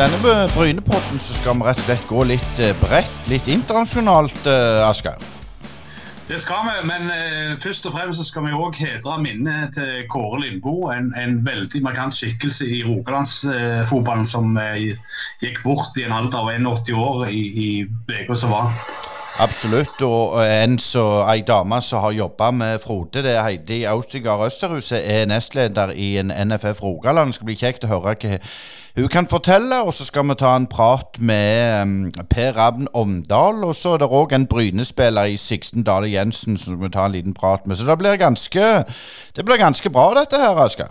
denne 0.00 0.48
Brynepodden 0.54 1.18
så 1.18 1.34
skal 1.34 1.58
vi 1.58 1.66
rett 1.66 1.80
og 1.82 1.84
slett 1.84 2.06
gå 2.08 2.22
litt 2.24 2.62
eh, 2.62 2.72
bredt, 2.80 3.26
litt 3.28 3.50
internasjonalt, 3.52 4.46
eh, 4.48 4.80
Asgeir. 4.86 5.20
Det 6.30 6.38
skal 6.40 6.62
vi, 6.68 6.86
men 6.88 7.10
eh, 7.12 7.58
først 7.60 7.88
og 7.90 7.96
fremst 7.96 8.24
skal 8.30 8.46
vi 8.46 8.54
òg 8.56 8.78
hedre 8.80 9.18
minnet 9.20 9.74
til 9.76 10.06
Kåre 10.08 10.40
Lindboe. 10.44 10.94
En, 10.94 11.12
en 11.20 11.36
veldig 11.44 11.82
markant 11.84 12.16
skikkelse 12.16 12.70
i 12.70 12.80
rogalandsfotballen 12.86 14.24
eh, 14.24 14.32
som 14.32 14.56
eh, 14.62 14.96
gikk 15.44 15.60
bort 15.66 16.00
i 16.00 16.08
en 16.08 16.16
alder 16.16 16.46
av 16.46 16.52
81 16.54 16.96
år 16.96 17.28
i 17.28 17.70
uka 18.08 18.40
som 18.40 18.56
var. 18.56 18.72
Absolutt. 19.40 20.00
Og 20.06 20.40
en 20.46 20.78
så, 20.80 21.06
ei 21.28 21.42
dame 21.44 21.82
som 21.84 22.06
har 22.06 22.16
jobba 22.16 22.50
med 22.56 22.80
Frode, 22.80 23.24
det 23.26 23.36
er 23.36 23.44
Heidi 23.44 23.84
Austigard 23.90 24.48
Østerhuset, 24.48 25.02
er 25.04 25.28
nestleder 25.28 25.92
i 25.92 26.14
en 26.22 26.32
NFF 26.32 26.80
Rogaland. 26.82 27.34
Det 27.34 27.42
skal 27.42 27.52
bli 27.52 27.60
kjekt 27.66 27.84
å 27.84 27.92
høre 27.98 28.14
hva 28.14 28.38
hun 28.96 29.08
kan 29.08 29.26
fortelle. 29.26 29.82
Og 29.82 29.94
så 29.94 30.04
skal 30.04 30.28
vi 30.28 30.34
ta 30.38 30.56
en 30.56 30.66
prat 30.66 31.18
med 31.18 31.82
um, 31.82 32.26
Per 32.30 32.52
Ravn 32.56 32.88
Omdal. 32.94 33.64
Og 33.64 33.74
så 33.74 33.94
er 33.94 34.02
det 34.02 34.10
òg 34.10 34.34
en 34.34 34.46
Bryne-spiller 34.46 35.34
i 35.34 35.36
Sixten 35.36 35.86
Dale 35.86 36.10
Jensen 36.10 36.58
som 36.58 36.80
vi 36.82 36.90
tar 36.90 37.06
en 37.06 37.12
liten 37.18 37.34
prat 37.34 37.66
med. 37.66 37.76
Så 37.76 37.86
det 37.86 37.98
blir 37.98 38.16
ganske, 38.16 38.66
det 39.36 39.44
blir 39.44 39.56
ganske 39.56 39.90
bra, 39.90 40.10
dette 40.18 40.40
her, 40.40 40.58
Asker. 40.64 40.90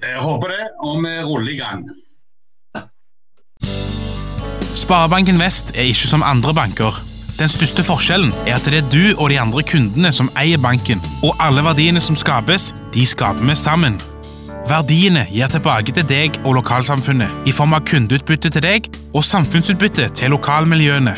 Jeg 0.00 0.22
håper 0.22 0.48
det, 0.48 0.66
og 0.80 1.02
vi 1.02 1.16
ruller 1.24 1.52
i 1.52 1.56
gang. 1.56 1.88
Sparebanken 4.74 5.40
Vest 5.40 5.74
er 5.76 5.90
ikke 5.90 6.08
som 6.08 6.22
andre 6.22 6.54
banker. 6.54 7.02
Den 7.40 7.48
største 7.48 7.82
forskjellen 7.82 8.32
er 8.46 8.58
at 8.58 8.66
det 8.68 8.78
er 8.82 8.88
du 8.92 9.16
og 9.16 9.30
de 9.32 9.38
andre 9.40 9.62
kundene 9.66 10.12
som 10.12 10.30
eier 10.38 10.60
banken, 10.60 11.00
og 11.24 11.34
alle 11.40 11.64
verdiene 11.64 12.00
som 12.00 12.16
skapes, 12.16 12.70
de 12.94 13.06
skaper 13.06 13.44
vi 13.48 13.56
sammen. 13.56 13.96
Verdiene 14.68 15.24
gir 15.32 15.48
tilbake 15.50 15.92
til 15.94 16.04
deg 16.06 16.36
og 16.44 16.58
lokalsamfunnet 16.58 17.48
i 17.48 17.54
form 17.54 17.72
av 17.76 17.84
kundeutbytte 17.88 18.50
til 18.52 18.64
deg 18.64 18.88
og 19.16 19.24
samfunnsutbytte 19.24 20.10
til 20.18 20.34
lokalmiljøene. 20.34 21.14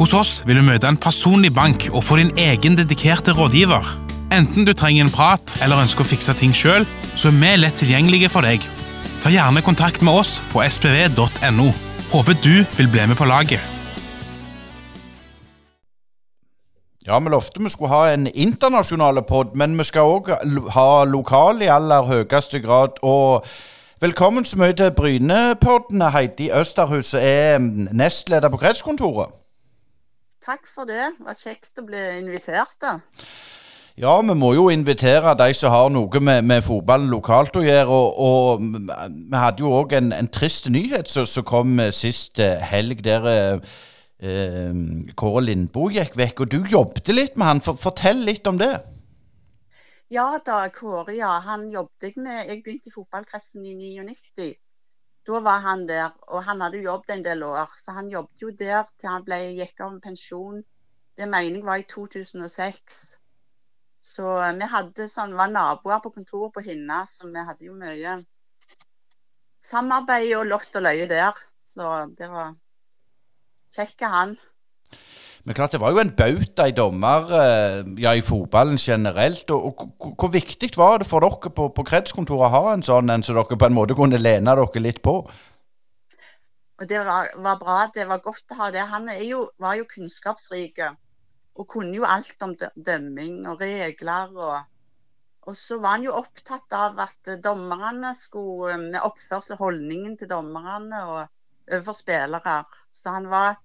Hos 0.00 0.14
oss 0.16 0.32
vil 0.48 0.60
du 0.60 0.64
møte 0.64 0.88
en 0.88 0.98
personlig 1.00 1.52
bank 1.54 1.90
og 1.92 2.04
få 2.06 2.16
din 2.22 2.32
egen 2.40 2.78
dedikerte 2.78 3.34
rådgiver. 3.36 3.84
Enten 4.32 4.64
du 4.64 4.72
trenger 4.72 5.04
en 5.04 5.12
prat 5.12 5.56
eller 5.60 5.82
ønsker 5.82 6.06
å 6.06 6.08
fikse 6.08 6.34
ting 6.40 6.54
sjøl, 6.56 6.86
så 7.14 7.28
er 7.28 7.36
vi 7.36 7.52
lett 7.60 7.76
tilgjengelige 7.82 8.30
for 8.32 8.46
deg. 8.46 8.64
Ta 9.20 9.32
gjerne 9.32 9.62
kontakt 9.66 10.00
med 10.06 10.16
oss 10.22 10.38
på 10.54 10.64
spv.no. 10.64 11.68
Håper 12.14 12.40
du 12.40 12.64
vil 12.78 12.88
bli 12.90 13.06
med 13.06 13.20
på 13.20 13.28
laget. 13.28 13.79
Ja, 17.10 17.18
vi 17.18 17.28
lovte 17.28 17.62
vi 17.62 17.70
skulle 17.70 17.90
ha 17.90 18.12
en 18.14 18.26
internasjonal 18.26 19.22
pod, 19.26 19.56
men 19.58 19.72
vi 19.78 19.84
skal 19.84 20.06
òg 20.06 20.28
ha 20.76 21.04
lokal 21.10 21.58
i 21.58 21.66
aller 21.66 22.04
høyeste 22.06 22.60
grad. 22.62 23.00
Og 23.02 23.42
velkommen 23.98 24.46
så 24.46 24.60
mye 24.60 24.76
til 24.78 24.92
Brynepodden. 24.94 26.04
Heidi 26.14 26.52
Østerhus 26.54 27.10
er 27.18 27.58
mm, 27.58 27.88
nestleder 27.98 28.46
på 28.54 28.62
kretskontoret. 28.62 29.34
Takk 30.46 30.70
for 30.70 30.86
det. 30.86 31.10
Det 31.18 31.26
var 31.26 31.40
kjekt 31.42 31.82
å 31.82 31.86
bli 31.88 32.06
invitert. 32.20 32.78
da. 32.78 33.00
Ja, 33.98 34.14
vi 34.20 34.38
må 34.38 34.54
jo 34.54 34.70
invitere 34.70 35.34
de 35.34 35.50
som 35.54 35.74
har 35.74 35.90
noe 35.90 36.22
med, 36.22 36.46
med 36.46 36.62
fotballen 36.62 37.10
lokalt 37.10 37.58
å 37.58 37.66
gjøre. 37.66 37.90
Og, 37.90 38.22
og 38.22 38.62
vi 38.62 39.34
hadde 39.34 39.66
jo 39.66 39.74
òg 39.82 39.98
en, 39.98 40.14
en, 40.14 40.30
trist 40.30 40.70
nyhet 40.70 41.10
som 41.10 41.26
kom 41.42 41.74
sist 41.90 42.38
helg. 42.38 43.02
der 43.02 43.32
eh, 43.34 43.78
Kåre 44.20 45.42
Lindboe 45.46 45.94
gikk 45.94 46.16
vekk, 46.20 46.42
og 46.44 46.50
du 46.52 46.58
jobbet 46.68 47.08
litt 47.14 47.38
med 47.40 47.46
han. 47.46 47.62
For, 47.64 47.78
fortell 47.80 48.20
litt 48.26 48.46
om 48.46 48.58
det. 48.60 48.74
Ja 50.12 50.40
da, 50.44 50.66
Kåre. 50.74 51.14
ja, 51.16 51.38
Han 51.40 51.70
jobbet 51.70 52.10
jeg 52.10 52.16
med. 52.16 52.48
Jeg 52.48 52.64
begynte 52.64 52.90
i 52.90 52.96
fotballkretsen 52.96 53.64
i 53.64 53.76
99. 53.78 54.50
Da 55.28 55.40
var 55.44 55.60
han 55.64 55.86
der, 55.88 56.10
og 56.28 56.44
han 56.44 56.60
hadde 56.64 56.82
jobbet 56.82 57.14
en 57.14 57.24
del 57.24 57.42
år. 57.46 57.70
Så 57.78 57.92
han 57.96 58.10
jobbet 58.10 58.42
jo 58.42 58.50
der 58.50 58.88
til 58.98 59.08
han 59.08 59.24
ble, 59.24 59.38
gikk 59.56 59.80
av 59.80 59.94
med 59.94 60.02
pensjon. 60.04 60.60
Det 61.16 61.28
mener 61.28 61.60
jeg 61.60 61.64
var 61.64 61.80
i 61.80 61.86
2006. 61.88 63.00
Så 64.00 64.26
eh, 64.40 64.54
vi 64.56 64.68
hadde 64.74 65.08
sånn, 65.12 65.36
var 65.36 65.52
naboer 65.52 66.00
på 66.04 66.12
kontoret 66.14 66.54
på 66.56 66.64
Hinna, 66.64 67.04
så 67.06 67.28
vi 67.28 67.44
hadde 67.46 67.68
jo 67.68 67.76
mye 67.76 68.18
samarbeid 69.60 70.32
og 70.38 70.48
lott 70.48 70.76
og 70.80 70.86
løye 70.88 71.08
der. 71.10 71.36
Så 71.68 71.90
det 72.18 72.30
var 72.32 72.54
Kjekk 73.74 74.06
er 74.06 74.14
han. 74.14 74.38
Men 75.44 75.56
klart, 75.56 75.72
det 75.72 75.80
var 75.80 75.94
jo 75.94 76.00
en 76.02 76.12
bauta 76.16 76.66
i 76.68 76.74
dommer 76.76 77.30
eh, 77.32 77.78
ja, 78.02 78.12
i 78.12 78.24
fotballen 78.24 78.76
generelt. 78.78 79.50
og, 79.50 79.84
og 80.00 80.16
Hvor 80.20 80.32
viktig 80.34 80.70
var 80.76 81.00
det 81.00 81.08
for 81.08 81.24
dere 81.24 81.52
på, 81.56 81.70
på 81.76 81.84
kretskontoret 81.88 82.50
å 82.50 82.54
ha 82.54 82.74
en 82.74 82.84
sånn 82.84 83.12
en 83.12 83.24
så 83.24 83.36
dere 83.36 83.56
på 83.56 83.70
en 83.70 83.76
måte 83.76 83.96
kunne 83.96 84.20
lene 84.20 84.56
dere 84.58 84.84
litt 84.84 85.00
på? 85.02 85.16
Og 86.80 86.88
Det 86.88 87.00
var, 87.06 87.30
var 87.36 87.56
bra. 87.60 87.78
Det 87.94 88.08
var 88.08 88.24
godt 88.24 88.52
å 88.52 88.60
ha 88.60 88.70
det. 88.74 88.84
Han 88.92 89.08
jo, 89.24 89.46
var 89.60 89.78
jo 89.80 89.88
kunnskapsrik 89.88 90.82
og 90.84 91.66
kunne 91.68 91.96
jo 91.96 92.04
alt 92.08 92.44
om 92.44 92.54
dømming 92.76 93.46
og 93.48 93.64
regler. 93.64 94.36
og 94.36 94.60
og 95.48 95.56
så 95.56 95.78
var 95.80 95.96
han 95.96 96.04
jo 96.04 96.12
opptatt 96.18 96.74
av 96.76 96.98
at 97.00 97.30
dommerne 97.42 98.12
skulle 98.14 98.76
med 98.82 99.00
oppførsel 99.02 99.56
holdningen 99.56 100.18
til 100.20 100.28
dommerne 100.28 101.00
og 101.08 101.22
overfor 101.72 101.96
spillere. 101.96 102.64
Så 102.92 103.16
han 103.16 103.28
var 103.30 103.58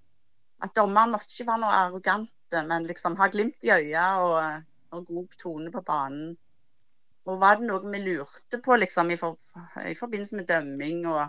At 0.63 0.71
dommeren 0.71 1.11
måtte 1.11 1.27
ikke 1.27 1.49
være 1.49 1.61
noe 1.61 1.77
arrogante, 1.77 2.61
men 2.63 2.85
liksom 2.87 3.17
ha 3.19 3.25
glimt 3.27 3.65
i 3.67 3.73
øya 3.75 4.05
og, 4.23 4.61
og, 4.95 5.01
god 5.05 5.33
tone 5.37 5.71
på 5.71 5.81
banen. 5.83 6.29
Og 7.27 7.41
var 7.41 7.59
det 7.59 7.67
noe 7.67 7.91
vi 7.91 7.99
lurte 7.99 8.61
på 8.63 8.77
liksom 8.79 9.11
i, 9.11 9.17
for, 9.19 9.35
i 9.83 9.97
forbindelse 9.99 10.39
med 10.39 10.47
dømming 10.47 11.03
og 11.11 11.25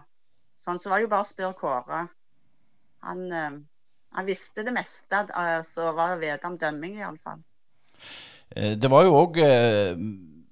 sånn, 0.55 0.79
så 0.79 0.93
var 0.93 1.03
det 1.03 1.09
jo 1.09 1.11
bare 1.17 1.27
å 1.27 1.29
spørre 1.33 1.59
Kåre. 1.59 2.05
Han, 3.11 3.27
eh, 3.35 3.59
han 4.15 4.31
visste 4.31 4.63
det 4.63 4.77
meste 4.79 5.25
så 5.27 5.59
som 5.67 5.99
var 5.99 6.15
å 6.15 6.23
vite 6.23 6.47
om 6.47 6.57
dømming, 6.63 7.01
iallfall. 7.03 7.43
Eh, 8.55 8.79
det 8.79 8.95
var 8.95 9.05
jo 9.05 9.19
òg 9.25 9.43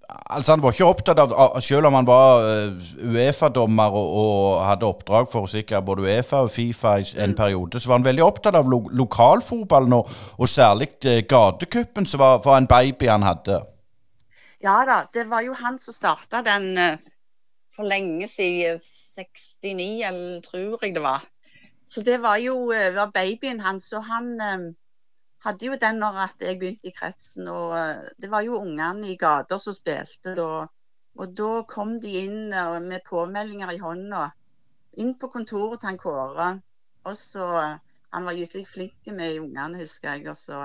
Altså 0.08 0.52
Han 0.52 0.62
var 0.62 0.74
ikke 0.74 0.86
opptatt 0.88 1.20
av, 1.20 1.32
selv 1.64 1.88
om 1.88 1.96
han 1.98 2.06
var 2.08 2.44
uh, 2.44 2.88
Uefa-dommer 3.04 3.96
og, 3.96 4.08
og, 4.20 4.64
hadde 4.66 4.88
oppdrag 4.88 5.28
for 5.32 5.50
sikkert 5.50 5.86
både 5.86 6.04
Uefa 6.04 6.42
og 6.44 6.50
Fifa 6.52 6.96
i 7.00 7.06
en 7.16 7.32
mm. 7.32 7.36
periode, 7.38 7.80
så 7.80 7.88
var 7.88 8.00
han 8.00 8.06
veldig 8.08 8.24
opptatt 8.24 8.58
av 8.58 8.68
lo 8.70 8.82
lokalfotballen, 8.92 9.96
og, 9.96 10.10
og 10.38 10.50
særlig 10.50 10.90
uh, 11.06 11.20
gatecupen, 11.28 12.06
som 12.06 12.20
var, 12.20 12.42
var, 12.44 12.58
en 12.58 12.70
baby 12.70 13.08
han 13.10 13.26
hadde. 13.26 13.60
Ja 14.64 14.78
da, 14.88 15.02
det 15.14 15.28
var 15.30 15.44
jo 15.44 15.56
han 15.60 15.78
som 15.80 15.96
starta 15.96 16.42
den 16.44 16.72
uh, 16.78 16.96
for 17.76 17.88
lenge 17.88 18.28
siden, 18.28 18.80
69, 19.14 20.02
eller 20.08 20.40
tror 20.42 20.82
jeg 20.82 20.96
det 20.96 21.02
var. 21.04 21.24
Så 21.86 22.02
det 22.02 22.16
var 22.22 22.40
jo 22.42 22.72
var 22.72 23.12
babyen 23.14 23.60
hans, 23.60 23.92
og 23.92 24.06
han 24.08 24.74
hadde 25.44 25.68
jo 25.68 25.76
den 25.80 25.98
når 26.00 26.20
at 26.24 26.44
jeg 26.46 26.58
begynte 26.60 26.88
i 26.88 26.94
kretsen. 26.98 27.48
og 27.52 27.74
eh, 27.78 28.06
Det 28.20 28.30
var 28.32 28.44
jo 28.46 28.60
ungene 28.60 29.10
i 29.10 29.18
gata 29.20 29.58
som 29.60 29.76
spilte 29.76 30.34
da. 30.38 30.66
Og 31.20 31.34
da 31.38 31.50
kom 31.70 31.98
de 32.02 32.14
inn 32.24 32.52
eh, 32.52 32.78
med 32.82 33.04
påmeldinger 33.08 33.74
i 33.74 33.82
hånda. 33.82 34.28
Inn 35.02 35.12
på 35.18 35.30
kontoret 35.34 35.82
til 35.82 35.92
han 35.92 36.00
Kåre. 36.00 36.48
Og 37.04 37.18
så 37.20 37.50
eh, 37.60 37.74
Han 38.14 38.26
var 38.28 38.36
gyselig 38.38 38.68
flink 38.70 39.08
med 39.10 39.40
ungene, 39.42 39.80
husker 39.80 40.12
jeg. 40.12 40.28
Også. 40.30 40.60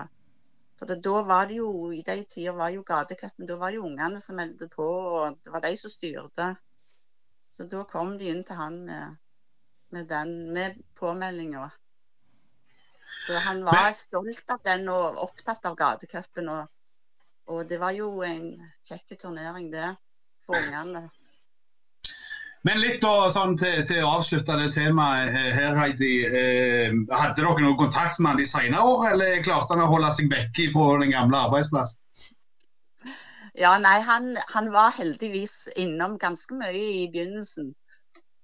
For 0.78 0.86
det, 0.86 1.00
da 1.04 1.24
var 1.26 1.48
det 1.50 1.56
jo, 1.58 1.90
I 1.92 2.04
de 2.06 2.22
tider 2.30 2.54
var 2.54 2.70
jo 2.70 2.84
gatecupen 2.86 3.48
Da 3.50 3.58
var 3.58 3.72
det 3.72 3.80
jo 3.80 3.88
ungene 3.88 4.22
som 4.22 4.38
meldte 4.38 4.68
på, 4.70 4.86
og 4.86 5.40
det 5.44 5.54
var 5.56 5.64
de 5.66 5.72
som 5.82 5.92
styrte. 5.92 6.52
Så 7.50 7.66
da 7.66 7.82
kom 7.90 8.14
de 8.20 8.30
inn 8.30 8.44
til 8.46 8.56
han 8.62 8.78
med, 8.86 9.18
med 9.90 10.08
den, 10.14 10.54
med 10.54 10.78
påmeldinga. 10.96 11.66
Så 13.30 13.38
han 13.38 13.64
var 13.64 13.84
Men, 13.84 13.94
stolt 13.94 14.50
av 14.50 14.60
den 14.66 14.88
og 14.90 15.18
opptatt 15.22 15.66
av 15.70 15.76
gatecupen. 15.78 16.48
Og, 16.50 16.70
og, 17.46 17.60
det 17.70 17.78
var 17.78 17.94
jo 17.94 18.24
en 18.26 18.56
kjekk 18.88 19.20
turnering, 19.22 19.68
det, 19.70 19.92
for 20.42 20.58
ungene. 20.58 21.04
Men 22.66 22.82
litt 22.82 22.98
da, 23.04 23.30
sånn 23.30 23.54
til, 23.62 23.84
til, 23.86 24.02
å 24.02 24.16
avslutte 24.18 24.56
det 24.58 24.72
temaet 24.74 25.30
her, 25.30 25.78
Heidi. 25.78 26.16
Eh, 26.26 26.98
hadde 27.14 27.38
dere 27.38 27.54
noen 27.62 27.78
kontakt 27.78 28.18
med 28.18 28.32
han 28.32 28.42
de 28.42 28.50
senere 28.50 28.82
år, 28.96 29.06
eller 29.12 29.46
klarte 29.46 29.78
han 29.78 29.86
å 29.86 29.92
holde 29.94 30.10
seg 30.18 30.34
vekke 30.34 30.66
fra 30.74 30.98
den 31.04 31.14
gamle 31.14 31.46
arbeidsplassen? 31.46 32.02
Ja, 33.62 33.76
nei, 33.78 34.00
han, 34.10 34.34
han, 34.56 34.74
var 34.74 34.98
heldigvis 34.98 35.68
innom 35.78 36.18
ganske 36.18 36.58
mye 36.58 36.74
i 36.74 37.06
begynnelsen. 37.14 37.76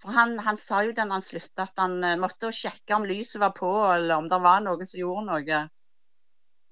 For 0.05 0.13
han, 0.13 0.39
han, 0.39 0.57
sa 0.57 0.83
jo 0.85 0.91
den 0.93 1.09
han 1.09 1.23
slutta 1.25 1.65
at 1.65 1.79
han 1.81 1.97
uh, 2.03 2.13
måtte 2.21 2.51
sjekke 2.53 2.93
om 2.93 3.07
lyset 3.09 3.41
var 3.41 3.55
på, 3.57 3.69
eller 3.89 4.19
om 4.19 4.27
det 4.29 4.37
var 4.43 4.61
noen 4.61 4.85
som 4.85 4.99
gjorde 4.99 5.23
noe. 5.31 5.61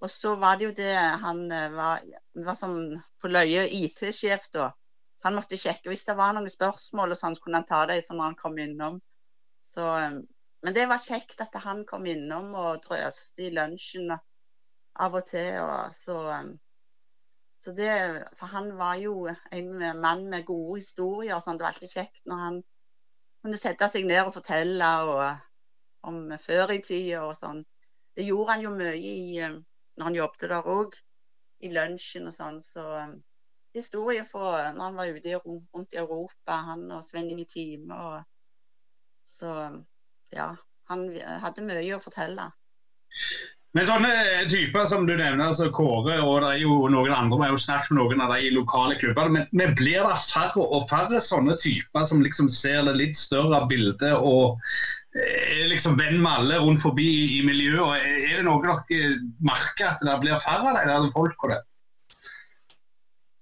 Og 0.03 0.11
så 0.11 0.33
var 0.35 0.59
det 0.59 0.67
jo 0.67 0.73
det 0.77 0.93
Han 1.23 1.39
uh, 1.49 1.69
var, 1.73 2.03
var 2.45 2.57
som 2.59 2.75
på 3.21 3.31
løye 3.31 3.63
IT-sjef 3.79 4.51
da. 4.53 4.67
Så 5.17 5.29
han 5.29 5.39
måtte 5.39 5.57
sjekke. 5.57 5.89
Hvis 5.89 6.05
det 6.05 6.13
var 6.19 6.35
noen 6.37 6.51
spørsmål, 6.51 7.15
så 7.17 7.31
kunne 7.41 7.63
han 7.63 7.69
ta 7.69 7.79
dem 7.89 8.03
når 8.11 8.27
han 8.27 8.37
kom 8.37 8.59
innom. 8.61 8.99
Så, 9.65 9.87
um, 9.87 10.19
men 10.63 10.77
det 10.77 10.85
var 10.91 11.01
kjekt 11.01 11.41
at 11.41 11.57
han 11.63 11.81
kom 11.89 12.05
innom 12.05 12.51
og 12.53 12.83
drøste 12.85 13.47
i 13.47 13.53
lunsjen 13.55 14.13
av 14.13 15.17
og 15.17 15.25
til. 15.25 15.57
Og 15.63 15.95
så, 15.97 16.19
så 17.65 17.73
det, 17.73 17.97
for 18.37 18.53
han 18.53 18.69
var 18.77 19.01
jo 19.01 19.25
en 19.25 19.73
mann 20.05 20.29
med 20.29 20.45
gode 20.45 20.83
historier. 20.83 21.41
Sånn. 21.41 21.57
Det 21.57 21.65
var 21.65 21.73
alltid 21.73 21.95
kjekt 21.97 22.21
når 22.29 22.45
han 22.45 22.61
kunne 23.43 23.59
sette 23.59 23.89
seg 23.91 24.07
ned 24.07 24.23
og 24.23 24.33
fortelle 24.37 24.89
og, 25.03 25.23
om 26.07 26.31
før 26.39 26.71
i 26.75 26.79
tida 26.83 27.25
og 27.27 27.35
sånn. 27.37 27.61
Det 28.15 28.25
gjorde 28.27 28.55
han 28.55 28.63
jo 28.63 28.73
mye 28.75 28.95
i, 28.95 29.15
eh, 29.41 29.57
når 29.97 30.09
han 30.09 30.17
jobbet 30.17 30.49
der 30.51 30.69
òg, 30.73 30.97
i 31.63 31.71
lunsjen 31.73 32.27
og 32.29 32.35
sånn. 32.35 32.59
Så 32.63 32.83
um, 32.83 33.15
historier 33.75 34.27
fra 34.27 34.71
når 34.75 34.83
han 34.83 34.99
var 34.99 35.15
ute 35.15 35.39
rundt 35.43 35.95
i 35.95 36.01
Europa, 36.01 36.59
han 36.69 36.85
og 36.91 37.03
Sven 37.07 37.31
Inge 37.33 37.47
Time. 37.49 37.97
Og, 37.97 38.23
så 39.27 39.53
ja, 40.35 40.49
han 40.91 41.07
hadde 41.43 41.65
mye 41.67 41.97
å 41.97 42.03
fortelle. 42.03 42.49
Men 43.73 43.87
sånne 43.89 44.09
typer 44.51 44.85
som 44.85 45.07
du 45.07 45.15
nevner, 45.15 45.47
altså 45.47 45.71
Kåre 45.73 46.19
og 46.21 46.43
det 46.43 46.49
er 46.51 46.59
jo 46.61 46.75
noen 46.93 47.13
andre, 47.15 47.39
vi 47.39 47.47
har 47.47 47.53
jo 47.55 47.61
snakket 47.63 47.93
med 47.93 47.99
noen 48.03 48.21
av 48.21 48.33
de 48.35 48.51
lokale 48.53 48.97
klubbene, 49.01 49.33
men, 49.33 49.47
men, 49.49 49.73
blir 49.79 50.05
det 50.05 50.17
færre 50.27 50.61
og 50.61 50.85
færre 50.91 51.21
sånne 51.25 51.55
typer 51.57 52.05
som 52.05 52.21
liksom 52.21 52.51
ser 52.53 52.83
det 52.85 52.93
litt 52.99 53.17
større 53.17 53.63
bildet 53.71 54.13
og 54.13 54.61
er 55.17 55.69
liksom 55.71 55.97
venn 55.97 56.19
med 56.21 56.31
alle 56.31 56.59
rundt 56.61 56.83
forbi 56.83 57.07
i 57.39 57.41
miljøet? 57.45 58.05
Er 58.29 58.41
det 58.41 58.45
noe 58.45 58.61
dere 58.89 59.15
merker 59.41 59.89
at 59.91 60.05
det 60.05 60.19
blir 60.21 60.41
færre 60.43 60.73
av 60.73 60.77
de 60.77 60.91
der 60.91 61.09
folka 61.13 61.55
der? 61.55 61.65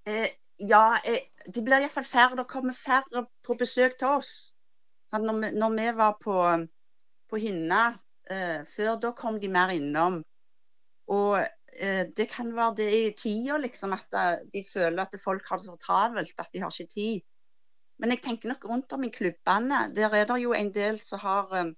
Eh, 0.08 0.32
ja, 0.64 0.86
eh, 1.04 1.28
blir 1.56 1.82
iallfall 1.82 2.08
færre. 2.08 2.40
Det 2.40 2.48
kommer 2.52 2.78
færre 2.78 3.26
på 3.46 3.58
besøk 3.60 4.00
til 4.00 4.16
oss. 4.20 4.32
Sånn, 5.12 5.28
når, 5.28 5.40
vi, 5.44 5.52
når, 5.60 5.76
vi, 5.78 5.90
var 6.00 6.16
på, 6.24 6.38
på 7.28 7.42
Hinna 7.42 7.84
eh, 8.30 8.62
før, 8.68 8.98
da 9.02 9.12
kom 9.18 9.40
de 9.42 9.50
mer 9.52 9.74
innom. 9.76 10.22
Og 11.12 11.42
eh, 11.42 12.06
det 12.18 12.30
kan 12.32 12.54
være 12.56 12.76
det 12.80 12.90
i 12.96 13.12
tida, 13.18 13.58
liksom, 13.58 13.94
at 13.98 14.18
eh, 14.18 14.46
de 14.54 14.64
føler 14.68 15.04
at 15.04 15.20
folk 15.24 15.48
har 15.50 15.60
det 15.60 15.68
så 15.68 15.78
travelt 15.82 16.34
at 16.40 16.50
de 16.54 16.64
har 16.64 16.74
ikke 16.74 16.94
tid. 16.94 17.22
Men 18.02 18.16
jeg 18.16 18.24
tenker 18.26 18.50
nok 18.50 18.66
rundt 18.66 18.94
om 18.94 19.04
i 19.04 19.14
klubbene. 19.14 19.86
Der 19.96 20.16
er 20.16 20.26
det 20.26 20.42
jo 20.42 20.54
en 20.58 20.74
del 20.74 20.98
som 21.00 21.22
har 21.22 21.52
um, 21.54 21.76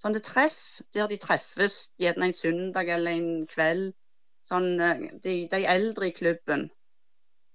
sånne 0.00 0.22
treff 0.24 0.80
der 0.96 1.10
de 1.10 1.18
treffes 1.20 1.90
gjerne 2.00 2.30
en 2.30 2.36
søndag 2.36 2.88
eller 2.94 3.18
en 3.18 3.46
kveld. 3.50 3.90
Sånn, 4.48 4.78
de, 5.20 5.34
de 5.50 5.58
eldre 5.68 6.08
i 6.08 6.14
klubben. 6.16 6.70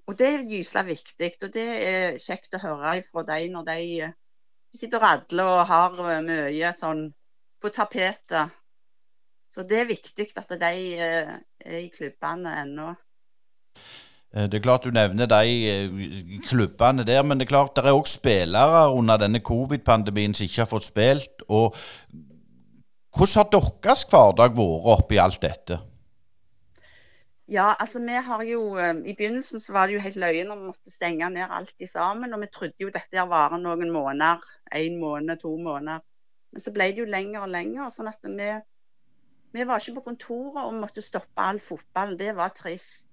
Og 0.06 0.19
det 0.19 0.27
er 0.29 0.45
gyselig 0.45 0.83
viktig. 0.91 1.31
Og 1.41 1.53
det 1.56 1.65
er 1.88 2.19
kjekt 2.21 2.53
å 2.53 2.62
høre 2.62 3.00
fra 3.07 3.24
dem 3.31 3.56
når 3.56 3.65
de 3.71 4.12
sitter 4.77 5.00
og 5.00 5.06
radler 5.07 5.50
og 5.56 5.65
har 5.71 5.97
mye 6.27 6.71
sånn 6.77 7.07
på 7.63 7.71
tapetet. 7.71 8.51
Så 9.54 9.63
det 9.69 9.80
er 9.80 9.89
viktig 9.89 10.27
at 10.38 10.56
de 10.60 10.74
eh, 10.98 11.33
er 11.65 11.77
i 11.83 11.92
klubbene 11.94 12.56
ennå. 12.63 12.89
Eh, 14.33 14.48
det 14.50 14.57
er 14.57 14.65
klart 14.65 14.88
du 14.88 14.92
nevner 14.92 15.30
de 15.30 15.69
eh, 15.69 16.39
klubbene 16.48 17.06
der, 17.06 17.21
men 17.24 17.38
det 17.38 17.45
er 17.45 17.54
klart 17.54 17.75
det 17.77 17.86
er 17.86 17.94
òg 17.94 18.10
spillere 18.10 18.88
under 18.98 19.21
denne 19.21 19.44
covid-pandemien 19.45 20.33
som 20.33 20.48
ikke 20.48 20.63
har 20.65 20.71
fått 20.71 20.89
spilt. 20.89 21.45
og 21.48 21.77
Hvordan 23.13 23.39
har 23.39 23.50
deres 23.86 24.07
hverdag 24.10 24.56
vært 24.57 24.88
oppi 24.98 25.21
alt 25.21 25.42
dette? 25.42 25.77
Ja, 27.51 27.75
altså 27.80 28.00
vi 28.00 28.15
har 28.25 28.42
jo 28.48 28.62
I 28.80 29.13
begynnelsen 29.13 29.60
så 29.60 29.74
var 29.75 29.88
det 29.88 30.00
jo 30.00 30.01
helt 30.01 30.15
løye 30.15 30.45
når 30.48 30.62
vi 30.62 30.69
måtte 30.71 30.92
stenge 30.92 31.30
ned 31.30 31.45
alt 31.45 31.75
sammen. 31.86 32.33
Og 32.33 32.42
vi 32.42 32.50
trodde 32.50 32.81
jo 32.81 32.89
dette 32.89 33.27
varer 33.30 33.62
noen 33.62 33.94
måneder. 33.94 34.42
Én 34.74 34.98
måned, 34.98 35.38
to 35.44 35.54
måneder. 35.62 36.01
Men 36.53 36.61
så 36.61 36.73
ble 36.73 36.91
det 36.94 37.01
jo 37.01 37.09
lenger 37.09 37.45
og 37.45 37.50
lenger. 37.53 37.89
sånn 37.94 38.11
at 38.11 38.29
vi, 38.29 38.50
vi 39.57 39.65
var 39.69 39.81
ikke 39.81 39.97
på 39.97 40.05
kontoret 40.11 40.61
og 40.63 40.77
måtte 40.77 41.01
stoppe 41.01 41.41
all 41.41 41.59
fotball. 41.63 42.13
Det 42.19 42.35
var 42.38 42.53
trist. 42.53 43.07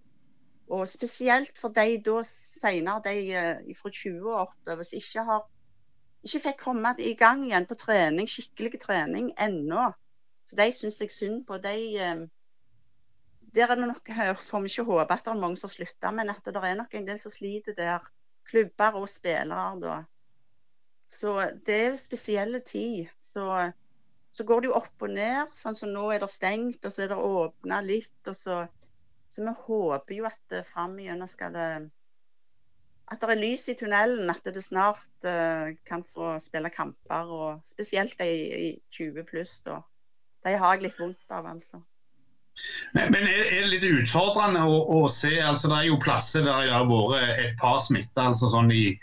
Og 0.70 0.87
spesielt 0.87 1.56
for 1.58 1.75
de 1.75 1.96
da 2.06 2.20
senere, 2.26 3.00
de 3.08 3.14
eh, 3.34 3.72
fra 3.75 3.90
20 3.90 4.28
år 4.31 4.42
oppover, 4.44 4.87
som 4.87 5.00
ikke, 5.00 5.38
ikke 6.28 6.42
fikk 6.44 6.60
komme 6.62 6.92
i 7.02 7.16
gang 7.19 7.42
igjen 7.46 7.66
på 7.66 7.78
trening, 7.81 8.28
skikkelig 8.31 8.78
trening 8.84 9.32
ennå. 9.48 9.88
Så 10.46 10.58
de 10.60 10.69
syns 10.75 11.00
jeg 11.02 11.14
synd 11.14 11.42
på. 11.48 11.58
De, 11.64 11.75
eh, 11.98 12.22
der 13.54 13.72
er 13.72 13.81
det 13.81 13.88
nok, 13.90 14.12
får 14.38 14.62
vi 14.62 14.70
ikke 14.70 14.87
håpe 14.92 15.16
at 15.16 15.25
det 15.26 15.32
er 15.32 15.42
mange 15.42 15.58
som 15.58 15.72
slutter, 15.72 16.14
men 16.14 16.31
at 16.31 16.44
det 16.46 16.54
er 16.62 16.78
nok 16.78 16.94
en 16.94 17.08
del 17.08 17.19
som 17.19 17.34
sliter 17.34 17.75
der. 17.75 18.06
Klubber 18.50 19.00
og 19.00 19.08
spillere, 19.08 19.66
da. 19.82 19.96
Så 21.11 21.35
det 21.67 21.77
er 21.77 21.89
jo 21.91 22.01
spesielle 22.01 22.61
tid. 22.62 23.09
Så, 23.19 23.45
så, 24.31 24.45
går 24.47 24.62
det 24.62 24.71
jo 24.71 24.77
opp 24.79 25.07
og 25.07 25.15
ned. 25.15 25.51
Sånn 25.55 25.77
som 25.77 25.91
nå 25.91 26.07
er 26.15 26.23
det 26.23 26.31
stengt, 26.31 26.85
og 26.87 26.95
så 26.95 27.05
er 27.05 27.12
det 27.12 27.19
åpna 27.31 27.81
litt. 27.83 28.21
og 28.31 28.37
så, 28.39 28.61
så 29.31 29.43
vi 29.43 29.57
håper 29.65 30.21
jo 30.21 30.29
at 30.31 30.55
uh, 30.55 30.67
fram 30.67 30.99
igjennom 30.99 31.31
skal 31.31 31.57
det 31.57 31.71
At 33.11 33.25
det 33.25 33.35
er 33.35 33.43
lys 33.43 33.67
i 33.69 33.75
tunnelen. 33.75 34.31
At 34.31 34.47
det 34.47 34.62
snart 34.62 35.11
uh, 35.27 35.75
kan 35.85 36.07
få 36.07 36.37
spille 36.39 36.71
kamper. 36.71 37.27
og 37.27 37.67
Spesielt 37.67 38.15
de 38.23 38.31
i 38.71 38.75
20 38.95 39.27
pluss. 39.27 39.59
da. 39.67 39.81
De 40.47 40.55
har 40.57 40.77
jeg 40.77 40.87
litt 40.87 41.01
vondt 41.01 41.35
av, 41.35 41.51
altså. 41.51 41.83
Men, 42.95 43.11
men 43.11 43.27
er, 43.27 43.51
det 43.62 43.73
litt 43.73 43.85
utfordrende 43.89 44.62
å, 44.69 44.79
å, 44.95 45.03
se? 45.09 45.33
altså 45.43 45.71
Det 45.71 45.79
er 45.79 45.89
jo 45.89 46.01
plasser 46.03 46.45
der 46.45 46.67
det 46.69 46.75
har 46.75 46.87
vært 46.87 47.43
et 47.49 47.59
par 47.59 47.83
smitta. 47.83 48.31
Altså 48.31 48.51
sånn 48.53 48.71
i 48.71 48.95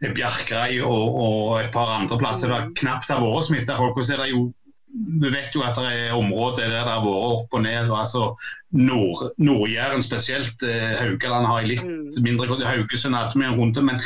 Bjerkreim 0.00 0.84
og, 0.86 1.16
og, 1.18 1.40
et 1.62 1.72
par 1.74 1.90
andre 1.96 2.18
plasser 2.20 2.52
det 2.52 2.78
knapt 2.78 3.10
har 3.10 3.22
vært 3.22 3.48
smitta 3.48 3.78
folk. 3.78 3.98
så 4.04 4.14
er 4.14 4.24
det 4.24 4.32
jo 4.32 4.48
vi 4.88 5.28
vet 5.30 5.52
jo 5.54 5.62
at 5.66 5.76
det 5.76 5.88
er 5.92 6.16
områder 6.16 6.70
der 6.70 6.86
det 6.86 6.92
har 6.94 7.02
vært 7.04 7.32
opp 7.32 7.54
og 7.54 7.62
ned. 7.62 7.90
altså 7.92 8.30
Nord-Jæren 8.72 10.02
spesielt. 10.02 10.62
Eh, 10.62 10.94
Haugaland 11.02 11.46
har 11.46 11.66
litt 11.68 11.84
mm. 11.84 12.22
mindre 12.24 12.56
Haugesund 12.64 13.16
hadde 13.16 13.36
vi 13.36 13.44
en 13.46 13.58
runde. 13.58 13.84
Men, 13.84 14.00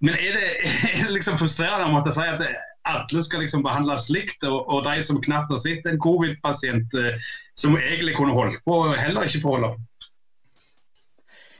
men 0.00 0.14
er, 0.14 0.38
det, 0.38 0.48
er, 0.94 1.04
det, 1.04 1.12
liksom 1.18 1.38
frustrerende 1.40 1.90
å 1.90 1.94
måtte 1.98 2.14
si 2.16 2.24
at 2.24 2.42
alle 2.88 3.22
skal 3.24 3.44
liksom 3.44 3.62
behandles 3.66 4.08
likt, 4.08 4.40
og, 4.48 4.62
og, 4.64 4.86
de 4.86 5.02
som 5.04 5.20
knapt 5.20 5.52
har 5.52 5.60
sett 5.60 5.86
en 5.86 6.00
covid-pasient 6.00 6.96
eh, 6.96 7.28
som 7.58 7.76
egentlig 7.76 8.16
kunne 8.16 8.36
holdt 8.36 8.62
på, 8.64 8.80
heller 8.96 9.28
ikke 9.28 9.42
får 9.44 9.58
holde 9.58 9.74
på? 9.74 9.88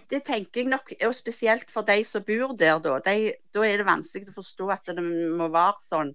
Det 0.09 0.23
tenker 0.25 0.63
jeg 0.63 0.71
nok, 0.73 0.93
og 1.05 1.15
spesielt 1.17 1.71
for 1.73 1.85
de 1.89 2.01
som 2.07 2.25
bor 2.25 2.55
der, 2.57 2.79
da. 2.85 2.97
De, 3.05 3.33
da 3.53 3.65
er 3.67 3.81
det 3.81 3.89
vanskelig 3.89 4.31
å 4.33 4.39
forstå 4.39 4.69
at 4.73 4.93
det 4.97 5.05
må 5.05 5.51
være 5.53 5.85
sånn. 5.85 6.15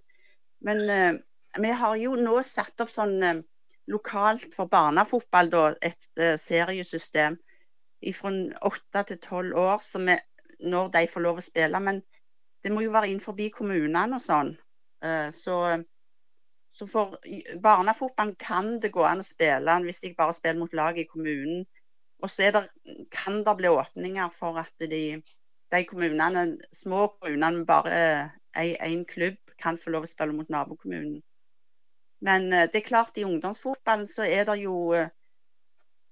Men 0.66 0.82
uh, 0.90 1.20
vi 1.62 1.74
har 1.82 2.00
jo 2.02 2.16
nå 2.18 2.40
satt 2.48 2.82
opp 2.82 2.90
sånn 2.90 3.16
uh, 3.22 3.42
lokalt 3.94 4.56
for 4.58 4.72
barnefotball, 4.72 5.52
da, 5.54 5.64
et 5.86 6.10
uh, 6.18 6.34
seriesystem 6.42 7.38
fra 8.18 8.32
åtte 8.68 9.04
til 9.08 9.20
tolv 9.24 9.60
år 9.62 9.84
vi, 10.08 10.18
når 10.68 10.90
de 10.96 11.06
får 11.08 11.24
lov 11.24 11.38
å 11.40 11.46
spille. 11.46 11.80
Men 11.80 12.02
det 12.64 12.72
må 12.74 12.82
jo 12.84 12.96
være 12.96 13.12
innenfor 13.12 13.38
kommunene 13.54 14.18
og 14.18 14.24
sånn. 14.24 14.56
så, 15.36 15.56
så 16.72 16.86
for 16.88 17.16
barnefotball 17.64 18.34
kan 18.40 18.78
det 18.84 18.92
gå 18.92 19.04
an 19.08 19.20
å 19.20 19.26
spille 19.28 19.78
hvis 19.84 20.00
de 20.04 20.14
bare 20.18 20.36
spiller 20.36 20.60
mot 20.60 20.76
lag 20.76 21.00
i 21.00 21.08
kommunen. 21.08 21.64
Og 22.24 22.32
så 22.32 22.52
det, 22.56 22.64
kan 23.12 23.42
det 23.44 23.56
bli 23.60 23.68
åpninger 23.68 24.30
for 24.32 24.60
at 24.62 24.74
de, 24.80 25.22
de 25.76 25.84
kommunene, 25.90 26.46
små 26.72 27.08
kommunene 27.20 27.58
med 27.58 27.68
bare 27.68 28.32
én 28.56 29.04
klubb, 29.06 29.40
kan 29.60 29.78
få 29.78 29.92
lov 29.92 30.08
å 30.08 30.10
spille 30.10 30.36
mot 30.36 30.50
nabokommunen. 30.52 31.20
Men 32.24 32.48
eh, 32.54 32.70
det 32.72 32.80
er 32.80 32.88
klart, 32.88 33.18
i 33.18 33.28
ungdomsfotballen 33.28 34.08
så 34.08 34.24
er 34.24 34.48
det 34.48 34.62
jo 34.64 34.94
eh, 34.96 35.12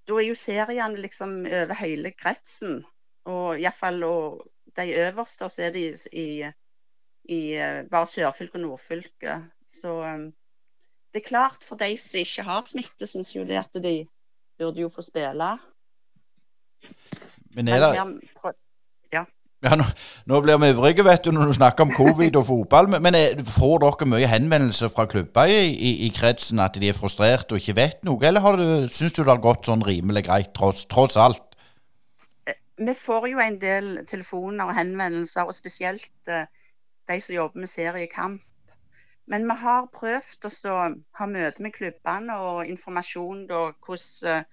Da 0.09 0.17
er 0.17 0.25
jo 0.25 0.35
seriene 0.35 0.99
liksom 0.99 1.43
over 1.45 1.77
hele 1.77 2.11
kretsen. 2.17 2.81
Og 3.29 3.61
iallfall 3.61 4.01
de 4.75 4.85
øverste, 5.05 5.47
så 5.49 5.67
er 5.67 5.75
de 5.75 5.83
i, 6.17 6.29
i 7.29 7.41
eh, 7.53 7.83
bare 7.91 8.09
sørfylke 8.09 8.57
og 8.57 8.65
nordfylke. 8.65 9.37
Så 9.67 9.93
det 11.13 11.21
er 11.21 11.27
klart, 11.27 11.63
for 11.63 11.79
de 11.79 11.93
som 12.01 12.19
ikke 12.19 12.47
har 12.49 12.65
smitte, 12.67 13.07
syns 13.07 13.35
jo 13.35 13.45
det 13.47 13.61
at 13.61 13.77
de 13.83 13.93
burde 14.59 14.81
jo 14.81 14.89
få 14.89 15.05
spille. 15.05 15.51
Men 17.55 17.67
er 17.67 17.83
det 17.83 17.89
ja. 19.11 19.23
ja 19.63 19.75
nå, 19.77 19.85
nå, 20.25 20.39
blir 20.41 20.59
vi 20.61 20.69
ivrige 20.71 21.03
vet 21.05 21.25
du, 21.25 21.31
når 21.35 21.51
du 21.51 21.57
snakker 21.57 21.85
om 21.85 21.93
covid 21.93 22.37
og 22.39 22.45
fotball. 22.47 22.89
Men, 22.89 23.03
men 23.05 23.17
er, 23.17 23.41
får 23.45 23.81
dere 23.83 24.07
mye 24.13 24.29
henvendelser 24.31 24.91
fra 24.93 25.05
klubber 25.11 25.51
i, 25.51 25.59
i, 25.69 25.91
i, 26.07 26.11
kretsen 26.15 26.63
at 26.63 26.79
de 26.81 26.89
er 26.89 26.97
frustrerte 26.97 27.55
og 27.55 27.61
ikke 27.61 27.77
vet 27.77 28.05
noe? 28.07 28.21
Eller 28.27 28.43
har 28.45 28.57
du, 28.59 28.65
syns 28.89 29.13
du 29.17 29.23
det 29.23 29.33
har 29.33 29.43
gått 29.43 29.67
sånn 29.69 29.85
rimelig 29.85 30.25
greit, 30.29 30.53
tross, 30.57 30.85
tross 30.91 31.19
alt? 31.19 31.43
Eh, 32.47 32.57
vi 32.79 32.95
får 32.97 33.27
jo 33.33 33.43
en 33.43 33.59
del 33.61 33.91
telefoner 34.09 34.71
og 34.71 34.77
henvendelser, 34.79 35.45
og 35.45 35.57
spesielt 35.57 36.31
uh, 36.31 36.47
de 37.11 37.19
som 37.21 37.35
jobber 37.35 37.65
med 37.65 37.69
seriekamp. 37.69 38.41
Men 39.31 39.45
vi 39.47 39.55
har 39.61 39.85
prøvd 39.93 40.47
å 40.67 40.77
ha 41.19 41.27
møte 41.29 41.63
med 41.63 41.75
klubbene 41.75 42.35
og 42.41 42.65
informasjon 42.67 43.45
da, 43.47 43.67
hvordan 43.85 44.47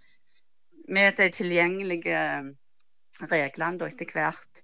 med 0.88 1.18
de 1.18 1.28
tilgjengelige 1.34 2.22
reglene 3.30 3.88
etter 3.88 4.12
hvert. 4.14 4.62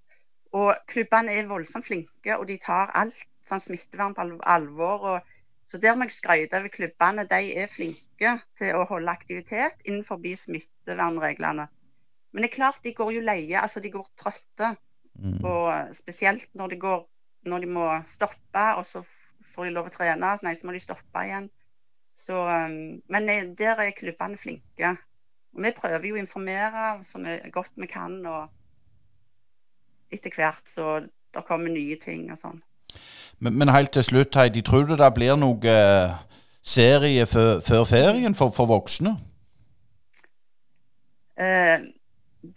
Og 0.54 0.74
klubbene 0.90 1.34
er 1.34 1.48
voldsomt 1.50 1.86
flinke, 1.86 2.36
og 2.36 2.46
de 2.48 2.58
tar 2.62 2.92
alt 2.94 3.24
sånn 3.44 3.62
smittevern 3.62 4.14
på 4.16 4.26
alvor. 4.56 5.06
Og, 5.10 5.32
så 5.66 5.80
der 5.82 5.96
må 5.96 6.06
jeg 6.06 6.18
skryte 6.18 6.60
over 6.60 6.72
klubbene. 6.72 7.26
De 7.28 7.54
er 7.58 7.72
flinke 7.72 8.36
til 8.58 8.78
å 8.78 8.86
holde 8.88 9.10
aktivitet 9.10 9.82
innenfor 9.84 10.22
smittevernreglene. 10.44 11.66
Men 12.34 12.42
det 12.42 12.50
er 12.50 12.56
klart 12.56 12.82
de 12.82 12.94
går 12.94 13.12
jo 13.14 13.24
leie, 13.24 13.58
altså 13.60 13.80
de 13.80 13.92
går 13.94 14.06
trøtte. 14.18 14.74
Mm. 15.14 15.38
Og 15.46 15.94
spesielt 15.94 16.48
når 16.58 16.74
de, 16.74 16.78
går, 16.82 17.04
når 17.46 17.66
de 17.66 17.74
må 17.76 17.88
stoppe, 18.06 18.64
og 18.78 18.86
så 18.86 19.04
får 19.54 19.68
de 19.68 19.74
lov 19.74 19.90
å 19.90 19.94
trene, 19.94 20.32
nei, 20.42 20.54
så 20.58 20.66
må 20.66 20.74
de 20.74 20.82
stoppe 20.82 21.26
igjen. 21.26 21.50
Så, 22.14 22.40
um, 22.46 23.02
men 23.10 23.30
eh, 23.30 23.46
der 23.58 23.82
er 23.82 23.94
klubbene 23.94 24.38
flinke. 24.38 24.94
Og 25.54 25.62
vi 25.62 25.70
prøver 25.76 26.06
jo 26.08 26.16
å 26.16 26.22
informere 26.22 26.86
så 27.06 27.20
godt 27.54 27.74
vi 27.78 27.86
kan. 27.90 28.18
og 28.26 30.14
Etter 30.14 30.34
hvert 30.34 30.68
så 30.70 31.00
det 31.34 31.44
kommer 31.46 31.70
nye 31.74 31.98
ting 31.98 32.30
og 32.32 32.38
sånn. 32.38 32.62
Men, 33.42 33.56
men, 33.58 33.72
helt 33.74 33.92
til 33.94 34.04
slutt, 34.06 34.34
Heidi, 34.38 34.62
tror 34.62 34.86
du 34.86 34.94
det 34.98 35.10
blir 35.14 35.34
noe 35.38 35.74
uh, 35.74 36.14
serie 36.62 37.26
før, 37.26 37.58
før 37.66 37.86
ferien 37.90 38.36
for, 38.38 38.54
for 38.54 38.70
voksne? 38.70 39.16
Eh, 41.34 41.78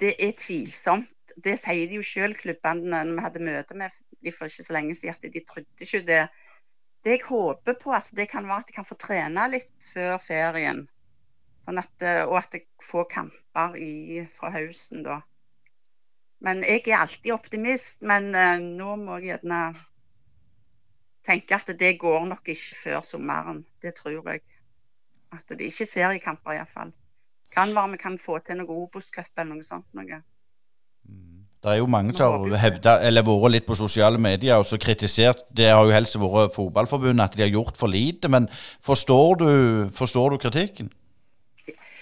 det 0.02 0.14
er 0.22 0.36
tvilsomt. 0.38 1.34
Det 1.44 1.58
sier 1.60 1.90
de 1.90 1.98
jo 1.98 2.06
sjøl, 2.06 2.36
klubbene. 2.38 3.02
Når 3.10 3.16
vi 3.16 3.26
hadde 3.26 3.48
møte 3.48 3.78
med 3.78 3.96
de 4.26 4.34
for 4.34 4.50
ikke 4.50 4.66
så 4.66 4.78
lenge 4.78 4.96
siden, 4.98 5.18
at 5.18 5.34
de 5.34 5.44
trodde 5.46 5.88
ikke 5.88 6.06
det. 6.06 6.28
Det 7.06 7.18
jeg 7.18 7.26
håper 7.28 7.78
på, 7.82 7.94
at 7.94 8.10
det 8.18 8.30
kan 8.30 8.48
være 8.48 8.66
at 8.66 8.70
de 8.70 8.76
kan 8.76 8.88
få 8.88 8.98
trene 9.00 9.50
litt 9.54 9.70
før 9.94 10.18
ferien. 10.22 10.86
Sånn 11.68 11.82
at, 11.82 11.92
eh, 12.00 12.22
og 12.24 12.38
at 12.40 12.54
jeg 12.56 12.64
får 12.88 13.10
kamper 13.12 13.74
i, 13.76 14.22
fra 14.32 14.54
høsten 14.54 15.02
da. 15.04 15.18
Men 16.40 16.62
jeg 16.64 16.86
er 16.86 17.02
alltid 17.02 17.34
optimist. 17.36 18.00
Men 18.08 18.30
uh, 18.32 18.56
nå 18.62 18.94
må 19.02 19.18
jeg 19.18 19.34
gjerne 19.34 19.62
tenke 21.28 21.58
at 21.58 21.74
det 21.80 21.98
går 22.00 22.30
nok 22.30 22.48
ikke 22.54 22.78
før 22.84 23.02
sommeren. 23.04 23.66
Det 23.84 23.98
tror 23.98 24.32
jeg. 24.32 24.46
At 25.36 25.44
det 25.50 25.68
ikke 25.68 25.84
er 25.84 25.92
seriekamper 25.92 26.56
iallfall. 26.56 26.94
Kan 27.52 27.76
være 27.76 27.98
vi 27.98 28.00
kan 28.00 28.16
få 28.22 28.38
til 28.46 28.62
noe 28.62 28.78
Obos-cup 28.86 29.34
eller 29.36 29.58
noe 29.58 29.68
sånt. 29.68 29.90
noe. 29.98 30.22
Mm. 31.04 31.44
Det 31.64 31.74
er 31.74 31.82
jo 31.82 31.90
mange 31.92 32.14
som 32.16 32.46
har 32.48 32.62
hevda, 32.62 32.94
eller 33.04 33.26
vært 33.28 33.52
litt 33.52 33.68
på 33.68 33.76
sosiale 33.76 34.20
medier 34.22 34.62
og 34.62 34.68
så 34.70 34.78
kritisert 34.78 35.42
Det 35.52 35.66
har 35.68 35.82
jo 35.84 35.92
helst 35.92 36.16
vært 36.22 36.54
Fotballforbundet 36.56 37.26
at 37.26 37.36
de 37.36 37.44
har 37.44 37.52
gjort 37.52 37.76
for 37.76 37.92
lite. 37.92 38.32
Men 38.32 38.48
forstår 38.80 39.36
du, 39.42 39.50
forstår 39.92 40.38
du 40.38 40.38
kritikken? 40.46 40.94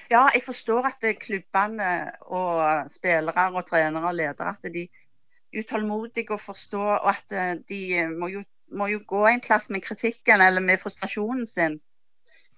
Ja, 0.09 0.27
jeg 0.33 0.43
forstår 0.45 0.85
at 0.91 1.05
klubbene 1.17 2.11
og 2.21 2.91
spillere 2.93 3.47
og 3.53 3.65
trenere 3.65 4.11
og 4.11 4.15
ledere 4.15 4.51
at 4.53 4.73
de 4.73 4.83
er 4.85 5.59
utålmodige 5.59 6.35
og 6.35 6.39
forstår 6.43 6.91
og 6.97 7.09
at 7.09 7.31
eh, 7.31 7.55
de 7.69 7.79
må 8.19 8.27
jo, 8.29 8.43
må 8.77 8.87
jo 8.91 8.99
gå 9.07 9.25
en 9.27 9.41
plass 9.41 9.69
med 9.69 9.81
kritikken 9.81 10.41
eller 10.41 10.61
med 10.61 10.77
frustrasjonen 10.77 11.47
sin. 11.47 11.79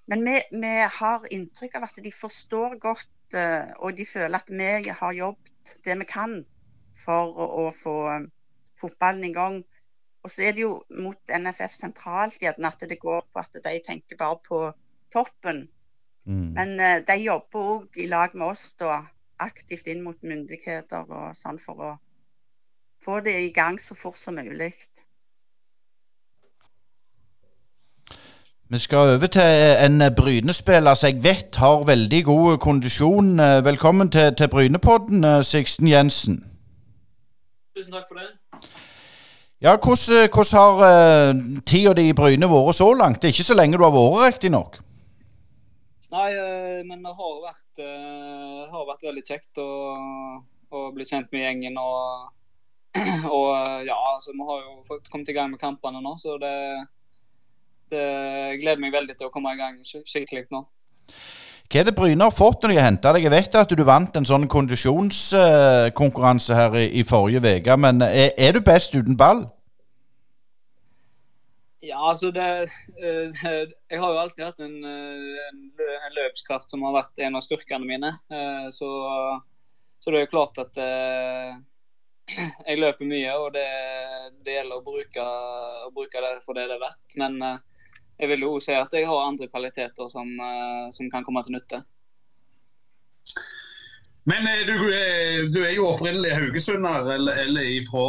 Men 0.07 0.25
vi, 0.25 0.35
vi 0.51 0.73
har 0.99 1.27
inntrykk 1.31 1.77
av 1.79 1.87
at 1.87 2.01
de 2.03 2.11
forstår 2.15 2.77
godt 2.83 3.39
eh, 3.39 3.71
og 3.77 3.95
de 3.97 4.05
føler 4.05 4.39
at 4.39 4.51
vi 4.51 4.91
har 5.01 5.17
jobbet 5.21 5.73
det 5.85 5.97
vi 6.01 6.07
kan 6.09 6.37
for 7.05 7.31
å, 7.47 7.69
få 7.75 7.95
eh, 8.11 8.27
fotballen 8.81 9.27
i 9.27 9.33
gang. 9.35 9.61
Og 10.23 10.31
så 10.33 10.47
er 10.47 10.55
det 10.57 10.65
jo 10.65 10.81
mot 10.99 11.35
NFF 11.39 11.75
sentralt 11.75 12.43
at 12.43 12.87
det 12.89 12.99
går 12.99 13.23
på 13.31 13.39
at 13.39 13.59
de 13.63 13.79
tenker 13.85 14.19
bare 14.19 14.39
på 14.47 14.63
toppen. 15.13 15.67
Mm. 16.27 16.53
Men 16.57 16.79
uh, 16.79 16.97
de 17.07 17.15
jobber 17.23 17.59
òg 17.73 17.99
i 18.03 18.07
lag 18.11 18.33
med 18.35 18.49
oss 18.51 18.73
da, 18.79 18.99
aktivt 19.39 19.87
inn 19.87 20.03
mot 20.03 20.17
myndigheter 20.23 21.07
og 21.07 21.35
sånn 21.37 21.59
for 21.61 21.79
å 21.79 21.91
få 23.05 23.21
det 23.23 23.37
i 23.45 23.51
gang 23.55 23.77
så 23.79 23.95
fort 23.95 24.19
som 24.19 24.35
mulig. 24.35 24.73
Vi 28.67 28.79
skal 28.83 29.13
over 29.13 29.27
til 29.31 29.77
en 29.85 30.03
Bryne-spiller 30.15 30.97
som 30.99 31.07
jeg 31.07 31.23
vet 31.23 31.55
har 31.55 31.85
veldig 31.87 32.23
god 32.25 32.57
kondisjon. 32.57 33.37
Velkommen 33.63 34.11
til, 34.11 34.33
til 34.35 34.49
Brynepodden, 34.51 35.23
Sixten 35.43 35.87
Jensen. 35.87 36.41
Tusen 37.77 37.93
takk 37.93 38.09
for 38.09 38.19
det. 38.19 38.27
Ja, 39.61 39.77
Hvordan, 39.77 40.27
hvordan 40.33 40.59
har 40.59 40.73
uh, 40.83 41.61
tida 41.65 41.93
di 41.93 42.09
i 42.09 42.13
Bryne 42.13 42.49
vært 42.51 42.75
så 42.75 42.91
langt? 42.93 43.21
Det 43.21 43.29
er 43.29 43.37
ikke 43.37 43.47
så 43.53 43.55
lenge 43.55 43.79
du 43.79 43.87
har 43.87 43.95
vært, 43.95 44.33
riktignok? 44.33 44.77
Nei, 46.13 46.27
eh, 46.31 46.81
men 46.87 47.01
det 47.03 47.11
har 47.17 47.39
vært, 47.43 47.79
eh, 47.83 48.61
har 48.71 48.85
vært 48.87 49.01
veldig 49.09 49.23
kjekt 49.27 49.59
å, 49.59 49.69
å, 50.71 50.83
bli 50.95 51.07
kjent 51.07 51.33
med 51.35 51.43
gjengen. 51.43 51.79
Og, 51.81 52.29
og 53.37 53.49
ja, 53.87 53.97
altså, 54.13 54.31
vi 54.31 54.43
har 54.47 54.61
jo 54.63 54.77
fått 54.87 55.09
kommet 55.11 55.33
i 55.33 55.35
gang 55.35 55.51
med 55.51 55.59
kampene 55.59 55.99
nå, 56.03 56.13
så 56.21 56.37
det, 56.39 56.53
det 57.91 58.05
gleder 58.61 58.81
meg 58.83 58.95
veldig 58.95 59.15
til 59.19 59.27
å 59.27 59.33
komme 59.33 59.51
i 59.55 59.59
gang 59.59 59.75
skikkelig 59.83 60.47
nå. 60.55 60.63
Hva 61.67 61.81
er 61.81 61.89
det 61.89 61.97
Bryne 61.97 62.23
har 62.23 62.31
fått 62.31 62.63
når 62.63 62.71
de 62.71 62.77
har 62.79 62.87
henta 62.87 63.11
deg? 63.11 63.25
Jeg 63.27 63.33
vet 63.33 63.55
at 63.59 63.71
du 63.75 63.83
vant 63.83 64.15
en 64.15 64.27
sånn 64.27 64.47
kondisjonskonkurranse 64.47 66.55
her 66.55 66.71
i, 66.79 66.85
i 67.01 67.03
forrige 67.03 67.43
uke, 67.43 67.75
men 67.83 67.99
er, 68.05 68.31
er, 68.39 68.55
du 68.55 68.63
best 68.63 68.95
uten 68.95 69.19
ball? 69.19 69.43
Ja, 71.87 72.09
altså 72.09 72.31
det, 72.31 72.69
eh, 72.99 73.43
Jeg 73.91 73.99
har 74.01 74.11
jo 74.11 74.19
alltid 74.19 74.43
hatt 74.43 74.59
en, 74.63 74.83
eh, 74.83 75.45
en, 75.47 76.15
løpskraft 76.17 76.71
som 76.71 76.83
har 76.83 76.97
vært 76.97 77.21
en 77.23 77.37
av 77.39 77.45
styrkene 77.45 77.87
mine. 77.87 78.11
Eh, 78.33 78.67
så, 78.75 78.89
så 79.99 80.11
det 80.11 80.19
er 80.19 80.25
jo 80.25 80.33
klart 80.33 80.59
at 80.63 80.79
jeg 82.67 82.81
løper 82.81 83.07
mye, 83.07 83.35
og 83.39 83.53
det, 83.55 83.67
det 84.43 84.57
gjelder 84.57 84.81
å 84.81 84.87
bruke, 84.87 85.27
å 85.87 85.91
bruke, 85.95 86.23
det 86.25 86.33
for 86.43 86.59
det 86.59 86.67
det 86.67 86.75
er 86.75 86.83
verdt. 86.83 87.19
Men 87.23 87.39
jeg 88.17 88.33
vil 88.33 88.47
jo 88.49 88.57
si 88.63 88.75
at 88.75 88.91
jeg 88.91 89.07
har 89.07 89.23
andre 89.23 89.47
kvaliteter 89.47 90.11
som, 90.11 90.27
som 90.91 91.13
kan 91.13 91.23
komme 91.23 91.45
til 91.45 91.55
nytte. 91.55 91.83
Men 94.27 94.43
du, 94.67 94.73
du, 95.53 95.61
er 95.63 95.77
jo 95.77 95.87
opprinnelig 95.93 96.33
haugesunder, 96.35 97.13
eller, 97.13 97.37
eller 97.45 97.67
ifra, 97.77 98.07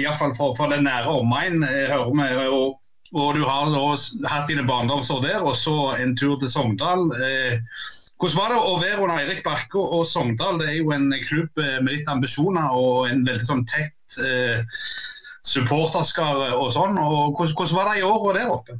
iallfall 0.00 0.34
fra, 0.34 0.48
fra 0.58 0.70
den 0.72 0.88
nære 0.88 1.12
omegn, 1.20 1.62
hører 1.62 2.10
vi. 2.10 2.48
og 2.50 2.89
og 3.10 3.34
du 3.34 3.42
har 3.42 3.72
hatt 4.30 4.50
dine 4.50 4.66
barndomsår 4.68 5.22
der, 5.24 5.40
og 5.42 5.56
så 5.58 5.94
en 5.98 6.14
tur 6.18 6.36
til 6.38 6.50
Sogndal. 6.52 7.08
Eh, 7.18 7.58
hvordan 8.20 8.38
var 8.38 8.52
det 8.52 8.60
å 8.60 8.76
være 8.78 9.00
under 9.02 9.22
Eirik 9.22 9.40
Bakke 9.46 9.80
og 9.80 10.04
Sogndal? 10.06 10.60
Det 10.60 10.68
er 10.70 10.76
jo 10.78 10.92
en 10.94 11.08
klubb 11.26 11.58
eh, 11.58 11.80
med 11.82 11.96
litt 11.96 12.12
ambisjoner 12.12 12.76
og 12.76 13.08
en 13.10 13.24
veldig 13.26 13.48
sånn 13.48 13.66
tett 13.70 14.20
eh, 14.22 14.62
supporterskare 15.42 16.52
og 16.54 16.70
sånn. 16.76 17.00
Og 17.02 17.34
hvordan, 17.34 17.74
var 17.74 17.90
det 17.90 17.98
i 17.98 18.06
år 18.06 18.30
der 18.38 18.54
oppe? 18.54 18.78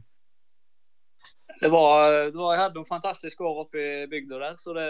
Det 1.61 1.69
var, 1.69 2.15
det 2.31 2.39
var, 2.39 2.55
jeg 2.55 2.63
hadde 2.63 2.79
noen 2.79 2.89
fantastiske 2.89 3.45
år 3.45 3.59
oppe 3.67 3.83
i 3.83 4.07
bygda 4.09 4.39
der, 4.41 4.55
så 4.57 4.73
det, 4.73 4.87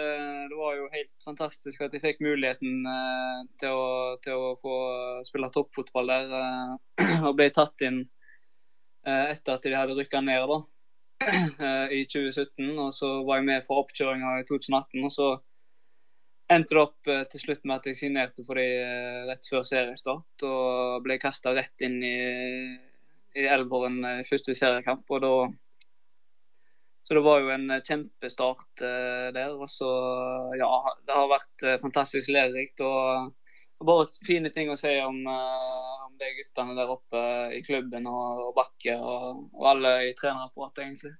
det, 0.47 0.55
var 0.55 0.77
jo 0.77 0.85
helt 0.93 1.11
fantastisk 1.25 1.81
at 1.83 1.97
jeg 1.97 2.03
fikk 2.05 2.21
muligheten 2.23 2.85
eh, 2.87 3.41
til, 3.59 3.73
å, 3.75 4.15
til, 4.23 4.37
å, 4.37 4.53
få 4.61 4.77
spille 5.27 5.49
toppfotball 5.51 6.13
der. 6.13 6.31
Eh, 6.37 7.17
og 7.27 7.35
ble 7.41 7.49
tatt 7.51 7.89
inn 7.89 8.05
etter 9.07 9.57
at 9.57 9.65
de 9.65 9.73
hadde 9.75 9.95
rykka 9.97 10.21
ned 10.23 10.43
da, 10.49 10.59
eh, 11.67 11.95
i 11.99 12.03
2017. 12.09 12.75
Og 12.79 12.91
så 12.95 13.13
var 13.27 13.41
jeg 13.41 13.47
med 13.49 13.65
for 13.65 13.83
oppkjøringa 13.83 14.35
i 14.41 14.45
2018. 14.49 15.07
og 15.07 15.15
så 15.15 15.31
endte 16.51 16.75
det 16.75 16.83
opp 16.83 17.09
eh, 17.09 17.23
til 17.31 17.45
slutt 17.45 17.65
med 17.65 17.79
at 17.79 17.89
jeg 17.89 17.99
signerte 18.01 18.45
for 18.45 18.59
dem 18.59 19.27
rett 19.29 19.49
før 19.49 19.65
seriestart. 19.67 20.45
Og 20.47 21.01
ble 21.05 21.19
kasta 21.21 21.55
rett 21.57 21.85
inn 21.87 21.99
i, 22.05 22.15
i 23.37 23.49
Elveren 23.49 24.01
i 24.19 24.29
første 24.29 24.57
seriekamp. 24.57 25.05
og 25.09 25.25
da 25.25 25.35
så 27.01 27.15
det 27.17 27.23
var 27.25 27.39
jo 27.41 27.49
en 27.49 27.71
kjempestart 27.81 28.81
der. 29.33 29.55
Og 29.57 29.65
så, 29.73 29.87
ja, 30.55 30.67
det 31.01 31.15
har 31.17 31.31
vært 31.31 31.63
fantastisk 31.81 32.29
lærerikt. 32.29 32.83
Og, 32.85 33.31
og, 33.81 33.87
bare 33.89 34.07
fine 34.25 34.53
ting 34.53 34.69
å 34.71 34.77
si 34.79 34.93
om, 35.01 35.17
uh, 35.25 36.07
de 36.21 36.29
guttene 36.37 36.77
der 36.77 36.93
oppe 36.93 37.25
i 37.57 37.61
klubben 37.65 38.07
og, 38.09 38.45
og 38.47 38.55
Bakke 38.57 38.95
og, 38.97 39.43
og, 39.57 39.67
alle 39.73 39.93
i 40.09 40.15
trenerapparatet, 40.17 40.85
egentlig. 40.85 41.13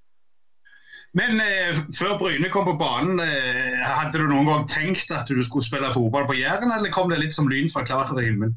Men 1.17 1.41
eh, 1.43 1.75
før 1.95 2.17
Bryne 2.19 2.51
kom 2.51 2.67
på 2.67 2.77
banen, 2.79 3.19
eh, 3.23 3.79
hadde 3.83 4.21
du 4.21 4.27
noen 4.29 4.47
gang 4.47 4.67
tenkt 4.71 5.11
at 5.15 5.27
du 5.27 5.41
skulle 5.43 5.65
spille 5.65 5.91
fotball 5.91 6.27
på 6.29 6.37
Jæren, 6.39 6.71
eller 6.71 6.93
kom 6.93 7.11
det 7.11 7.19
litt 7.19 7.35
som 7.35 7.49
lyn 7.51 7.71
fra 7.71 7.83
klar 7.87 8.11
himmel? 8.15 8.53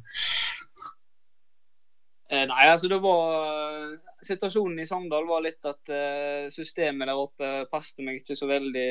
Eh, 2.30 2.44
nei, 2.50 2.66
altså 2.70 2.90
det 2.90 3.00
var 3.04 3.94
Situasjonen 4.24 4.80
i 4.80 4.86
Sogndal 4.88 5.26
var 5.28 5.42
litt 5.44 5.66
at 5.68 5.90
eh, 5.92 6.46
systemet 6.52 7.10
der 7.10 7.18
oppe 7.20 7.50
passet 7.70 8.00
meg 8.06 8.22
ikke 8.22 8.38
så 8.38 8.48
veldig 8.48 8.90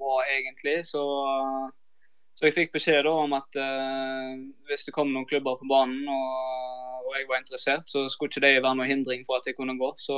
bra, 0.00 0.16
egentlig. 0.34 0.80
Så 0.88 1.04
så 2.34 2.48
jeg 2.48 2.54
fikk 2.56 2.72
beskjed 2.74 3.06
om 3.06 3.34
at 3.36 3.56
uh, 3.60 4.34
hvis 4.66 4.88
det 4.88 4.94
kom 4.94 5.12
noen 5.12 5.26
klubber 5.30 5.58
på 5.60 5.68
banen 5.70 6.02
og, 6.10 7.02
og, 7.04 7.10
jeg 7.14 7.28
var 7.30 7.38
interessert, 7.40 7.86
så 7.86 8.08
skulle 8.10 8.32
ikke 8.32 8.42
det 8.42 8.56
være 8.56 8.74
noen 8.74 8.90
hindring 8.90 9.22
for 9.28 9.38
at 9.38 9.46
jeg 9.46 9.54
kunne 9.54 9.76
gå. 9.78 9.90
Så 10.02 10.16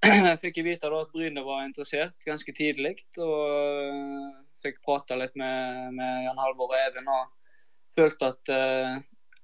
jeg 0.00 0.38
fikk 0.44 0.62
jeg 0.62 0.68
vite 0.70 0.88
da 0.88 1.02
at 1.04 1.12
Bryne 1.12 1.44
var 1.44 1.66
interessert 1.66 2.24
ganske 2.24 2.54
tidlig. 2.56 2.94
Og 3.20 3.36
uh, 3.92 4.30
fikk 4.64 4.80
prata 4.86 5.18
litt 5.20 5.36
med, 5.36 5.92
med, 5.98 6.24
Jan 6.24 6.40
Halvor 6.40 6.72
og 6.72 6.80
Even 6.80 7.12
og 7.12 7.28
følte 8.00 8.32
at 8.32 8.54
uh, 8.56 8.96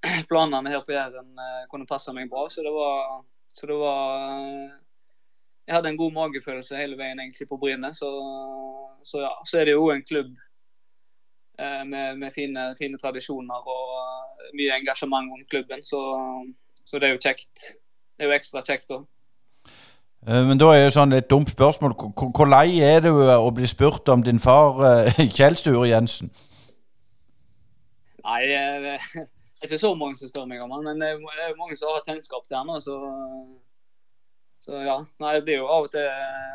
planene 0.30 0.72
her 0.72 0.86
på 0.88 0.96
Jæren 0.96 1.36
kunne 1.68 1.90
passe 1.90 2.16
meg 2.16 2.32
bra. 2.32 2.46
Så 2.48 2.64
det 2.64 2.72
var, 2.72 3.20
så 3.52 3.68
det 3.68 3.76
var 3.76 4.40
Jeg 5.66 5.74
hadde 5.74 5.92
en 5.92 6.00
god 6.00 6.16
magefølelse 6.16 6.80
hele 6.80 6.96
veien 6.96 7.20
egentlig 7.20 7.50
på 7.52 7.60
Bryne. 7.60 7.92
Så, 7.92 8.08
så 9.04 9.26
ja, 9.26 9.34
så 9.44 9.60
er 9.60 9.68
det 9.68 9.76
jo 9.76 9.90
en 9.92 10.06
klubb 10.06 10.32
Eh, 10.32 10.45
med, 11.58 12.16
med 12.20 12.32
fine, 12.34 12.74
fine, 12.78 12.98
tradisjoner 12.98 13.68
og 13.74 13.92
eh, 13.96 14.54
mye 14.58 14.78
engasjement 14.80 15.32
om 15.32 15.44
klubben. 15.50 15.82
Så, 15.82 16.00
så, 16.84 16.98
det 16.98 17.08
er 17.08 17.14
jo 17.14 17.22
kjekt. 17.22 17.68
Det 18.16 18.24
er 18.24 18.30
jo 18.30 18.36
ekstra 18.36 18.64
kjekt 18.66 18.92
òg. 18.92 19.06
Eh, 20.26 20.42
Men 20.48 20.58
da 20.58 20.72
er 20.74 20.86
jo 20.86 20.96
sånn 20.96 21.14
et 21.16 21.30
dumt 21.30 21.52
spørsmål. 21.52 21.94
Hvor, 22.16 22.50
lei 22.50 22.80
er 22.82 23.04
du 23.06 23.12
å 23.14 23.50
bli 23.54 23.68
spurt 23.70 24.08
om 24.12 24.24
din 24.26 24.42
far 24.42 24.82
eh, 24.90 25.22
Kjell 25.36 25.58
Sture 25.60 25.86
Jensen? 25.90 26.32
Nei, 28.26 28.42
eh, 28.50 28.78
det 28.82 28.96
er 28.96 29.28
ikke 29.68 29.80
så 29.80 29.94
mange 29.94 30.18
som 30.18 30.32
spør 30.32 30.48
meg 30.50 30.64
om 30.64 30.74
han, 30.74 30.84
men 30.86 31.02
det 31.02 31.12
er 31.14 31.22
det 31.22 31.46
er 31.50 31.60
mange 31.60 31.78
som 31.78 31.92
har 31.94 32.04
kjennskap 32.08 32.48
til 32.48 32.58
han. 32.58 32.74
Så, 32.82 32.96
så 34.66 34.82
ja. 34.82 34.98
Nei, 35.22 35.36
det 35.38 35.46
blir 35.46 35.62
jo 35.62 35.70
av 35.70 35.86
og 35.86 35.94
til 35.94 36.10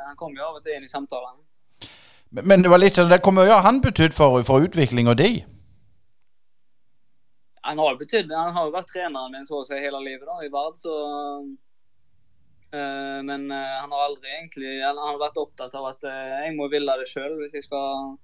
Han 0.08 0.20
kommer 0.20 0.41
jo 0.41 0.50
av 0.50 0.60
og 0.60 0.65
til 0.65 0.75
inn 0.75 0.88
i 0.88 0.91
samtalene. 0.91 1.39
Men- 2.31 2.61
det 2.63 2.69
var 2.71 2.79
litt 2.79 2.95
sånn, 2.95 3.09
det 3.11 3.21
kommer 3.21 3.43
mye 3.45 3.53
har 3.57 3.65
han 3.65 3.81
betydd 3.83 4.13
for, 4.15 4.41
for 4.47 4.63
utviklinga 4.63 5.13
di? 5.19 5.43
Han 7.63 7.77
har, 7.77 7.95
betydd, 8.00 8.31
han 8.33 8.53
har 8.55 8.65
jo 8.69 8.73
vært 8.73 8.88
treneren 8.89 9.31
min 9.35 9.45
så 9.45 9.59
å 9.61 9.65
si 9.67 9.77
hele 9.77 10.00
livet 10.01 10.25
da, 10.25 10.38
i 10.45 10.50
Vard, 10.50 10.77
så 10.81 10.93
øh, 12.73 13.19
Men 13.27 13.51
øh, 13.51 13.73
han 13.83 13.91
har 13.91 14.05
aldri 14.07 14.31
egentlig 14.31 14.71
Han 14.81 14.97
har 14.97 15.19
vært 15.21 15.38
opptatt 15.38 15.75
av 15.77 15.85
at 15.91 16.07
øh, 16.07 16.31
jeg 16.47 16.55
må 16.57 16.69
ville 16.71 16.95
det 17.01 17.09
sjøl 17.11 17.35
hvis, 17.41 17.53
jeg 17.59 17.67
skal- 17.67 18.15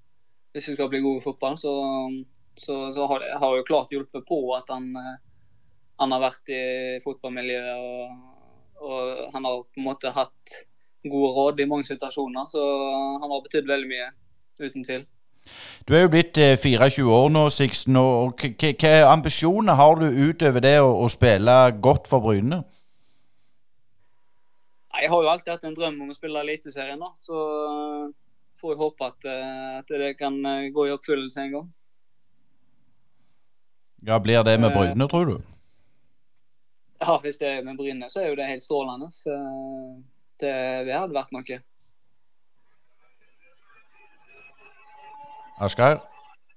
hvis 0.56 0.68
jeg 0.72 0.78
skal 0.80 0.90
bli 0.90 1.04
god 1.04 1.20
i 1.20 1.24
fotball. 1.28 1.58
Så, 1.60 1.74
så, 2.58 2.80
så 2.96 3.06
har 3.12 3.20
det 3.22 3.36
har 3.44 3.58
jo 3.60 3.68
klart 3.68 3.92
hjulpet 3.94 4.26
på 4.26 4.40
at 4.58 4.72
han, 4.74 4.90
han 6.00 6.12
har 6.16 6.24
vært 6.24 6.50
i 6.50 6.64
fotballmiljøet 7.04 7.78
og, 7.78 8.18
og 8.82 9.30
han 9.36 9.46
har 9.46 9.62
på 9.68 9.78
en 9.84 9.88
måte 9.92 10.16
hatt 10.16 10.58
gode 11.04 11.30
råd 11.36 11.60
i 11.60 11.68
mange 11.70 11.86
situasjoner. 11.86 12.48
Så 12.52 12.64
han 13.22 13.30
har 13.32 13.44
betydd 13.46 13.70
veldig 13.70 13.90
mye, 13.92 14.10
uten 14.62 14.86
tvil. 14.88 15.06
Du 15.88 15.94
er 15.96 16.02
jo 16.04 16.12
blitt 16.12 16.38
eh, 16.44 16.58
24 16.60 17.06
år 17.14 17.30
nå, 17.32 17.46
Sixten. 17.54 17.96
og 17.96 18.42
Hvilke 18.42 18.94
ambisjoner 19.08 19.78
har 19.80 20.02
du 20.02 20.08
utover 20.10 20.60
det 20.64 20.76
å, 20.84 20.90
å 21.06 21.08
spille 21.12 21.56
godt 21.82 22.10
for 22.12 22.20
Bryne? 22.26 22.64
Jeg 24.98 25.12
har 25.14 25.24
jo 25.24 25.30
alltid 25.30 25.54
hatt 25.54 25.64
en 25.70 25.78
drøm 25.78 26.02
om 26.02 26.10
å 26.12 26.18
spille 26.18 26.42
Eliteserien. 26.42 27.04
Så 27.22 27.38
øh, 27.38 28.12
får 28.62 28.74
jeg 28.74 28.82
håpe 28.82 29.12
at, 29.12 29.28
øh, 29.30 29.74
at 29.80 29.98
det 30.04 30.16
kan 30.20 30.42
gå 30.74 30.88
i 30.88 30.94
oppfyllelse 30.96 31.44
en 31.46 31.54
gang. 31.54 31.68
Ja, 34.08 34.20
Blir 34.20 34.44
det 34.44 34.60
med 34.60 34.72
Eh, 34.72 34.76
Bryne, 34.78 35.08
tror 35.08 35.26
du? 35.26 35.38
Ja, 37.02 37.18
Hvis 37.22 37.38
det 37.38 37.48
er 37.48 37.64
med 37.64 37.78
Bryne, 37.78 38.10
så 38.10 38.20
er 38.22 38.30
jo 38.30 38.36
det 38.36 38.46
helt 38.50 38.64
strålende. 38.64 39.10
Så 39.12 39.32
det, 40.44 40.54
det 40.88 40.96
hadde 40.96 41.18
vært 41.18 41.34
noe. 41.36 41.60
Asgeir? 45.58 46.00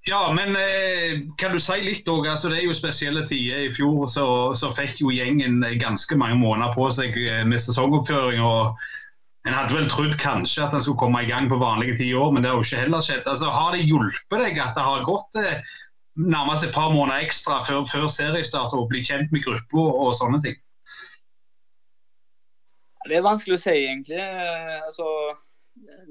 Ja, 0.08 0.32
men 0.32 0.56
eh, 0.56 1.20
kan 1.36 1.52
du 1.52 1.60
si 1.60 1.76
litt 1.84 2.08
òg? 2.08 2.24
Altså, 2.28 2.48
det 2.48 2.60
er 2.60 2.70
jo 2.70 2.76
spesielle 2.76 3.26
tider. 3.28 3.66
I 3.66 3.74
fjor 3.74 4.06
så, 4.08 4.26
så 4.56 4.70
fikk 4.72 5.02
jo 5.02 5.12
gjengen 5.12 5.60
ganske 5.80 6.16
mange 6.16 6.38
måneder 6.40 6.72
på 6.76 6.88
seg 6.96 7.16
eh, 7.20 7.42
med 7.48 7.60
sesongoppføring. 7.60 8.40
og 8.40 8.80
En 9.48 9.56
hadde 9.56 9.76
vel 9.76 9.90
trodd 9.92 10.16
kanskje 10.20 10.64
at 10.64 10.76
en 10.76 10.84
skulle 10.84 11.00
komme 11.00 11.20
i 11.24 11.28
gang 11.28 11.50
på 11.52 11.60
vanlige 11.60 11.98
ti 12.00 12.08
år, 12.16 12.32
men 12.32 12.42
det 12.42 12.50
har 12.50 12.56
jo 12.60 12.64
ikke 12.64 12.82
heller 12.86 13.04
skjedd. 13.04 13.28
Altså, 13.28 13.52
Har 13.52 13.76
det 13.76 13.84
hjulpet 13.84 14.40
deg 14.40 14.60
at 14.64 14.72
det 14.76 14.88
har 14.88 15.06
gått 15.08 15.40
eh, 15.40 15.76
nærmest 16.16 16.64
et 16.64 16.74
par 16.76 16.92
måneder 16.96 17.28
ekstra 17.28 17.60
før, 17.68 17.84
før 17.88 18.08
seriestart 18.12 18.72
og 18.76 18.88
bli 18.92 19.04
kjent 19.04 19.32
med 19.36 19.44
gruppa 19.44 19.84
og 19.84 20.16
sånne 20.16 20.40
ting? 20.44 20.56
Det 23.08 23.16
er 23.16 23.24
vanskelig 23.24 23.56
å 23.56 23.62
si, 23.62 23.76
egentlig. 23.84 24.20
Eh, 24.20 24.76
Altså, 24.84 25.06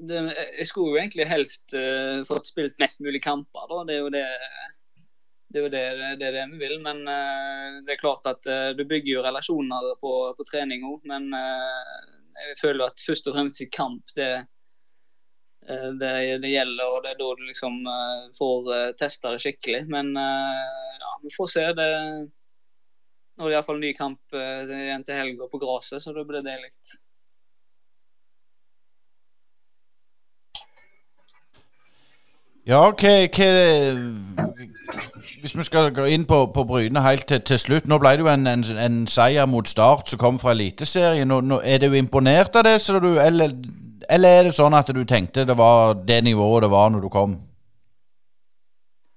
det, 0.08 0.20
jeg 0.58 0.66
skulle 0.66 0.94
jo 0.94 1.00
egentlig 1.00 1.26
helst 1.30 1.74
uh, 1.76 2.22
fått 2.28 2.48
spilt 2.50 2.78
mest 2.82 3.02
mulig 3.04 3.22
kamper. 3.22 3.66
da. 3.70 3.82
Det 3.86 3.96
er 3.96 4.00
jo 4.00 4.12
det 4.14 4.26
det 5.50 5.58
er 5.58 5.64
jo 5.64 5.70
det, 5.72 5.82
det, 6.20 6.30
det 6.34 6.46
vi 6.52 6.60
vil. 6.62 6.78
Men 6.82 7.02
uh, 7.06 7.80
det 7.86 7.94
er 7.94 8.00
klart 8.02 8.26
at 8.30 8.46
uh, 8.50 8.70
du 8.78 8.84
bygger 8.84 9.12
jo 9.16 9.26
relasjoner 9.26 9.92
på, 10.02 10.14
på 10.38 10.48
trening 10.50 10.86
òg. 10.88 11.04
Men 11.10 11.30
jeg 11.34 12.56
føler 12.62 12.88
at 12.88 13.04
først 13.06 13.28
og 13.28 13.36
fremst 13.36 13.60
i 13.62 13.68
kamp 13.74 14.14
det, 14.16 14.32
det, 16.00 16.12
det 16.40 16.50
gjelder, 16.50 16.86
og 16.86 17.02
det 17.04 17.10
er 17.12 17.18
da 17.18 17.26
du 17.36 17.42
liksom 17.44 17.82
får 18.38 18.70
testa 18.98 19.34
det 19.34 19.42
skikkelig. 19.44 19.82
Men 19.92 20.14
ja, 20.16 21.10
vi 21.22 21.34
får 21.34 21.50
se. 21.52 21.66
det 21.76 21.90
Nå 23.40 23.46
er 23.46 23.54
det 23.54 23.56
iallfall 23.56 23.78
ny 23.80 23.94
kamp 23.96 24.34
det 24.36 24.40
er 24.68 24.82
igjen 24.84 25.04
til 25.06 25.16
helga 25.16 25.46
på 25.48 25.58
gresset, 25.62 26.02
så 26.04 26.12
da 26.12 26.26
blir 26.28 26.42
det 26.44 26.58
likt. 26.60 26.98
Ja, 32.68 32.82
OK. 32.88 33.02
hva 33.32 34.44
Hvis 35.40 35.56
vi 35.56 35.64
skal 35.64 35.88
gå 35.96 36.04
inn 36.12 36.26
på, 36.28 36.42
på 36.52 36.64
Bryne 36.68 37.00
helt 37.00 37.24
til, 37.32 37.40
til 37.40 37.58
slutt. 37.58 37.88
Nå 37.88 37.96
ble 37.98 38.12
det 38.18 38.26
jo 38.26 38.28
en, 38.28 38.44
en, 38.46 38.64
en 38.76 39.06
seier 39.08 39.48
mot 39.48 39.68
Start 39.68 40.12
som 40.12 40.20
kom 40.20 40.38
fra 40.38 40.52
Eliteserien. 40.52 41.32
Er 41.64 41.80
du 41.80 41.96
imponert 41.96 42.60
av 42.60 42.68
det, 42.68 42.76
så 42.84 43.00
du, 43.00 43.14
eller, 43.16 43.56
eller 44.04 44.28
er 44.28 44.50
det 44.50 44.56
sånn 44.58 44.76
at 44.76 44.92
du 44.92 45.00
tenkte 45.08 45.48
det 45.48 45.56
var 45.56 45.96
det 46.04 46.20
nivået 46.28 46.66
det 46.66 46.70
var 46.76 46.92
når 46.92 47.08
du 47.08 47.08
kom? 47.08 47.40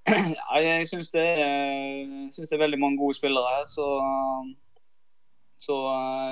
Jeg 0.54 0.88
syns 0.88 1.10
det, 1.10 1.24
det 2.36 2.52
er 2.52 2.62
veldig 2.62 2.78
mange 2.78 2.98
gode 2.98 3.16
spillere 3.16 3.56
her. 3.56 3.66
Så, 3.68 3.86
så 5.58 5.76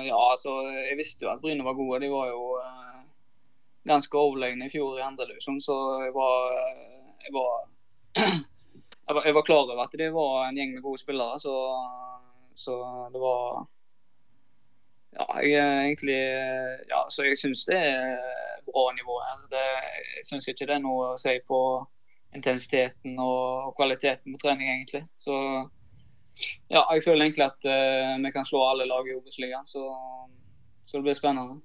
ja, 0.07 0.19
altså, 0.31 0.61
jeg 0.89 0.97
visste 0.97 1.25
jo 1.25 1.31
at 1.31 1.41
Bryne 1.41 1.65
var 1.65 1.73
gode. 1.73 2.01
De 2.05 2.11
var 2.11 2.27
jo 2.31 2.43
eh, 2.63 2.83
ganske 3.87 4.17
overlegne 4.17 4.65
i 4.65 4.71
fjor 4.71 4.97
i 4.97 5.03
andredivisjon, 5.03 5.61
så 5.61 5.75
jeg 6.05 6.13
var, 6.15 6.35
jeg, 7.25 7.33
var, 7.33 7.53
jeg 9.07 9.15
var 9.15 9.25
Jeg 9.25 9.35
var 9.35 9.41
klar 9.41 9.63
over 9.63 9.83
at 9.83 9.99
de 9.99 10.13
var 10.13 10.47
en 10.47 10.57
gjeng 10.57 10.73
med 10.73 10.81
gode 10.81 11.01
spillere, 11.01 11.39
så, 11.39 11.55
så 12.55 12.79
det 13.13 13.21
var 13.21 13.65
Ja, 15.13 15.25
jeg 15.39 15.85
egentlig 15.85 16.21
Ja, 16.89 17.03
så 17.09 17.23
jeg 17.23 17.37
syns 17.37 17.65
det 17.65 17.77
er 17.77 18.17
bra 18.65 18.85
nivå 18.95 19.19
her. 19.27 19.43
Det, 19.51 19.67
jeg 20.17 20.25
syns 20.25 20.47
ikke 20.47 20.65
det 20.65 20.75
er 20.79 20.85
noe 20.87 21.11
å 21.13 21.19
si 21.19 21.35
på 21.47 21.59
intensiteten 22.35 23.19
og, 23.19 23.73
kvaliteten 23.77 24.33
på 24.33 24.41
trening, 24.43 24.69
egentlig. 24.69 25.03
Så 25.17 25.35
ja, 26.69 26.81
jeg 26.93 27.03
føler 27.05 27.27
egentlig 27.27 27.45
at 27.45 27.69
uh, 27.69 28.15
vi 28.23 28.31
kan 28.33 28.47
slå 28.47 28.63
alle 28.69 28.89
lag 28.89 29.07
i 29.07 29.15
Obos-ligaen, 29.17 29.67
så, 29.69 29.83
så 30.85 30.97
det 30.97 31.07
blir 31.07 31.19
spennende. 31.19 31.61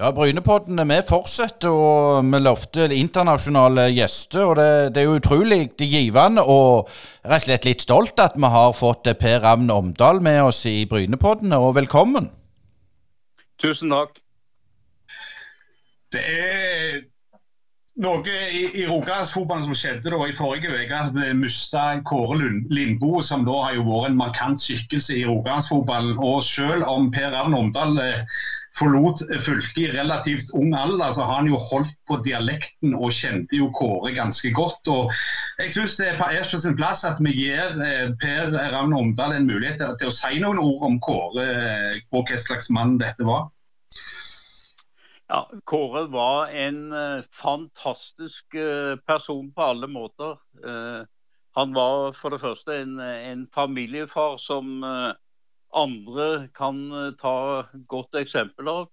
Ja, 0.00 0.08
Brynepoddene 0.16 0.86
vi 0.88 0.96
fortsetter, 1.04 1.68
og 1.68 2.24
vi 2.24 2.38
lovte 2.40 2.86
internasjonale 2.96 3.90
gjester. 3.92 4.46
og 4.48 4.56
det, 4.56 4.94
det 4.94 5.02
er 5.02 5.10
jo 5.10 5.18
utrolig 5.20 5.60
givende 5.78 6.42
og 6.42 6.88
rett 7.22 7.44
og 7.44 7.44
slett 7.44 7.68
litt 7.68 7.84
stolt 7.84 8.18
at 8.24 8.34
vi 8.40 8.50
har 8.56 8.72
fått 8.72 9.12
Per 9.20 9.44
Ravn 9.44 9.70
Omdal 9.70 10.22
med 10.24 10.40
oss 10.48 10.64
i 10.66 10.86
Brynepodden, 10.88 11.52
og 11.52 11.76
velkommen. 11.76 12.32
Tusen 13.62 13.92
takk. 13.92 14.21
Det 16.12 16.22
er 16.22 17.00
noe 18.00 18.24
i, 18.24 18.62
i 18.80 18.86
Rogalandsfotballen 18.88 19.66
som 19.66 19.76
skjedde 19.76 20.12
da 20.12 20.18
i 20.24 20.34
forrige 20.36 20.72
uke. 20.72 20.96
at 20.96 21.12
Vi 21.16 21.28
mista 21.36 21.84
Kåre 22.08 22.38
Lund, 22.40 22.72
Lindboe, 22.72 23.22
som 23.24 23.44
da 23.48 23.58
har 23.66 23.76
jo 23.76 23.84
vært 23.88 24.10
en 24.12 24.18
markant 24.20 24.64
skikkelse 24.64 25.18
i 25.18 25.26
Rogalandsfotballen. 25.28 26.16
Og 26.16 26.40
selv 26.46 26.88
om 26.88 27.10
Per 27.12 27.36
Arne 27.36 27.58
Omdal 27.58 28.00
eh, 28.00 28.40
forlot 28.78 29.20
fylket 29.44 29.82
i 29.82 29.88
relativt 29.92 30.52
ung 30.56 30.72
alder, 30.76 31.12
så 31.12 31.26
har 31.28 31.42
han 31.42 31.50
jo 31.52 31.60
holdt 31.60 31.94
på 32.08 32.18
dialekten 32.24 32.96
og 32.96 33.12
kjente 33.16 33.60
jo 33.60 33.68
Kåre 33.76 34.14
ganske 34.16 34.52
godt. 34.56 34.88
og 34.88 35.12
Jeg 35.60 35.76
syns 35.76 35.98
det 36.00 36.12
er 36.14 36.20
på 36.20 36.60
sin 36.64 36.78
plass 36.78 37.04
at 37.08 37.20
vi 37.20 37.36
gir 37.36 37.76
eh, 37.76 38.08
Per 38.20 38.56
Ravn 38.72 38.96
Omdal 38.96 39.36
en 39.36 39.50
mulighet 39.50 39.82
til, 39.82 39.96
til 40.00 40.12
å 40.12 40.16
si 40.16 40.40
noen 40.40 40.62
ord 40.62 40.88
om 40.88 41.00
Kåre, 41.04 41.48
eh, 41.52 41.98
og 42.12 42.24
hva 42.24 42.40
slags 42.40 42.72
mann 42.72 42.96
dette 43.02 43.28
var. 43.28 43.50
Ja, 45.32 45.46
Kåre 45.64 46.02
var 46.12 46.50
en 46.52 46.92
eh, 46.92 47.22
fantastisk 47.32 48.54
eh, 48.54 48.98
person 49.08 49.46
på 49.56 49.62
alle 49.64 49.88
måter. 49.88 50.34
Eh, 50.60 51.06
han 51.56 51.72
var 51.72 52.12
for 52.18 52.34
det 52.34 52.40
første 52.42 52.76
en, 52.82 52.98
en 53.00 53.46
familiefar 53.54 54.36
som 54.40 54.84
andre 55.72 56.26
kan 56.56 56.78
ta 57.20 57.34
godt 57.88 58.16
eksempel 58.20 58.70
av. 58.72 58.86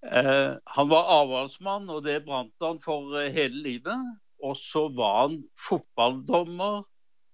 Han 0.00 0.88
var 0.88 1.10
avholdsmann, 1.18 1.90
og 1.92 2.06
det 2.06 2.22
brant 2.24 2.64
han 2.64 2.80
for 2.80 3.12
hele 3.20 3.60
livet. 3.66 4.06
Og 4.40 4.56
så 4.56 4.86
var 4.96 5.26
han 5.26 5.42
fotballdommer 5.60 6.86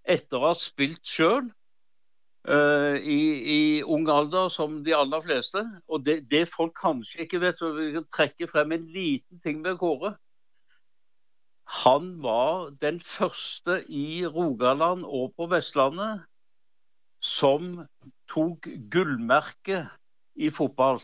etter 0.02 0.42
å 0.42 0.50
ha 0.50 0.58
spilt 0.58 1.06
sjøl. 1.06 1.46
Eh, 2.48 2.96
i, 3.00 3.20
i 3.56 3.82
ung 3.82 4.08
alder, 4.08 4.48
som 4.48 4.82
de 4.84 4.94
aller 4.96 5.22
fleste. 5.24 5.64
Og 5.88 6.04
det, 6.06 6.24
det 6.30 6.48
folk 6.52 6.74
kanskje 6.80 7.24
ikke 7.24 7.40
vet, 7.40 7.58
så 7.58 7.72
vi 7.76 7.92
kan 7.96 8.06
trekke 8.12 8.50
frem 8.50 8.76
en 8.76 8.86
liten 8.92 9.40
ting 9.44 9.62
med 9.64 9.78
Kåre. 9.78 10.14
Han 11.84 12.22
var 12.22 12.70
den 12.80 13.00
første 13.00 13.80
i 13.88 14.26
Rogaland 14.26 15.04
og 15.04 15.32
på 15.36 15.48
Vestlandet 15.48 16.24
som 17.24 17.86
tok 18.28 18.68
gullmerke 18.92 19.86
i 20.36 20.50
fotball. 20.50 21.00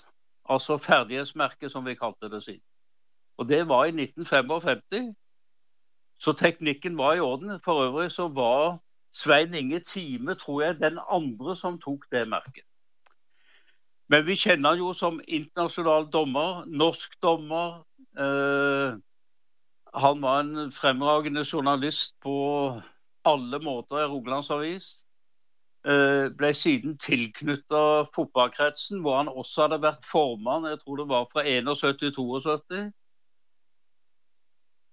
Altså 0.51 0.77
ferdighetsmerke, 0.77 1.71
som 1.71 1.87
vi 1.87 1.95
kalte 1.95 2.29
det 2.29 2.43
siden. 2.45 2.63
Og 3.41 3.49
det 3.49 3.69
var 3.69 3.85
i 3.85 3.95
1955. 3.95 5.15
Så 6.21 6.33
teknikken 6.33 6.99
var 6.99 7.15
i 7.15 7.21
orden. 7.21 7.61
For 7.65 7.87
øvrig 7.87 8.11
så 8.13 8.29
var 8.29 8.79
Svein 9.13 9.55
Inge 9.55 9.81
Time 9.81 10.35
tror 10.39 10.63
jeg 10.63 10.81
den 10.81 10.99
andre 11.11 11.57
som 11.57 11.79
tok 11.81 12.07
det 12.13 12.29
merket. 12.29 12.65
Men 14.11 14.27
vi 14.27 14.35
kjenner 14.39 14.75
han 14.75 14.83
jo 14.83 14.93
som 14.95 15.21
internasjonal 15.27 16.09
dommer, 16.11 16.65
norsk 16.67 17.15
dommer. 17.23 17.83
Eh, 18.19 18.97
han 19.95 20.23
var 20.23 20.41
en 20.41 20.73
fremragende 20.75 21.45
journalist 21.45 22.15
på 22.23 22.35
alle 23.25 23.61
måter 23.63 24.03
i 24.03 24.09
Rogalands 24.11 24.51
Avis. 24.51 24.89
Eh, 25.87 26.27
ble 26.37 26.51
siden 26.55 26.99
tilknytta 26.99 28.11
fotballkretsen, 28.15 29.01
hvor 29.01 29.17
han 29.17 29.31
også 29.31 29.65
hadde 29.65 29.83
vært 29.83 30.05
formann. 30.05 30.67
Jeg 30.69 30.83
tror 30.83 30.97
det 31.01 31.09
var 31.09 31.31
fra 31.33 31.47
71 31.47 31.99
til 32.03 32.13
72. 32.19 32.83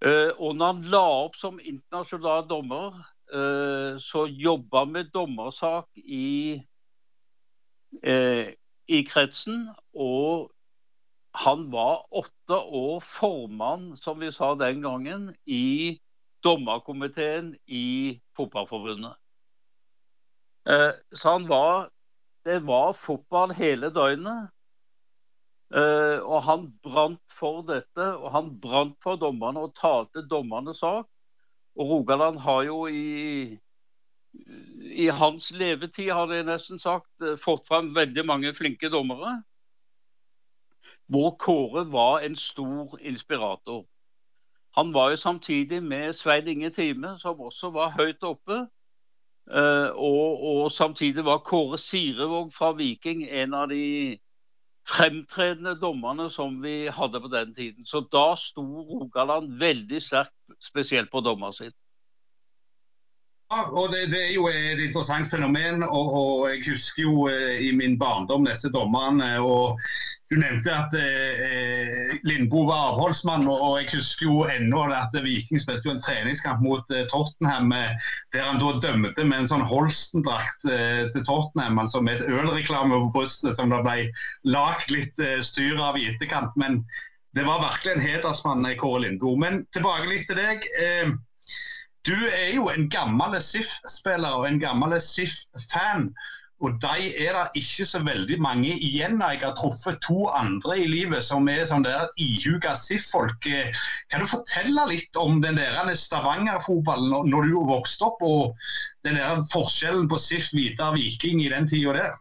Eh, 0.06 0.32
og 0.38 0.56
når 0.56 0.74
han 0.74 0.90
la 0.94 1.06
opp 1.26 1.36
som 1.36 1.60
internasjonal 1.60 2.46
dommer, 2.50 2.94
eh, 3.34 4.00
så 4.00 4.26
jobba 4.28 4.86
med 4.86 5.12
dommersak 5.14 5.88
i, 5.98 6.62
i 8.88 9.00
kretsen. 9.08 9.68
Og 9.96 10.52
han 11.38 11.68
var 11.72 12.08
åtte 12.12 12.58
år 12.58 13.00
formann, 13.06 13.92
som 14.02 14.20
vi 14.20 14.32
sa 14.32 14.56
den 14.56 14.82
gangen, 14.82 15.30
i 15.46 16.00
dommerkomiteen 16.44 17.56
i 17.68 18.20
Fotballforbundet. 18.38 19.16
Eh, 20.70 20.92
så 21.14 21.30
han 21.38 21.48
var 21.48 21.90
Det 22.48 22.62
var 22.64 22.94
fotball 22.94 23.52
hele 23.52 23.90
døgnet. 23.92 24.48
Eh, 25.76 26.20
og 26.24 26.44
han 26.44 26.62
brant 26.80 27.34
for 27.40 27.60
dette, 27.68 28.06
og 28.16 28.32
han 28.32 28.54
brant 28.64 28.96
for 29.04 29.20
dommerne 29.20 29.66
og 29.68 29.74
talte 29.76 30.24
dommernes 30.32 30.80
sak. 30.80 31.10
Og 31.78 31.90
Rogaland 31.90 32.40
har 32.40 32.62
jo 32.64 32.86
i, 32.88 33.58
i 34.82 35.08
hans 35.08 35.52
levetid, 35.52 36.12
hadde 36.12 36.40
jeg 36.40 36.48
nesten 36.48 36.80
sagt, 36.82 37.10
eh, 37.22 37.38
fått 37.38 37.68
fram 37.68 37.94
veldig 37.96 38.26
mange 38.26 38.54
flinke 38.58 38.90
dommere. 38.90 39.44
Hvor 41.08 41.36
Kåre 41.40 41.86
var 41.92 42.26
en 42.26 42.36
stor 42.36 42.98
inspirator. 43.00 43.86
Han 44.78 44.94
var 44.94 45.10
jo 45.10 45.16
samtidig 45.16 45.84
med 45.84 46.14
Svein 46.14 46.48
Inge 46.48 46.70
Time, 46.70 47.16
som 47.20 47.40
også 47.42 47.70
var 47.74 47.96
høyt 47.98 48.24
oppe. 48.24 48.66
Uh, 49.48 49.90
og, 49.96 50.44
og, 50.44 50.72
samtidig 50.72 51.24
var 51.26 51.38
Kåre 51.38 51.78
Sirevåg 51.78 52.52
fra 52.54 52.74
Viking 52.76 53.24
en 53.24 53.54
av 53.54 53.70
de 53.72 54.18
fremtredende 54.88 55.76
dommerne 55.82 56.30
som 56.32 56.62
vi 56.64 56.88
hadde 56.94 57.22
på 57.22 57.32
den 57.32 57.54
tiden. 57.56 57.86
Så 57.86 58.02
da 58.12 58.32
sto 58.40 58.64
Rogaland 58.88 59.58
veldig 59.60 60.02
sterkt, 60.04 60.36
spesielt 60.64 61.12
på 61.12 61.22
dommersiden. 61.26 61.76
Og 63.48 63.94
det, 63.94 64.10
det, 64.12 64.20
er 64.26 64.34
jo 64.36 64.50
et 64.52 64.82
interessant 64.84 65.30
fenomen. 65.32 65.84
Og, 65.86 66.08
og 66.20 66.42
jeg 66.52 66.66
husker 66.68 67.06
jo 67.06 67.28
eh, 67.32 67.62
i 67.64 67.72
min 67.72 67.96
barndom 68.00 68.44
disse 68.48 68.68
dommerne. 68.74 69.30
og 69.40 69.80
Du 70.28 70.36
nevnte 70.36 70.74
at 70.76 70.96
eh, 71.00 72.18
Lindboe 72.28 72.68
var 72.68 72.90
avholdsmann, 72.90 73.48
og, 73.48 73.56
og, 73.56 73.78
jeg 73.80 73.94
husker 73.94 74.28
jo 74.28 74.42
ennå 74.52 74.82
at 74.92 75.16
Viking 75.24 75.64
spilte 75.64 75.88
jo 75.88 75.94
en 75.96 76.04
treningskamp 76.04 76.60
mot 76.66 76.92
eh, 76.92 77.06
Tottenham 77.08 77.72
eh, 77.72 78.12
der 78.36 78.50
han 78.50 78.60
da 78.60 78.74
dømte 78.84 79.24
med 79.24 79.46
en 79.46 79.52
sånn 79.54 79.64
Holsten-drakt 79.70 80.68
eh, 80.68 81.06
til 81.16 81.24
Tottenham, 81.24 81.80
altså 81.80 82.04
med 82.04 82.20
et 82.20 82.28
ølreklame 82.28 83.00
på 83.06 83.14
brystet 83.16 83.56
som 83.56 83.72
det 83.72 83.80
ble 83.88 84.10
lagt 84.44 84.92
litt 84.92 85.24
eh, 85.24 85.40
styr 85.40 85.80
av 85.80 85.96
i 85.96 86.10
etterkant. 86.12 86.52
Men 86.60 86.82
det 87.38 87.48
var 87.48 87.64
virkelig 87.64 87.96
en 87.96 88.04
hedersmann, 88.04 88.68
Kåre 88.82 89.06
Lindboe. 89.06 89.40
Men 89.40 89.64
tilbake 89.72 90.12
litt 90.12 90.28
til 90.28 90.42
deg. 90.42 90.68
Eh, 90.84 91.16
du 92.08 92.16
er 92.16 92.56
jo 92.56 92.70
en 92.72 92.90
gammel 92.90 93.38
SIF-spiller 93.42 94.40
og 94.40 94.48
en 94.48 94.60
gammel 94.60 94.96
SIF-fan. 95.02 96.12
Og 96.60 96.74
de 96.82 97.10
er 97.22 97.36
det 97.36 97.62
ikke 97.62 97.86
så 97.86 98.00
veldig 98.02 98.40
mange 98.42 98.72
igjen. 98.74 99.20
Jeg 99.22 99.42
har 99.44 99.56
truffet 99.60 100.00
to 100.02 100.26
andre 100.34 100.80
i 100.82 100.88
livet 100.90 101.22
som 101.24 101.46
er 101.52 101.68
sånn 101.70 101.86
der 101.86 102.08
ihuga 102.18 102.74
SIF-folk. 102.80 103.46
Kan 104.10 104.24
du 104.24 104.30
fortelle 104.30 104.88
litt 104.90 105.20
om 105.22 105.42
den 105.44 105.60
der 105.62 105.94
Stavanger-fotballen 105.94 107.30
når 107.30 107.52
du 107.52 107.60
vokste 107.70 108.10
opp, 108.10 108.24
og 108.26 108.56
den 109.06 109.20
der 109.20 109.44
forskjellen 109.52 110.10
på 110.10 110.18
SIF, 110.22 110.50
Vidar, 110.58 110.96
Viking 110.98 111.44
i 111.46 111.52
den 111.54 111.70
tida 111.70 111.94
der? 112.00 112.18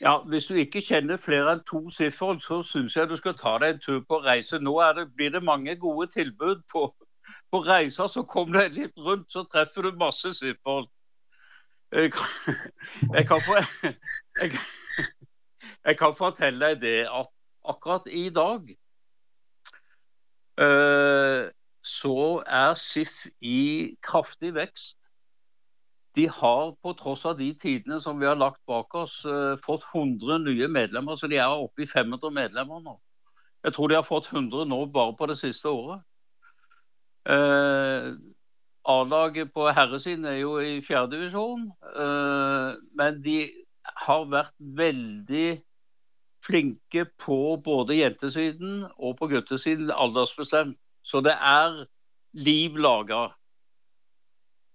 Ja, 0.00 0.18
Hvis 0.30 0.46
du 0.46 0.54
ikke 0.54 0.84
kjenner 0.86 1.18
flere 1.18 1.56
enn 1.56 1.64
to 1.66 1.80
SIF-folk, 1.90 2.42
så 2.42 2.60
syns 2.62 2.94
jeg 2.94 3.10
du 3.10 3.16
skal 3.18 3.34
ta 3.40 3.56
deg 3.58 3.74
en 3.74 3.82
tur 3.82 4.04
på 4.06 4.20
reise. 4.22 4.60
Nå 4.62 4.76
det, 4.94 5.08
blir 5.16 5.34
det 5.34 5.42
mange 5.42 5.74
gode 5.74 6.06
tilbud 6.14 6.62
på, 6.70 6.86
på 7.54 7.62
reiser 7.62 8.10
så 8.10 8.24
kom 8.26 8.50
du 8.52 8.58
litt 8.74 8.96
rundt, 8.98 9.28
så 9.30 9.44
treffer 9.46 9.86
du 9.86 9.98
masse 9.98 10.32
siffer. 10.34 10.88
Jeg 11.94 12.10
jeg 13.14 13.28
jeg, 14.40 14.56
jeg 15.84 15.98
kan 16.00 16.16
fortelle 16.18 16.72
deg 16.72 16.80
det 16.82 17.00
at 17.06 17.30
akkurat 17.64 18.08
i 18.10 18.26
dag 18.34 18.72
uh, 20.60 21.46
så 21.84 22.18
er 22.42 22.74
SIF 22.80 23.26
i 23.40 23.94
kraftig 24.02 24.54
vekst. 24.56 24.98
De 26.16 26.26
har 26.30 26.72
på 26.82 26.94
tross 26.98 27.24
av 27.26 27.38
de 27.38 27.52
tidene 27.62 28.00
som 28.02 28.18
vi 28.18 28.26
har 28.26 28.38
lagt 28.38 28.62
bak 28.66 28.94
oss, 28.98 29.14
uh, 29.26 29.54
fått 29.62 29.86
100 29.94 30.42
nye 30.42 30.68
medlemmer. 30.68 31.16
Så 31.16 31.30
de 31.30 31.38
er 31.38 31.54
oppe 31.54 31.86
i 31.86 31.90
500 31.90 32.34
medlemmer 32.34 32.82
nå. 32.82 32.98
Jeg 33.64 33.76
tror 33.76 33.88
de 33.88 33.98
har 34.00 34.08
fått 34.08 34.32
100 34.32 34.66
nå 34.70 34.80
bare 34.94 35.14
på 35.18 35.30
det 35.30 35.38
siste 35.38 35.70
året. 35.70 36.02
Uh, 37.24 38.14
A-laget 38.84 39.52
på 39.52 39.70
herresiden 39.72 40.24
er 40.24 40.42
jo 40.42 40.58
i 40.60 40.80
fjerdedivisjon, 40.84 41.70
uh, 41.96 42.74
men 42.92 43.22
de 43.24 43.38
har 44.06 44.26
vært 44.28 44.52
veldig 44.58 45.62
flinke 46.44 47.06
på 47.24 47.56
både 47.64 47.96
jentesiden 47.96 48.84
og 48.98 49.16
på 49.16 49.30
guttesiden, 49.32 49.90
aldersbestemt. 49.90 50.76
Så 51.04 51.20
det 51.20 51.32
er 51.32 51.86
liv 52.32 52.76
laga. 52.76 53.28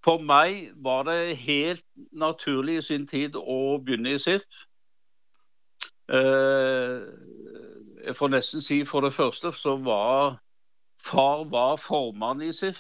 For 0.04 0.22
meg 0.24 0.72
var 0.76 1.04
det 1.04 1.38
helt 1.38 1.86
naturlig 2.12 2.78
i 2.80 2.86
sin 2.86 3.08
tid 3.08 3.36
å 3.36 3.78
begynne 3.84 4.16
i 4.16 4.22
SIF. 4.22 4.46
Uh, 6.10 7.06
jeg 8.06 8.16
får 8.18 8.32
nesten 8.34 8.64
si 8.66 8.82
for 8.90 9.06
det 9.06 9.14
første 9.14 9.52
så 9.54 9.76
var 9.86 10.40
Far 11.00 11.46
var 11.52 11.78
formann 11.78 12.42
i 12.42 12.54
SIF. 12.54 12.80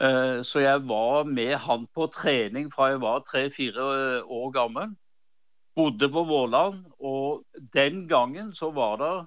Eh, 0.00 0.42
så 0.42 0.62
jeg 0.62 0.86
var 0.88 1.24
med 1.28 1.56
han 1.60 1.86
på 1.94 2.06
trening 2.14 2.70
fra 2.72 2.92
jeg 2.92 3.00
var 3.02 3.24
tre-fire 3.26 3.88
eh, 3.96 4.22
år 4.24 4.50
gammel. 4.54 4.94
Bodde 5.76 6.08
på 6.10 6.24
Vårland, 6.24 6.84
og 6.98 7.44
den 7.74 8.08
gangen 8.08 8.54
så 8.54 8.70
var 8.70 8.96
det 9.02 9.26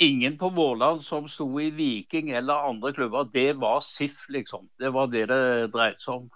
ingen 0.00 0.38
på 0.38 0.48
Vårland 0.48 1.02
som 1.04 1.28
sto 1.28 1.48
i 1.60 1.70
Viking 1.70 2.30
eller 2.30 2.68
andre 2.70 2.92
klubber. 2.92 3.24
Det 3.34 3.60
var 3.60 3.80
SIF, 3.80 4.28
liksom. 4.28 4.68
Det 4.78 4.92
var 4.92 5.06
det 5.06 5.28
det 5.28 5.72
dreide 5.74 6.00
seg 6.00 6.14
om. 6.14 6.30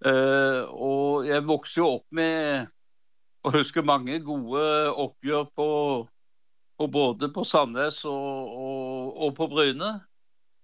Uh, 0.00 0.64
og 0.72 1.26
jeg 1.28 1.44
vokste 1.44 1.82
jo 1.82 1.88
opp 1.98 2.06
med 2.16 2.70
å 3.44 3.52
huske 3.52 3.84
mange 3.84 4.16
gode 4.24 4.62
oppgjør 4.96 5.50
på 5.56 5.66
og 6.80 6.92
både 6.92 7.28
på 7.32 7.44
Sandnes 7.44 8.04
og, 8.08 8.54
og, 8.56 9.16
og 9.26 9.34
på 9.36 9.48
Bryne. 9.52 9.98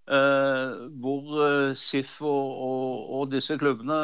Eh, 0.07 0.75
hvor 1.03 1.41
eh, 1.43 1.77
SIF 1.77 2.21
og, 2.23 3.11
og, 3.11 3.31
disse 3.33 3.57
klubbene 3.59 3.97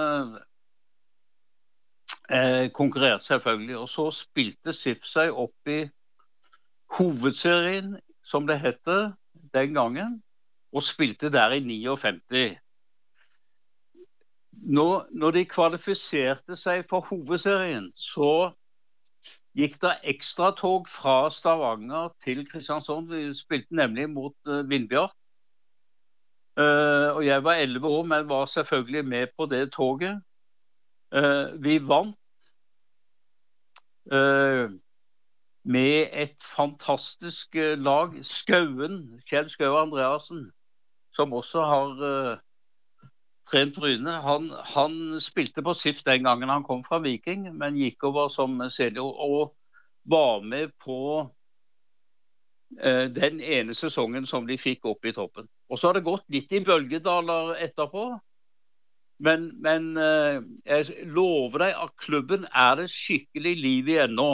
eh, 2.30 2.70
konkurrerte 2.74 3.24
selvfølgelig. 3.24 3.76
Og 3.78 3.88
så 3.88 4.08
spilte 4.10 4.74
SIF 4.74 5.06
seg 5.06 5.30
opp 5.30 5.70
i 5.70 5.84
hovedserien, 6.98 7.94
som 8.24 8.46
det 8.50 8.58
het 8.60 8.90
den 9.54 9.78
gangen, 9.78 10.18
og 10.72 10.82
spilte 10.82 11.30
der 11.30 11.54
i 11.54 11.60
59. 11.60 12.58
Når, 14.52 15.06
når 15.10 15.30
de 15.30 15.44
kvalifiserte 15.46 16.56
seg 16.56 16.84
for 16.90 17.06
hovedserien, 17.08 17.92
så 17.94 18.52
gikk 19.58 19.78
det 19.82 19.96
ekstratog 20.08 20.88
fra 20.88 21.30
Stavanger 21.30 22.12
til 22.24 22.44
Kristiansand. 22.48 23.08
Vi 23.12 23.34
spilte 23.36 23.76
nemlig 23.76 24.08
mot 24.10 24.34
uh, 24.48 24.68
Vindbjart. 24.68 25.14
Uh, 26.56 27.16
og 27.16 27.26
jeg 27.26 27.44
var 27.44 27.60
elleve 27.60 27.88
år, 27.88 28.02
men 28.02 28.28
var 28.28 28.46
selvfølgelig 28.46 29.04
med 29.04 29.26
på 29.36 29.46
det 29.46 29.72
toget. 29.72 30.22
Uh, 31.14 31.62
vi 31.62 31.78
vant 31.88 32.16
med 35.64 36.08
et 36.12 36.44
fantastisk 36.56 37.54
lag. 37.54 38.16
Skauen, 38.26 39.22
Kjell 39.30 39.50
Skau 39.50 39.76
Andreassen, 39.78 40.50
som 41.14 41.32
også 41.32 41.62
har 41.64 42.40
trent 43.52 43.76
Bryne. 43.76 44.16
Han, 44.24 44.48
han, 44.74 45.20
spilte 45.20 45.64
på 45.64 45.74
SIF 45.76 46.02
den 46.06 46.24
gangen 46.26 46.52
han 46.52 46.64
kom 46.66 46.82
fra 46.86 47.02
Viking, 47.04 47.46
men 47.58 47.78
gikk 47.78 48.08
over 48.08 48.32
som 48.32 48.58
senior 48.72 49.12
og 49.12 49.54
var 50.08 50.42
med 50.42 50.72
på 50.82 50.98
eh, 52.80 53.06
den 53.12 53.40
ene 53.40 53.76
sesongen 53.78 54.26
som 54.26 54.48
de 54.48 54.58
fikk 54.58 54.88
opp 54.90 55.04
i 55.06 55.14
toppen. 55.14 55.48
Og 55.70 55.78
Så 55.78 55.88
har 55.88 55.98
det 55.98 56.06
gått 56.08 56.24
litt 56.32 56.52
i 56.52 56.64
bølgedaler 56.64 57.56
etterpå. 57.68 58.10
Men, 59.22 59.52
men 59.62 59.92
eh, 60.00 60.40
jeg 60.66 61.06
lover 61.14 61.68
deg 61.68 61.76
at 61.84 61.92
klubben 62.02 62.48
er 62.48 62.80
det 62.80 62.88
skikkelig 62.90 63.52
liv 63.60 63.92
i 63.92 64.00
ennå. 64.08 64.32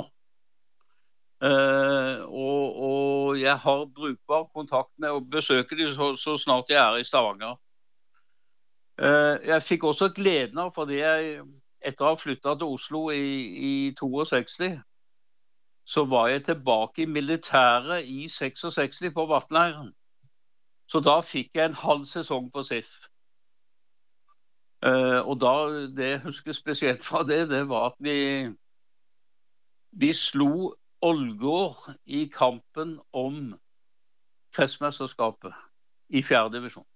Uh, 1.38 2.26
og, 2.26 2.78
og, 2.82 3.36
jeg 3.38 3.54
har 3.62 3.84
brukbar 3.94 4.48
kontakt 4.50 4.90
med 4.98 5.14
og 5.14 5.28
besøker 5.30 5.78
dem 5.78 5.92
så, 5.94 6.08
så, 6.18 6.34
snart 6.34 6.72
jeg 6.72 6.80
er 6.82 6.98
i 6.98 7.04
Stavanger. 7.06 7.54
Eh, 8.98 9.46
jeg 9.46 9.62
fikk 9.62 9.84
også 9.84 10.08
gleden 10.14 10.58
av, 10.58 10.72
fordi 10.74 10.98
jeg 10.98 11.42
etter 11.86 12.04
å 12.04 12.12
ha 12.12 12.18
flytta 12.18 12.56
til 12.58 12.74
Oslo 12.74 13.04
i, 13.14 13.28
i 13.68 13.74
62, 13.98 14.72
så 15.88 16.04
var 16.04 16.32
jeg 16.32 16.44
tilbake 16.48 17.04
i 17.04 17.10
militæret 17.10 18.08
i 18.10 18.26
66 18.28 19.04
på 19.14 19.26
Vatnleiren. 19.30 19.92
Så 20.88 21.00
da 21.04 21.20
fikk 21.24 21.54
jeg 21.54 21.70
en 21.70 21.78
halv 21.78 22.08
sesong 22.10 22.50
på 22.52 22.64
SIF. 22.66 22.90
Uh, 24.84 25.20
og 25.26 25.40
da, 25.42 25.54
Det 25.96 26.10
jeg 26.10 26.20
husker 26.22 26.52
spesielt 26.52 27.04
fra 27.04 27.22
det, 27.26 27.48
det 27.50 27.64
var 27.68 27.90
at 27.90 27.96
vi, 27.98 28.48
vi 29.90 30.12
slo 30.12 30.74
Ålgård 31.02 31.94
i 32.06 32.24
kampen 32.34 32.98
om 33.12 33.54
kretsmesterskapet 34.54 35.54
i 36.08 36.22
fjerde 36.22 36.56
divisjon. 36.58 36.87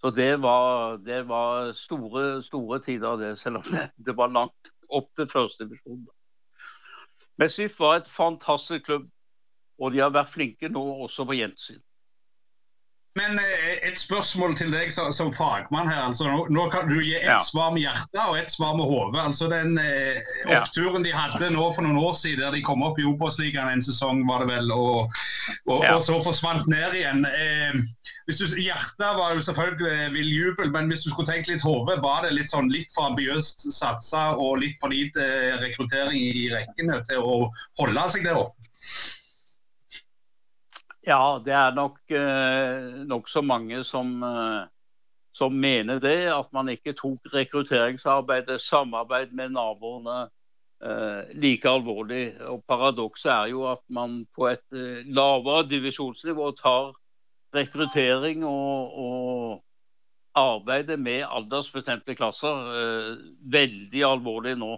Så 0.00 0.10
det 0.14 0.42
var, 0.42 0.96
det 1.02 1.24
var, 1.28 1.72
store, 1.74 2.42
store 2.42 2.78
tider, 2.84 3.16
det, 3.16 3.32
selv 3.38 3.56
om 3.56 3.62
det, 3.66 3.88
det 4.06 4.14
var 4.16 4.30
langt 4.30 4.72
opp 4.88 5.10
til 5.18 5.26
første 5.32 5.66
divisjon. 5.66 6.06
SIF 7.48 7.80
var 7.80 8.00
et 8.00 8.10
fantastisk 8.10 8.86
klubb, 8.86 9.08
og 9.78 9.92
de 9.94 10.02
har 10.02 10.14
vært 10.14 10.32
flinke 10.34 10.70
nå 10.70 10.82
også 11.06 11.26
på 11.26 11.38
jentesiden. 11.38 11.82
Men 13.18 13.38
eh, 13.42 13.78
et 13.88 13.98
spørsmål 13.98 14.54
til 14.58 14.70
deg 14.72 14.92
som, 14.94 15.32
fagmann 15.34 15.90
her. 15.90 16.04
altså 16.10 16.28
Nå, 16.28 16.44
nå 16.54 16.66
kan 16.72 16.88
du 16.90 16.98
gi 17.00 17.16
ett 17.18 17.26
ja. 17.26 17.38
svar 17.42 17.72
med 17.74 17.82
hjertet 17.82 18.20
og 18.24 18.38
ett 18.38 18.52
svar 18.52 18.76
med 18.78 18.86
hodet. 18.88 19.22
Altså 19.24 19.48
den 19.50 19.78
eh, 19.82 20.20
oppturen 20.54 21.06
de 21.06 21.14
hadde 21.14 21.50
nå 21.54 21.66
for 21.74 21.86
noen 21.86 21.98
år 22.00 22.14
siden, 22.18 22.44
der 22.44 22.54
de 22.54 22.64
kom 22.66 22.84
opp 22.86 23.00
i 23.00 23.06
Obos-ligaen 23.08 23.72
en 23.74 23.84
sesong, 23.84 24.22
var 24.28 24.44
det 24.44 24.52
vel, 24.52 24.72
og, 24.74 25.18
og, 25.66 25.84
ja. 25.84 25.96
og 25.96 26.04
så 26.06 26.18
forsvant 26.24 26.68
ned 26.70 26.98
igjen. 27.00 27.26
Eh, 27.28 27.80
hvis 28.28 28.42
du, 28.42 28.58
hjertet 28.60 29.18
var 29.18 29.34
jo 29.34 29.44
selvfølgelig 29.44 30.12
vill 30.14 30.32
jubel, 30.32 30.72
men 30.74 30.90
hvis 30.92 31.06
du 31.06 31.10
skulle 31.10 31.30
tenkt 31.30 31.50
litt 31.50 31.64
hode, 31.64 31.98
var 32.04 32.26
det 32.26 32.34
litt 32.36 32.50
sånn 32.50 32.70
litt 32.72 32.92
for 32.94 33.10
ambisiøst 33.10 33.70
satsa 33.72 34.34
og 34.36 34.60
litt 34.62 34.76
for 34.82 34.92
lite 34.92 35.24
rekruttering 35.62 36.20
i 36.20 36.50
rekkene 36.52 37.00
til 37.08 37.24
å 37.24 37.38
holde 37.80 38.10
seg 38.12 38.28
der 38.28 38.42
oppe? 38.44 38.68
Ja, 41.08 41.38
det 41.40 41.54
er 41.56 41.70
nok 41.72 42.12
eh, 42.12 43.04
nokså 43.08 43.40
mange 43.40 43.80
som, 43.84 44.10
eh, 44.22 44.66
som, 45.32 45.54
mener 45.56 46.02
det. 46.04 46.28
At 46.28 46.50
man 46.52 46.68
ikke 46.68 46.92
tok 46.92 47.30
rekrutteringsarbeidet, 47.32 48.60
samarbeid 48.60 49.32
med 49.32 49.54
naboene, 49.56 50.18
eh, 50.84 51.32
like 51.32 51.70
alvorlig. 51.70 52.34
Og 52.50 52.60
Paradokset 52.68 53.30
er 53.32 53.46
jo 53.54 53.64
at 53.70 53.80
man 53.88 54.26
på 54.36 54.50
et 54.50 54.66
eh, 54.76 55.08
lavere 55.08 55.64
divisjonsnivå 55.70 56.50
tar 56.60 56.92
rekruttering 57.56 58.44
og, 58.44 59.00
og 59.06 59.64
arbeidet 60.36 61.00
med 61.00 61.24
aldersbestemte 61.24 62.14
klasser 62.14 63.16
veldig 63.56 64.02
alvorlig 64.04 64.58
nå. 64.60 64.74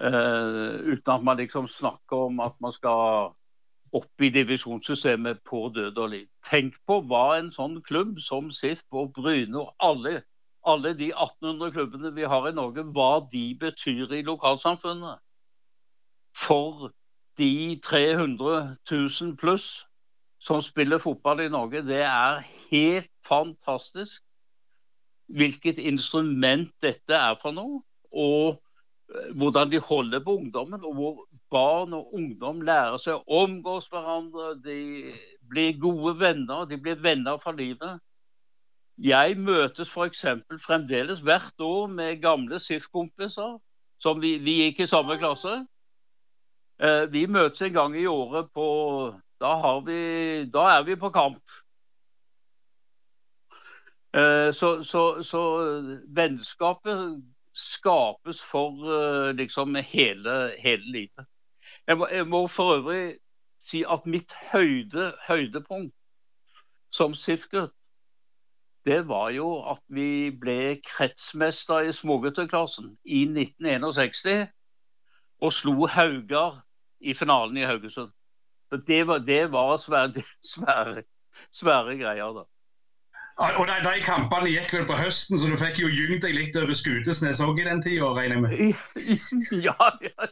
Uten 0.00 1.12
at 1.12 1.22
man 1.22 1.36
liksom 1.36 1.68
snakker 1.68 2.30
om 2.30 2.40
at 2.40 2.56
man 2.64 2.72
skal 2.72 3.34
opp 3.94 4.22
i 4.22 4.30
divisjonssystemet 4.34 5.42
på 5.46 5.68
død 5.74 5.98
og 6.02 6.10
liv. 6.10 6.26
Tenk 6.50 6.76
på 6.86 6.98
hva 7.08 7.38
en 7.38 7.50
sånn 7.54 7.78
klubb 7.86 8.18
som 8.22 8.50
SIF 8.54 8.82
og 8.90 9.12
Bryne 9.14 9.60
og 9.60 9.70
alle, 9.78 10.22
alle 10.66 10.94
de 10.98 11.12
1800 11.12 11.74
klubbene 11.76 12.10
vi 12.16 12.26
har 12.28 12.48
i 12.48 12.54
Norge, 12.56 12.84
hva 12.96 13.22
de 13.32 13.46
betyr 13.60 14.12
i 14.18 14.24
lokalsamfunnet. 14.26 15.22
For 16.34 16.90
de 17.38 17.80
300 17.84 18.76
000 18.90 19.36
pluss 19.38 19.68
som 20.44 20.62
spiller 20.62 20.98
fotball 20.98 21.44
i 21.46 21.48
Norge, 21.52 21.84
det 21.86 22.02
er 22.02 22.42
helt 22.70 23.10
fantastisk 23.28 24.22
hvilket 25.32 25.78
instrument 25.78 26.72
dette 26.84 27.16
er 27.16 27.38
for 27.40 27.54
noe. 27.56 27.80
Og 28.12 28.58
hvordan 29.34 29.70
de 29.70 29.78
holder 29.78 30.20
på 30.24 30.36
ungdommen, 30.36 30.84
og 30.84 30.94
hvor 30.94 31.26
barn 31.50 31.92
og 31.92 32.14
ungdom 32.14 32.62
lærer 32.64 32.96
seg 32.98 33.20
å 33.20 33.42
omgås 33.44 33.86
hverandre. 33.92 34.54
De 34.64 35.12
blir 35.50 35.78
gode 35.80 36.16
venner, 36.20 36.64
de 36.64 36.78
blir 36.80 37.00
venner 37.02 37.38
for 37.42 37.56
livet. 37.56 38.00
Jeg 38.98 39.36
møtes 39.38 39.90
f.eks. 39.90 40.24
fremdeles 40.66 41.20
hvert 41.20 41.60
år 41.60 41.86
med 41.90 42.22
gamle 42.22 42.60
SIF-kompiser 42.62 43.58
som 44.02 44.20
vi, 44.22 44.36
vi, 44.38 44.60
gikk 44.62 44.84
i 44.84 44.90
samme 44.90 45.18
klasse. 45.18 45.64
Eh, 46.78 47.04
vi 47.10 47.26
møtes 47.26 47.62
en 47.62 47.74
gang 47.74 47.96
i 47.96 48.06
året 48.06 48.50
på 48.54 48.66
Da, 49.40 49.50
vi, 49.84 50.46
da 50.48 50.62
er 50.78 50.84
vi 50.86 50.94
på 50.96 51.10
kamp. 51.12 51.42
Eh, 54.14 54.54
så, 54.54 54.84
så, 54.86 55.02
så 55.26 55.42
vennskapet 56.16 57.18
skapes 57.54 58.40
for 58.50 58.72
uh, 58.84 59.30
liksom 59.36 59.74
hele, 59.74 60.54
hele 60.58 60.92
livet. 60.92 61.26
Jeg 61.86 61.98
må, 61.98 62.08
jeg 62.12 62.26
må, 62.26 62.46
for 62.46 62.76
øvrig 62.76 63.16
si 63.64 63.84
at 63.88 64.06
mitt 64.06 64.32
høyde, 64.52 65.12
høydepunkt 65.28 65.94
som 66.92 67.14
SIF-gutt, 67.14 67.72
det 68.84 69.08
var 69.08 69.30
jo 69.32 69.48
at 69.70 69.80
vi 69.88 70.30
ble 70.40 70.76
kretsmester 70.84 71.88
i 71.88 71.92
smågutteklassen 71.96 72.90
i 73.04 73.22
1961 73.24 74.50
og 75.40 75.52
slo 75.52 75.86
Haugar 75.88 76.60
i 77.00 77.14
finalen 77.16 77.56
i 77.56 77.64
Haugesund. 77.64 78.12
Det 78.86 79.06
var, 79.06 79.18
det 79.24 79.52
var 79.52 79.76
svære, 79.76 80.24
svære, 80.54 81.04
svære 81.52 81.96
greier, 82.00 82.32
da. 82.36 82.44
Og 83.36 83.66
de, 83.66 83.74
de, 83.82 84.02
kampene 84.06 84.50
gikk 84.52 84.72
vel 84.76 84.84
på 84.86 84.96
høsten, 84.98 85.38
så 85.40 85.48
du 85.50 85.56
fikk 85.58 85.80
jo 85.82 85.88
gyngt 85.90 86.22
deg 86.22 86.36
litt 86.36 86.58
over 86.60 86.76
Skutesnes 86.78 87.42
òg 87.42 87.58
i 87.58 87.66
den 87.66 87.82
tida, 87.82 88.12
regner 88.14 88.36
jeg 88.38 88.44
med? 88.44 88.52
Ja, 89.64 89.88
ja. 90.04 90.28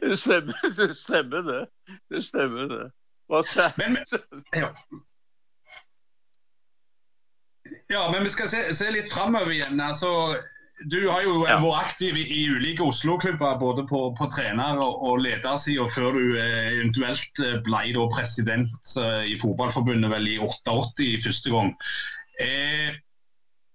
Det 0.00 0.16
stemmer, 0.18 0.56
det 0.76 0.96
stemmer 0.96 1.44
det. 1.44 1.60
Det 2.10 2.22
stemmer 2.24 2.72
det. 2.72 2.86
Men, 3.76 3.96
ja. 4.62 4.68
ja, 7.90 8.02
men 8.12 8.24
vi 8.24 8.30
skal 8.30 8.48
se, 8.48 8.62
se 8.74 8.90
litt 8.94 9.12
framover 9.12 9.52
igjen. 9.52 9.80
altså 9.80 10.36
du 10.84 11.08
har 11.08 11.22
jo 11.24 11.38
ja. 11.46 11.56
vært 11.62 11.86
aktiv 11.86 12.18
i, 12.20 12.26
i 12.36 12.42
ulike 12.52 12.84
Oslo-klubber, 12.84 13.56
både 13.60 13.86
på, 13.88 14.02
på 14.18 14.28
trener- 14.32 14.76
og, 14.82 15.00
og 15.08 15.22
ledersida, 15.24 15.86
før 15.88 16.18
du 16.18 16.36
eh, 16.36 16.74
eventuelt 16.74 17.40
eh, 17.40 17.56
ble 17.64 18.06
president 18.12 18.92
eh, 19.00 19.24
i 19.32 19.38
Fotballforbundet 19.40 20.12
vel 20.12 20.28
i 20.34 20.38
88 20.42 21.16
første 21.24 21.54
gang. 21.54 21.72
Eh, 22.44 22.92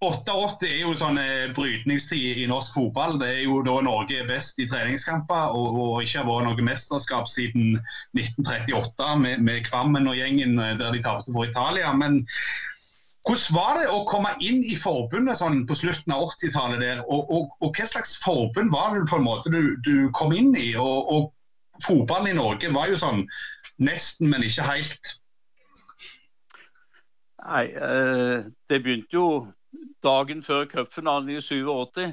88 0.02 0.66
er 0.66 0.80
jo 0.82 0.96
sånn 0.98 1.20
eh, 1.22 1.52
brytningstid 1.54 2.40
i 2.42 2.48
norsk 2.50 2.74
fotball. 2.74 3.20
Det 3.22 3.28
er 3.36 3.44
jo 3.44 3.60
da 3.66 3.76
Norge 3.86 4.18
er 4.18 4.30
best 4.30 4.58
i 4.58 4.66
treningskamper 4.70 5.54
og, 5.58 5.78
og 5.78 5.92
ikke 6.02 6.24
har 6.24 6.30
vært 6.30 6.48
noe 6.48 6.66
mesterskap 6.66 7.30
siden 7.30 7.76
1938 8.18 9.12
med, 9.22 9.44
med 9.46 9.68
Kvammen 9.68 10.10
og 10.10 10.18
gjengen 10.18 10.58
eh, 10.58 10.74
der 10.80 10.98
de 10.98 11.04
tapte 11.06 11.34
for 11.34 11.46
Italia. 11.46 11.94
Men 11.94 12.24
hvordan 13.28 13.56
var 13.56 13.78
det 13.78 13.90
å 13.94 14.02
komme 14.10 14.32
inn 14.42 14.64
i 14.66 14.76
forbundet 14.80 15.38
sånn 15.38 15.62
på 15.70 15.78
slutten 15.78 16.14
av 16.16 16.26
80-tallet 16.32 16.82
der, 16.82 17.04
og, 17.06 17.30
og, 17.30 17.52
og, 17.62 17.70
hva 17.78 17.86
slags 17.90 18.16
forbund 18.24 18.74
var 18.74 18.96
det 18.96 19.06
på 19.12 19.20
en 19.20 19.28
måte 19.28 19.52
du, 19.54 19.76
du 19.86 20.10
kom 20.18 20.34
inn 20.34 20.56
i? 20.58 20.72
Og, 20.80 21.12
og, 21.14 21.30
fotballen 21.82 22.34
i 22.34 22.38
Norge 22.38 22.70
var 22.74 22.92
jo 22.92 22.98
sånn 23.00 23.24
nesten, 23.82 24.30
men 24.30 24.44
ikke 24.46 24.66
helt. 24.68 25.14
Nei, 27.42 27.64
eh, 27.74 28.44
det 28.70 28.82
begynte 28.84 29.18
jo 29.18 29.28
dagen 30.06 30.44
før 30.46 30.68
cupfinalen 30.70 31.32
i 31.34 31.40
87. 31.42 32.12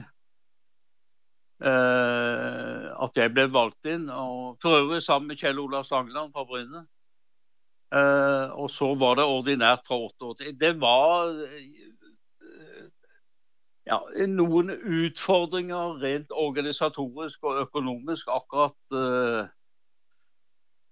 Eh, 1.59 2.87
at 3.05 3.19
jeg 3.19 3.35
ble 3.35 3.49
valgt 3.53 3.91
inn, 3.91 4.07
og 4.09 4.57
for 4.63 4.79
øvrig 4.79 5.03
sammen 5.05 5.33
med 5.33 5.43
Kjell 5.43 5.61
Olav 5.61 5.85
Stangeland 5.89 6.33
fra 6.33 6.47
Bryne. 6.49 6.87
Uh, 7.89 8.53
og 8.53 8.69
så 8.71 8.91
var 9.01 9.15
det 9.17 9.25
ordinært 9.25 9.87
fra 9.89 9.97
88. 9.97 10.51
Det 10.61 10.75
var 10.81 11.31
uh, 11.33 12.89
ja, 13.89 13.97
noen 14.29 14.75
utfordringer 14.77 15.97
rent 16.03 16.35
organisatorisk 16.37 17.49
og 17.49 17.63
økonomisk 17.63 18.29
akkurat 18.29 18.77
uh, 18.93 19.49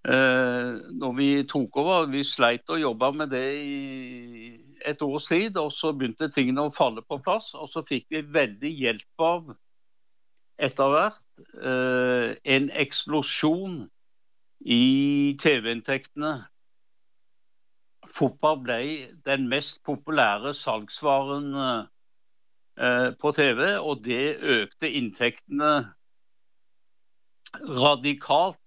når 0.06 1.12
vi 1.18 1.28
tok 1.50 1.76
over. 1.82 2.08
Vi 2.08 2.24
sleit 2.24 2.72
og 2.72 2.80
jobba 2.80 3.10
med 3.10 3.34
det 3.34 3.44
i 3.58 4.56
et 4.86 5.02
års 5.02 5.28
tid, 5.28 5.56
og 5.58 5.72
så 5.74 5.92
begynte 5.92 6.30
tingene 6.32 6.64
å 6.68 6.72
falle 6.72 7.02
på 7.02 7.18
plass. 7.20 7.50
Og 7.58 7.68
så 7.68 7.82
fikk 7.84 8.06
vi 8.14 8.22
veldig 8.22 8.70
hjelp 8.70 9.26
av 9.26 9.50
etter 10.62 10.92
hvert 10.94 11.22
en 12.46 12.70
eksplosjon 12.86 13.80
i 14.62 14.84
TV-inntektene 15.42 16.36
fotball 18.16 18.62
ble 18.64 18.80
den 19.26 19.48
mest 19.50 19.82
populære 19.84 20.54
salgsvaren 20.56 21.52
eh, 21.60 23.10
på 23.20 23.32
TV, 23.36 23.76
og 23.78 24.04
det 24.04 24.36
økte 24.40 24.90
inntektene 24.90 25.72
radikalt. 27.82 28.60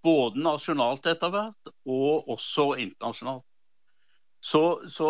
Både 0.00 0.40
nasjonalt 0.40 1.04
etter 1.10 1.28
hvert, 1.28 1.70
og 1.84 2.28
også 2.32 2.70
internasjonalt. 2.80 3.44
Så, 4.40 4.62
så 4.88 5.08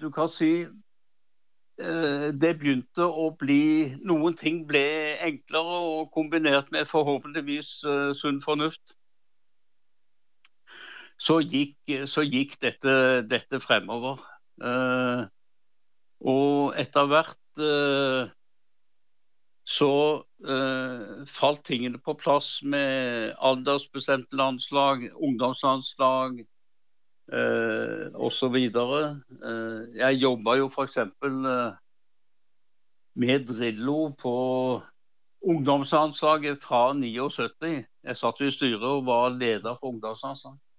du 0.00 0.10
kan 0.12 0.28
si 0.28 0.50
eh, 0.60 2.26
det 2.36 2.50
begynte 2.60 3.06
å 3.08 3.30
bli 3.40 3.96
Noen 4.04 4.36
ting 4.36 4.66
ble 4.68 4.84
enklere 5.24 5.78
og 5.86 6.10
kombinert 6.12 6.68
med 6.68 6.90
forhåpentligvis 6.90 7.78
uh, 7.88 8.10
sunn 8.12 8.42
fornuft. 8.44 8.92
Så 11.20 11.40
gikk, 11.44 11.76
så 12.08 12.24
gikk 12.24 12.56
dette, 12.62 12.92
dette, 13.28 13.60
fremover. 13.60 14.22
Uh, 14.60 15.26
og 16.20 16.76
etter 16.80 17.08
hvert 17.08 17.60
uh, 17.60 18.30
så 19.70 19.92
uh, 20.48 21.26
falt 21.28 21.62
tingene 21.68 22.00
på 22.02 22.14
plass 22.18 22.58
med 22.62 23.34
aldersbestemte 23.38 24.36
landslag, 24.36 25.04
ungdomslandslag 25.14 26.40
uh, 27.32 28.06
osv. 28.16 28.56
Uh, 28.56 29.84
jeg 30.00 30.22
jobba 30.22 30.56
jo 30.58 30.70
f.eks. 30.72 30.98
Uh, 31.22 31.76
med 33.20 33.46
Drillo 33.46 34.10
på 34.18 34.34
ungdomslandslaget 35.40 36.64
fra 36.64 36.92
79. 36.94 37.84
Jeg 38.04 38.16
satt 38.16 38.40
i 38.40 38.50
styret 38.50 38.82
og 38.82 39.06
var 39.06 39.30
leder 39.36 39.76
for 39.76 39.94
ungdomslandslaget. 39.94 40.69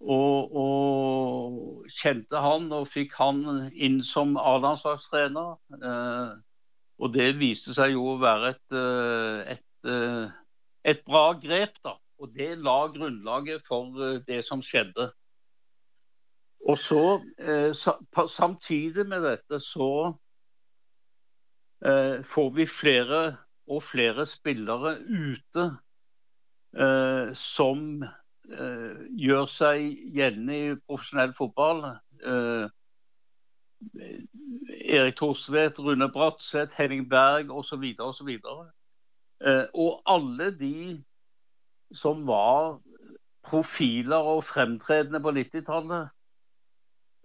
Og, 0.00 0.54
og, 0.56 1.88
kjente 1.92 2.40
han 2.40 2.70
og 2.72 2.86
fikk 2.88 3.16
han 3.18 3.42
inn 3.74 4.00
som 4.06 4.36
A-landslagstrener. 4.40 5.58
Eh, 5.76 6.38
og 7.00 7.12
det 7.14 7.32
viste 7.40 7.74
seg 7.76 7.94
jo 7.94 8.04
å 8.12 8.20
være 8.20 8.52
et, 8.54 8.76
eh, 8.76 9.54
et, 9.56 9.88
eh, 9.88 10.32
et 10.92 11.04
bra 11.04 11.32
grep, 11.40 11.76
da. 11.84 11.96
Og 12.20 12.32
det 12.36 12.58
la 12.60 12.88
grunnlaget 12.92 13.64
for 13.68 13.96
eh, 14.04 14.20
det 14.26 14.44
som 14.44 14.60
skjedde. 14.62 15.10
Og 16.68 16.76
så, 16.76 17.02
samtidig 18.28 19.06
med 19.08 19.22
dette, 19.24 19.62
så 19.64 20.12
får 21.80 22.50
vi 22.52 22.66
flere 22.68 23.20
og 23.64 23.80
flere 23.88 24.26
spillere 24.28 24.92
ute 25.00 25.64
som 27.40 28.04
gjør 28.50 29.46
seg 29.52 29.84
gjeldende 30.14 30.56
i 30.58 30.76
profesjonell 30.86 31.34
fotball. 31.38 31.84
Erik 33.80 35.16
Thorsvedt, 35.16 35.78
Rune 35.78 36.08
Bratseth, 36.12 36.72
Henning 36.76 37.08
Berg 37.10 37.50
osv. 37.50 37.84
osv. 37.98 38.28
Eh, 39.46 39.66
og 39.74 40.02
alle 40.06 40.58
de 40.58 41.04
som 41.94 42.26
var 42.26 42.80
profiler 43.42 44.16
og 44.16 44.44
fremtredende 44.44 45.20
på 45.20 45.30
90-tallet, 45.30 46.08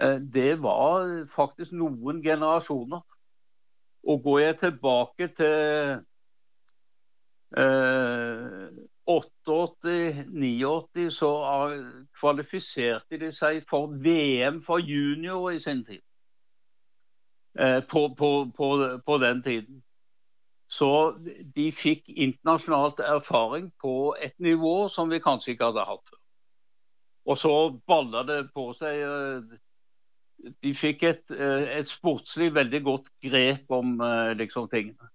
eh, 0.02 0.20
det 0.34 0.62
var 0.64 1.28
faktisk 1.36 1.72
noen 1.72 2.24
generasjoner. 2.24 3.04
Og 4.08 4.24
går 4.24 4.40
jeg 4.40 4.58
tilbake 4.58 5.28
til 5.28 6.00
eh, 7.58 8.68
88-89, 9.10 11.10
så 11.14 11.30
kvalifiserte 12.20 13.18
de 13.22 13.30
seg 13.32 13.62
for 13.70 13.88
VM 14.02 14.62
for 14.66 14.78
junior 14.82 15.52
i 15.52 15.60
sin 15.62 15.86
tid. 15.86 16.02
Eh, 17.60 17.82
på, 17.82 18.16
på, 18.16 18.52
på, 18.58 19.00
på, 19.06 19.18
den 19.18 19.44
tiden. 19.44 19.84
Så 20.68 21.16
de 21.56 21.72
fikk 21.72 22.10
internasjonalt 22.10 23.00
erfaring 23.00 23.72
på 23.82 24.16
et 24.22 24.34
nivå 24.40 24.90
som 24.92 25.10
vi 25.10 25.22
kanskje 25.24 25.54
ikke 25.54 25.70
hadde 25.70 25.86
hatt 25.88 26.10
før. 26.10 26.20
Og 27.26 27.38
så 27.40 27.54
balla 27.88 28.26
det 28.28 28.42
på 28.54 28.68
seg. 28.76 29.06
Eh, 29.08 30.52
de 30.64 30.74
fikk 30.76 31.04
et, 31.08 31.24
eh, 31.32 31.80
et 31.80 31.88
sportslig 31.88 32.52
veldig 32.54 32.82
godt 32.84 33.08
grep 33.24 33.72
om 33.72 33.96
liksom, 34.36 34.68
tingene. 34.70 35.15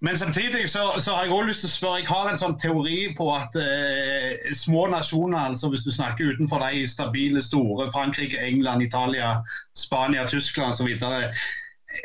Men 0.00 0.18
samtidig 0.18 0.68
så, 0.70 0.90
så, 0.98 1.14
har 1.14 1.24
jeg 1.24 1.32
også 1.32 1.46
lyst 1.46 1.62
til 1.64 1.68
å 1.68 1.72
spørre, 1.72 2.00
jeg 2.00 2.08
har 2.10 2.28
en 2.30 2.40
sånn 2.40 2.56
teori 2.60 2.98
på 3.16 3.28
at 3.34 3.56
eh, 3.60 4.50
små 4.56 4.86
nasjoner, 4.92 5.52
altså 5.52 5.70
hvis 5.72 5.86
du 5.86 5.92
snakker 5.94 6.34
utenfor 6.34 6.64
de 6.64 6.84
stabile 6.90 7.42
store, 7.44 7.90
Frankrike, 7.94 8.40
England, 8.40 8.82
Italia, 8.84 9.38
Spania, 9.78 10.26
Tyskland 10.28 10.76
osv., 10.76 10.90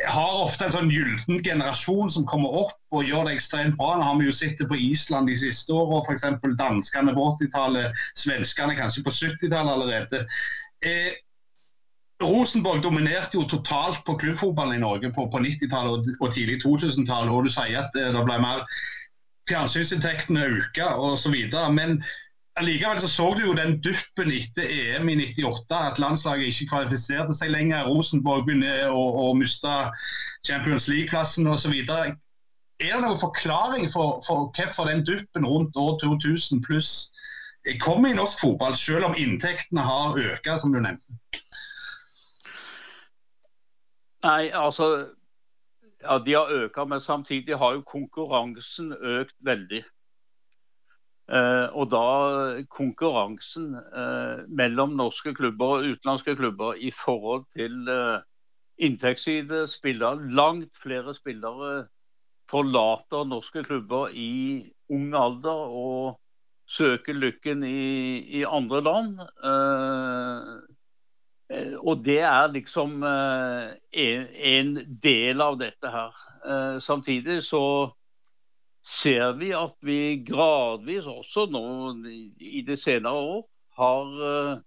har 0.09 0.39
ofte 0.41 0.65
en 0.65 0.73
sånn 0.73 0.89
gyllen 0.89 1.43
generasjon 1.45 2.09
som 2.09 2.25
kommer 2.27 2.55
opp 2.63 2.95
og 2.95 3.05
gjør 3.05 3.27
det 3.27 3.35
ekstremt 3.35 3.77
bra. 3.77 3.91
Nå 3.99 4.07
har 4.07 4.17
vi 4.17 4.29
jo 4.29 4.33
sett 4.33 4.57
det 4.57 4.65
på 4.71 4.79
Island 4.81 5.29
de 5.29 5.35
siste 5.37 5.75
årene, 5.75 6.01
f.eks. 6.01 6.25
danskene 6.57 7.13
på 7.13 7.27
80-tallet, 7.35 8.05
svenskene 8.17 8.77
kanskje 8.79 9.05
på 9.05 9.13
70-tallet 9.13 9.75
allerede. 9.75 10.23
Eh, 10.85 11.13
Rosenborg 12.23 12.83
dominerte 12.83 13.35
jo 13.35 13.43
totalt 13.49 14.03
på 14.07 14.15
klubbfotballen 14.19 14.77
i 14.77 14.83
Norge 14.83 15.11
på, 15.11 15.25
på 15.31 15.39
90-tallet 15.43 16.13
og, 16.19 16.29
tidlig 16.31 16.61
2000-tallet. 16.63 17.31
Og 17.31 17.47
du 17.47 17.51
sier 17.51 17.81
at 17.81 17.97
eh, 17.99 18.11
det 18.15 18.21
ble 18.27 18.37
mer 18.39 18.63
fjernsynsinntektene 19.49 20.45
øka 20.59 20.93
osv. 20.95 21.35
Men 21.75 21.99
allikevel 22.55 23.01
så 23.03 23.09
så 23.11 23.27
du 23.35 23.43
jo 23.45 23.57
den 23.57 23.79
duppen 23.83 24.31
etter 24.31 24.63
EM 24.63 25.11
i 25.11 25.17
98, 25.19 25.75
at 25.75 25.99
landslaget 25.99 26.53
ikke 26.53 26.69
kvalifiserte 26.71 27.35
seg 27.35 27.51
lenger. 27.51 27.89
Rosenborg 27.89 28.47
begynner 28.47 28.87
å, 28.89 29.03
å 29.25 29.33
miste 29.35 29.73
Champions 30.47 30.87
League-plassen 30.87 31.51
osv. 31.51 31.75
Er 31.83 32.15
det 32.79 33.03
noen 33.03 33.19
forklaring 33.19 33.89
for, 33.91 34.21
for 34.23 34.49
hvorfor 34.55 34.87
den 34.87 35.03
duppen 35.07 35.47
rundt 35.47 35.75
år 35.79 35.99
2000 36.03 36.63
pluss 36.63 37.11
kommer 37.81 38.11
i 38.11 38.17
norsk 38.17 38.39
fotball, 38.39 38.75
selv 38.77 39.07
om 39.07 39.15
inntektene 39.17 39.81
har 39.81 40.19
økt, 40.21 40.49
som 40.61 40.71
du 40.71 40.79
nevnte? 40.79 41.17
Nei, 44.25 44.49
altså 44.49 44.85
ja, 46.01 46.17
De 46.25 46.33
har 46.33 46.53
økt, 46.53 46.79
men 46.89 47.01
samtidig 47.01 47.57
har 47.61 47.75
jo 47.77 47.83
konkurransen 47.85 48.93
økt 48.93 49.35
veldig. 49.45 49.83
Eh, 51.25 51.67
og 51.73 51.89
da 51.89 52.05
konkurransen 52.69 53.73
eh, 53.75 54.43
mellom 54.47 54.93
norske 54.97 55.33
klubber 55.33 55.79
og 55.79 55.87
utenlandske 55.89 56.35
klubber 56.37 56.77
i 56.77 56.91
forhold 56.93 57.47
til 57.57 57.89
eh, 57.89 58.19
inntektsside 58.77 59.63
spiller 59.73 60.21
Langt 60.37 60.77
flere 60.83 61.15
spillere 61.17 61.87
forlater 62.49 63.25
norske 63.25 63.63
klubber 63.65 64.13
i 64.13 64.69
ung 64.93 65.15
alder 65.17 65.65
og 65.81 66.19
søker 66.69 67.17
lykken 67.17 67.63
i, 67.65 68.21
i 68.41 68.45
andre 68.45 68.81
land. 68.85 69.19
Eh, 69.21 70.53
og 71.53 72.01
det 72.05 72.21
er 72.25 72.47
liksom 72.49 73.03
eh, 73.05 73.75
en, 73.93 74.71
del 75.01 75.41
av 75.41 75.59
dette 75.59 75.91
her. 75.93 76.15
Eh, 76.41 76.77
samtidig 76.81 77.43
så 77.45 77.91
ser 78.85 79.37
vi 79.37 79.51
at 79.53 79.75
vi 79.85 80.23
gradvis 80.25 81.05
også 81.09 81.45
nå 81.53 81.65
i 82.41 82.63
det 82.65 82.77
senere 82.81 83.13
år 83.13 83.43
har 83.75 84.63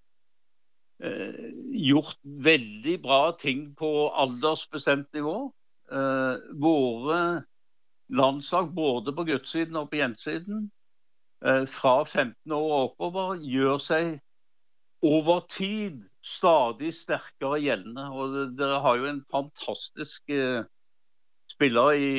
gjort 1.79 2.19
veldig 2.45 2.97
bra 3.03 3.21
ting 3.39 3.61
på 3.79 4.11
aldersbestemt 4.11 5.07
nivå. 5.15 5.37
Våre 6.59 7.21
landslag 8.11 8.75
både 8.75 9.15
på 9.15 9.25
guttesiden 9.31 9.79
og 9.79 9.87
på 9.93 10.01
jentesiden 10.03 10.67
fra 11.79 11.95
15 12.03 12.53
år 12.59 12.67
og 12.67 12.83
oppover 12.91 13.39
gjør 13.47 13.79
seg 13.87 14.19
over 15.03 15.41
tid 15.51 16.03
stadig 16.25 16.95
sterkere 16.95 17.61
gjeldende. 17.63 18.09
Og 18.11 18.57
dere 18.59 18.81
har 18.85 18.99
jo 18.99 19.09
en 19.11 19.25
fantastisk 19.31 20.33
uh, 20.35 20.65
spiller 21.51 21.91
i, 21.91 22.13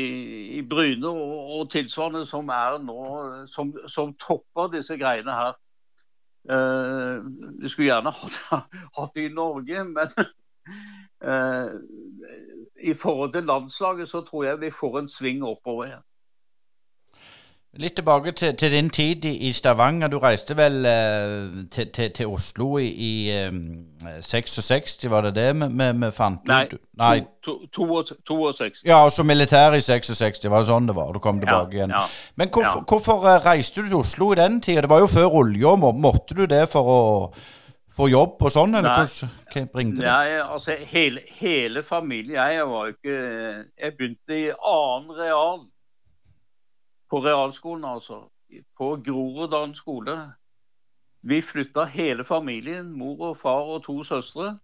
i 0.58 0.62
Bryne 0.68 1.08
og, 1.08 1.60
og, 1.60 1.72
tilsvarende 1.72 2.26
som 2.28 2.50
er 2.54 2.80
nå 2.84 3.00
som, 3.54 3.74
som 3.88 4.16
topper 4.20 4.72
disse 4.76 4.98
greiene 5.00 5.36
her. 5.36 5.58
Uh, 6.50 7.26
vi 7.62 7.70
skulle 7.70 7.92
gjerne 7.92 8.16
hatt 8.98 9.16
det 9.16 9.28
i 9.28 9.34
Norge, 9.34 9.84
men 9.84 10.14
uh, 11.24 11.72
i 12.80 12.94
forhold 12.94 13.34
til 13.34 13.44
landslaget 13.44 14.10
så 14.10 14.24
tror 14.28 14.46
jeg 14.46 14.62
vi 14.62 14.72
får 14.72 15.00
en 15.00 15.12
sving 15.12 15.44
oppover 15.44 15.90
igjen. 15.90 16.06
Litt 17.78 17.94
tilbake 18.00 18.32
til, 18.34 18.56
til 18.58 18.72
din 18.72 18.88
tid 18.90 19.26
i, 19.30 19.36
i 19.48 19.52
Stavanger. 19.54 20.08
Du 20.10 20.18
reiste 20.20 20.56
vel 20.58 20.80
eh, 20.90 21.68
til, 21.72 21.92
til, 21.94 22.10
til 22.18 22.28
Oslo 22.34 22.78
i, 22.82 22.88
i 22.90 23.12
eh, 23.30 23.52
66, 24.26 24.98
var 25.12 25.22
det 25.28 25.36
det 25.36 25.52
vi 25.54 26.10
fant 26.18 26.50
Nei, 26.50 26.64
ut? 26.66 26.74
Nei. 26.98 27.20
to- 27.46 27.60
to- 27.72 28.02
to- 28.02 28.18
62. 28.26 28.82
Ja, 28.90 29.04
og 29.06 29.12
så 29.14 29.24
militær 29.24 29.78
i 29.78 29.82
66, 29.86 30.50
var 30.50 30.66
det 30.66 30.72
sånn 30.72 30.90
det 30.90 30.98
var? 30.98 31.14
Du 31.14 31.22
kom 31.22 31.40
tilbake 31.40 31.78
igjen. 31.78 31.94
Ja, 31.94 32.08
Men 32.42 32.50
hvorfor, 32.50 32.82
ja. 32.82 32.86
hvorfor 32.90 33.30
eh, 33.36 33.40
reiste 33.46 33.82
du 33.86 33.88
til 33.94 34.02
Oslo 34.02 34.32
i 34.34 34.42
den 34.42 34.60
tida? 34.66 34.82
Det 34.82 34.90
var 34.90 35.06
jo 35.06 35.14
før 35.14 35.38
olja. 35.44 35.76
Må, 35.78 35.92
måtte 35.94 36.34
du 36.34 36.46
det 36.50 36.66
for 36.74 36.90
å 36.90 37.00
få 38.00 38.10
jobb 38.10 38.42
og 38.50 38.52
sånn, 38.52 38.76
eller 38.80 38.98
Nei. 38.98 39.30
hva 39.54 39.66
bringte 39.74 40.02
det? 40.02 40.10
Nei, 40.10 40.40
altså 40.42 40.74
hele, 40.90 41.22
hele 41.38 41.84
familien 41.84 42.40
Jeg 42.54 42.66
var 42.70 42.86
jo 42.88 42.94
ikke 42.96 43.18
Jeg 43.78 43.98
begynte 43.98 44.38
i 44.42 44.48
annen 44.56 45.14
real. 45.20 45.68
På 47.10 47.24
realskolen, 47.26 47.86
altså. 47.86 48.24
På 48.78 48.96
Groruddalen 49.06 49.76
skole. 49.76 50.18
Vi 51.22 51.42
flytta 51.42 51.86
hele 51.86 52.24
familien, 52.26 52.92
mor 52.98 53.32
og 53.32 53.38
far 53.38 53.74
og 53.76 53.84
to 53.84 54.04
søstre. 54.04 54.58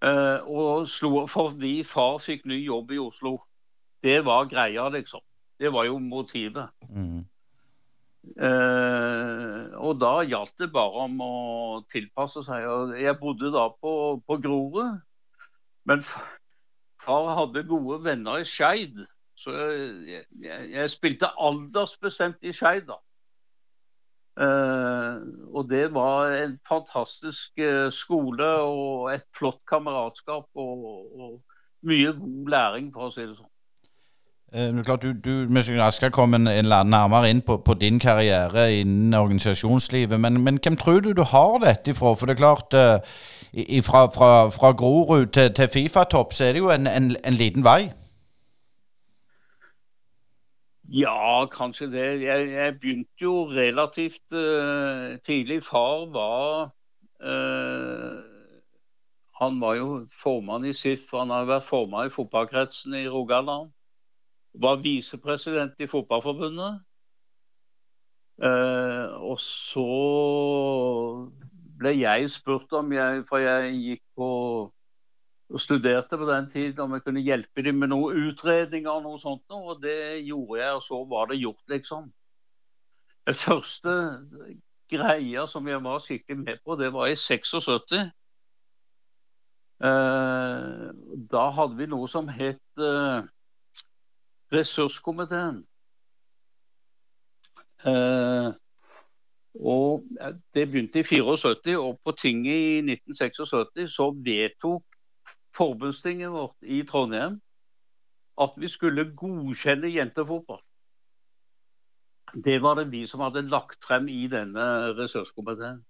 Eh, 0.00 0.46
og 0.48 0.88
slo 0.88 1.26
fordi 1.28 1.82
far 1.84 2.18
fikk 2.24 2.46
ny 2.48 2.62
jobb 2.64 2.94
i 2.96 3.00
Oslo. 3.02 3.36
Det 4.02 4.24
var 4.24 4.48
greia, 4.48 4.88
liksom. 4.88 5.20
Det 5.60 5.72
var 5.72 5.84
jo 5.84 5.98
motivet. 5.98 6.70
Mm. 6.88 7.26
Eh, 8.36 9.76
og 9.76 10.00
da 10.00 10.12
gjaldt 10.24 10.56
det 10.60 10.70
bare 10.72 11.04
om 11.04 11.20
å 11.24 11.34
tilpasse 11.92 12.44
seg. 12.46 12.64
Jeg 13.00 13.18
bodde 13.20 13.52
da 13.52 13.68
på, 13.76 13.92
på 14.24 14.40
Grorud. 14.40 15.00
Men 15.88 16.04
far 17.04 17.34
hadde 17.36 17.68
gode 17.68 18.00
venner 18.04 18.40
i 18.40 18.48
Skeid. 18.48 19.04
Så 19.40 19.54
jeg, 19.56 20.24
jeg, 20.44 20.66
jeg 20.74 20.90
spilte 20.92 21.30
aldersbestemt 21.40 22.42
i 22.44 22.52
Skeid, 22.52 22.84
da. 22.90 22.98
Uh, 24.40 25.16
og 25.56 25.66
det 25.70 25.94
var 25.94 26.30
en 26.32 26.58
fantastisk 26.68 27.58
eh, 27.58 27.88
skole 27.92 28.46
og 28.46 29.10
et 29.14 29.24
flott 29.36 29.58
kameratskap 29.68 30.46
og, 30.54 30.84
og 31.20 31.32
mye 31.84 32.12
god 32.16 32.52
læring, 32.54 32.92
for 32.94 33.08
å 33.08 33.12
si 33.12 33.24
det 33.26 33.34
sånn. 33.36 33.50
Uh, 34.54 34.82
klart, 34.86 35.02
du, 35.02 35.12
du 35.12 35.34
en, 36.38 36.48
en 36.48 36.70
nærmere 36.70 37.30
inn 37.30 37.42
på, 37.42 37.58
på 37.66 37.74
din 37.80 37.98
karriere 38.00 38.68
innen 38.80 39.14
organisasjonslivet, 39.18 40.20
men, 40.20 40.40
men 40.46 40.60
hvem 40.62 40.76
tror 40.80 41.00
du 41.04 41.12
du 41.12 41.22
har 41.34 41.58
dette 41.66 41.92
ifra? 41.92 42.14
For 42.14 42.26
det 42.30 42.38
er 42.38 42.44
klart, 42.44 42.74
eh, 42.74 43.18
i- 43.52 43.68
i- 43.78 43.82
fra, 43.82 44.06
fra, 44.14 44.48
fra 44.54 44.72
Grorud 44.72 45.26
til, 45.36 45.52
til 45.54 45.68
Fifa-topp, 45.68 46.32
så 46.32 46.44
er 46.48 46.52
det 46.56 46.64
jo 46.64 46.70
en, 46.70 46.86
en, 46.86 47.16
en 47.24 47.38
liten 47.38 47.66
vei. 47.66 47.90
Ja, 50.90 51.46
kanskje 51.46 51.86
det. 51.86 52.22
Jeg, 52.22 52.50
jeg 52.50 52.78
begynte 52.80 53.22
jo 53.22 53.44
relativt 53.46 54.32
uh, 54.32 55.18
tidlig. 55.22 55.62
Far 55.64 56.06
var 56.10 56.70
uh, 57.22 58.22
Han 59.40 59.60
var 59.60 59.74
jo 59.74 60.06
formann 60.22 60.64
i 60.64 60.72
SIF. 60.72 61.06
Han 61.14 61.30
har 61.30 61.46
vært 61.46 61.68
formann 61.68 62.10
i 62.10 62.10
fotballkretsen 62.10 62.94
i 62.94 63.06
Rogaland. 63.08 63.70
Var 64.54 64.82
visepresident 64.82 65.78
i 65.78 65.86
Fotballforbundet. 65.86 66.82
Uh, 68.42 69.14
og 69.30 69.38
så 69.38 69.86
ble 71.78 71.94
jeg 72.00 72.30
spurt 72.32 72.72
om 72.72 72.92
jeg 72.92 73.24
For 73.28 73.38
jeg 73.38 73.74
gikk 73.76 74.02
på 74.16 74.28
og 75.50 75.60
studerte 75.60 76.18
på 76.18 76.26
den 76.28 76.50
tiden 76.50 76.80
om 76.80 76.92
jeg 76.94 77.02
kunne 77.02 77.22
hjelpe 77.26 77.62
dem 77.66 77.80
med 77.82 77.90
noen 77.90 78.28
utredninger 78.28 78.90
og 78.90 79.02
noe 79.02 79.18
sånt. 79.22 79.42
Og 79.50 79.82
det 79.82 80.22
gjorde 80.26 80.60
jeg, 80.60 80.76
og 80.78 80.82
så 80.86 81.00
var 81.10 81.30
det 81.30 81.40
gjort, 81.40 81.62
liksom. 81.72 82.12
Det 83.26 83.36
første 83.36 83.94
greia 84.90 85.46
som 85.50 85.66
jeg 85.68 85.82
var 85.84 86.02
skikkelig 86.04 86.38
med 86.38 86.62
på, 86.64 86.76
det 86.78 86.92
var 86.94 87.10
i 87.10 87.18
76. 87.18 87.98
Eh, 89.80 90.86
da 91.34 91.44
hadde 91.56 91.78
vi 91.78 91.90
noe 91.90 92.08
som 92.12 92.28
het 92.30 92.82
eh, 92.90 93.20
Ressurskomiteen. 94.54 95.62
Eh, 97.86 98.50
og 99.60 100.04
Det 100.54 100.66
begynte 100.70 101.00
i 101.00 101.06
74, 101.06 101.76
og 101.78 101.98
på 102.04 102.12
tinget 102.12 102.54
i 102.54 102.78
1976 102.82 103.90
så 103.94 104.10
vedtok 104.24 104.89
forbundstinget 105.60 106.32
vårt 106.32 106.56
i 106.62 106.80
Trondheim 106.88 107.40
at 108.40 108.56
vi 108.56 108.68
skulle 108.72 109.10
godkjenne 109.16 109.92
jentefotball. 109.92 110.62
Det 112.44 112.62
var 112.62 112.78
det 112.78 112.90
vi 112.92 113.06
som 113.10 113.20
hadde 113.20 113.48
lagt 113.50 113.84
frem 113.84 114.08
i 114.08 114.26
denne 114.30 114.66
ressurskomiteen. 114.96 115.82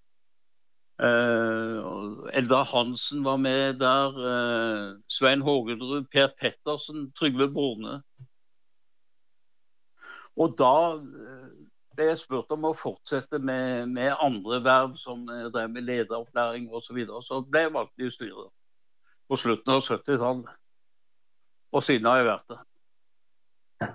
Uh, 1.01 2.27
Eldar 2.37 2.65
Hansen 2.65 3.25
var 3.25 3.37
med 3.37 3.79
der. 3.81 4.17
Uh, 4.17 5.01
Svein 5.09 5.41
Hågenrud, 5.41 6.05
Per 6.13 6.33
Pettersen, 6.41 7.13
Trygve 7.13 7.49
Borne. 7.55 8.01
Og 10.41 10.55
da 10.57 10.75
eh, 10.97 11.49
ble 11.97 12.05
jeg 12.07 12.21
spurt 12.21 12.53
om 12.55 12.63
å 12.65 12.77
fortsette 12.79 13.41
med, 13.43 13.91
med 13.93 14.15
andre 14.23 14.61
verv, 14.65 14.95
som 14.97 15.27
jeg 15.29 15.51
drev 15.53 15.75
med 15.75 15.85
lederopplæring 15.85 16.71
osv. 16.71 16.87
Så, 16.87 16.95
videre. 16.97 17.23
så 17.27 17.41
ble 17.45 17.67
jeg 17.67 17.73
valgt 17.75 18.01
i 18.01 18.09
styret 18.15 18.49
på 19.31 19.39
slutten 19.39 19.77
av 19.77 19.87
70-tallet. 19.87 20.59
Og 21.71 21.87
siden 21.87 22.11
har 22.11 22.21
jeg 22.21 22.31
vært 22.33 22.51
det. 22.51 22.59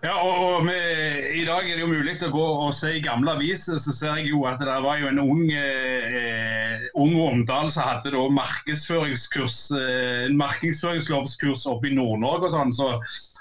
Ja, 0.01 0.15
og, 0.17 0.37
og 0.41 0.63
med, 0.65 1.25
I 1.37 1.43
dag 1.45 1.67
er 1.69 1.77
det 1.77 1.83
jo 1.83 1.91
mulig 1.91 2.15
å 2.25 2.31
gå 2.33 2.45
og 2.65 2.71
se 2.73 2.95
i 2.97 3.03
gamle 3.05 3.35
aviser, 3.35 3.77
så 3.77 3.93
ser 3.93 4.17
jeg 4.17 4.31
jo 4.31 4.41
at 4.49 4.63
det 4.63 4.77
var 4.81 4.97
jo 4.97 5.11
en 5.11 5.21
ung, 5.21 5.43
eh, 5.53 6.87
ung 6.97 7.13
Omdal 7.21 7.69
som 7.73 7.85
hadde 7.85 8.15
da 8.15 8.23
markedsføringskurs, 8.33 9.59
eh, 9.77 10.25
markedsføringslovskurs 10.41 11.67
oppe 11.69 11.91
i 11.91 11.93
Nord-Norge 11.99 12.49
og 12.49 12.55
sånn, 12.55 12.73
så 12.73 12.89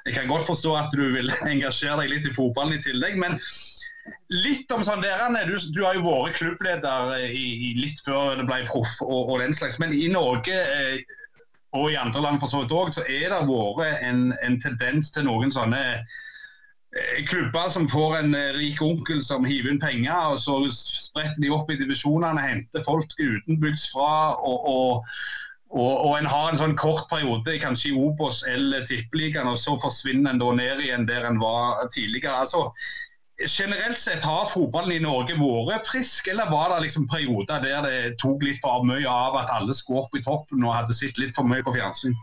jeg 0.05 0.18
kan 0.18 0.28
godt 0.28 0.45
forstå 0.51 0.74
at 0.82 0.92
du 0.92 1.07
vil 1.16 1.32
engasjere 1.55 2.03
deg 2.03 2.12
litt 2.12 2.28
i 2.28 2.36
fotballen 2.36 2.76
i 2.76 2.84
tillegg. 2.90 3.16
men 3.24 3.40
Litt 4.28 4.68
om 4.74 4.82
sånn 4.84 5.01
der, 5.01 5.22
du, 5.49 5.57
du 5.72 5.80
har 5.80 5.97
jo 5.97 6.05
vært 6.05 6.36
klubbleder 6.36 7.14
i, 7.24 7.45
i 7.70 7.74
litt 7.78 8.03
før 8.05 8.34
det 8.36 8.45
ble 8.45 8.66
proff 8.68 8.99
og, 9.01 9.30
og 9.32 9.38
den 9.40 9.57
slags. 9.57 9.78
Men 9.80 9.97
i 9.97 10.11
Norge 10.12 10.53
eh, 10.53 11.01
og 11.75 11.91
i 11.91 11.99
andre 11.99 12.22
land 12.22 12.41
for 12.43 12.51
så 12.51 12.62
vidt 12.62 12.75
òg, 12.75 12.93
så 12.95 13.05
er 13.11 13.33
det 13.33 13.43
vært 13.49 14.05
en, 14.07 14.29
en 14.47 14.61
tendens 14.62 15.11
til 15.14 15.27
noen 15.27 15.53
sånne 15.55 15.83
eh, 15.99 17.22
klubber 17.29 17.70
som 17.75 17.89
får 17.91 18.20
en 18.20 18.37
eh, 18.39 18.53
rik 18.57 18.83
onkel 18.85 19.22
som 19.27 19.47
hiver 19.49 19.75
inn 19.75 19.83
penger, 19.83 20.35
og 20.35 20.39
så 20.43 20.61
spretter 20.75 21.43
de 21.43 21.51
opp 21.55 21.72
i 21.75 21.81
divisjonene, 21.81 22.47
henter 22.47 22.85
folk 22.87 23.16
utenbygds 23.18 23.89
fra. 23.95 24.12
og, 24.39 24.70
og 24.70 25.16
og, 25.75 26.07
og 26.07 26.12
en 26.18 26.29
har 26.31 26.51
en 26.53 26.59
sånn 26.61 26.77
kort 26.79 27.09
periode, 27.11 27.57
kanskje 27.59 27.91
i 27.91 27.97
Obos 27.99 28.45
eller 28.47 28.85
Tippeligaen, 28.87 29.49
og 29.51 29.59
så 29.59 29.75
forsvinner 29.83 30.31
en 30.31 30.39
da 30.39 30.53
ned 30.55 30.83
igjen 30.85 31.07
der 31.09 31.27
en 31.27 31.41
var 31.43 31.83
tidligere. 31.91 32.45
Altså, 32.45 32.68
generelt 33.43 33.99
sett 33.99 34.22
har 34.22 34.47
fotballen 34.47 34.93
i 34.95 35.03
Norge 35.03 35.35
vært 35.39 35.89
frisk, 35.89 36.28
eller 36.30 36.51
var 36.51 36.70
det 36.70 36.85
liksom 36.87 37.09
perioder 37.11 37.62
der 37.64 37.82
det 37.82 38.18
tok 38.22 38.43
litt 38.47 38.61
for 38.62 38.85
mye 38.87 39.09
av 39.11 39.37
at 39.41 39.51
alle 39.51 39.74
skulle 39.74 40.05
opp 40.05 40.14
i 40.14 40.22
toppen 40.22 40.62
og 40.64 40.74
hadde 40.74 40.95
sett 40.95 41.18
litt 41.18 41.35
for 41.35 41.47
mye 41.49 41.64
på 41.66 41.74
fjernsyn? 41.74 42.14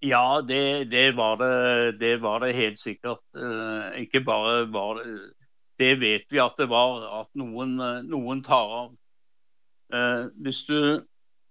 Ja, 0.00 0.40
det, 0.40 0.90
det, 0.92 1.16
var 1.16 1.36
det, 1.42 1.98
det 2.00 2.20
var 2.22 2.40
det 2.40 2.54
helt 2.54 2.80
sikkert. 2.80 3.24
Eh, 3.36 4.00
ikke 4.04 4.22
bare 4.24 4.72
var 4.72 5.02
det 5.02 5.34
Det 5.78 6.00
vet 6.00 6.24
vi 6.30 6.40
at 6.42 6.56
det 6.58 6.66
var, 6.70 7.20
at 7.20 7.28
noen, 7.38 7.76
noen 8.10 8.40
tar 8.42 8.72
av. 8.78 8.88
Eh, 9.94 10.24
hvis, 10.42 10.64
du, 10.66 11.04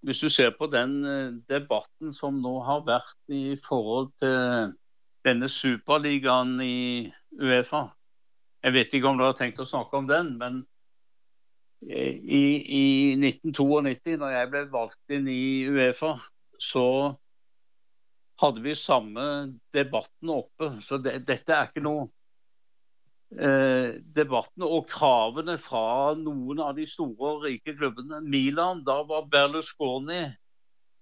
hvis 0.04 0.20
du 0.20 0.28
ser 0.30 0.52
på 0.60 0.68
den 0.68 0.98
eh, 1.06 1.38
debatten 1.48 2.12
som 2.14 2.42
nå 2.44 2.58
har 2.68 2.84
vært 2.88 3.32
i 3.32 3.56
forhold 3.68 4.12
til 4.20 4.74
denne 5.24 5.48
superligaen 5.50 6.60
i 6.60 7.08
Uefa 7.36 7.84
Jeg 8.64 8.74
vet 8.74 8.94
ikke 8.94 9.12
om 9.12 9.20
du 9.20 9.26
har 9.26 9.38
tenkt 9.38 9.60
å 9.62 9.68
snakke 9.70 10.00
om 10.00 10.08
den, 10.10 10.34
men 10.40 10.64
eh, 11.86 12.18
i, 12.18 12.44
i 12.80 12.86
1992, 13.20 14.18
når 14.18 14.34
jeg 14.34 14.52
ble 14.54 14.64
valgt 14.74 15.14
inn 15.14 15.30
i 15.32 15.68
Uefa, 15.70 16.16
så 16.58 16.88
hadde 18.42 18.64
vi 18.66 18.76
samme 18.76 19.26
debatten 19.74 20.34
oppe. 20.34 20.72
Så 20.86 21.00
det, 21.02 21.20
dette 21.28 21.54
er 21.54 21.70
ikke 21.70 21.86
noe 21.86 22.08
eh, 23.34 23.98
Debattene 24.18 24.70
og 24.70 24.90
kravene 24.92 25.58
fra 25.62 26.14
noen 26.18 26.62
av 26.64 26.76
de 26.78 26.86
store 26.90 27.34
og 27.36 27.48
rike 27.48 27.76
klubbene. 27.78 28.22
Milan, 28.26 28.84
da 28.88 29.00
var 29.08 29.30
Berlusconi 29.32 30.24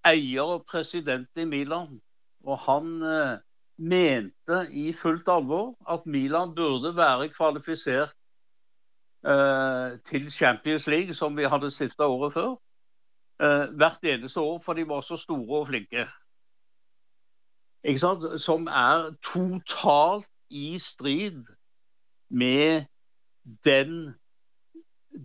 eier 0.05 0.55
og 0.57 0.65
president 0.69 1.30
i 1.39 1.47
Milan. 1.49 1.99
Og 2.45 2.61
han 2.67 2.95
eh, 3.01 3.36
mente 3.78 4.59
i 4.71 4.93
fullt 4.93 5.28
alvor 5.28 5.76
at 5.89 6.05
Milan 6.05 6.55
burde 6.55 6.95
være 6.95 7.30
kvalifisert 7.30 8.15
eh, 9.26 9.99
til 10.05 10.32
Champions 10.32 10.88
League, 10.88 11.13
som 11.13 11.38
vi 11.38 11.43
hadde 11.43 11.71
stifta 11.71 12.07
året 12.07 12.34
før. 12.34 12.55
Eh, 13.41 13.76
hvert 13.76 14.03
eneste 14.03 14.39
år, 14.39 14.61
for 14.65 14.73
de 14.73 14.88
var 14.88 15.01
så 15.01 15.17
store 15.17 15.59
og 15.59 15.67
flinke 15.67 16.07
som 18.39 18.67
er 18.67 19.13
totalt 19.23 20.30
i 20.49 20.80
strid 20.80 21.45
med 22.30 22.86
den 23.63 24.15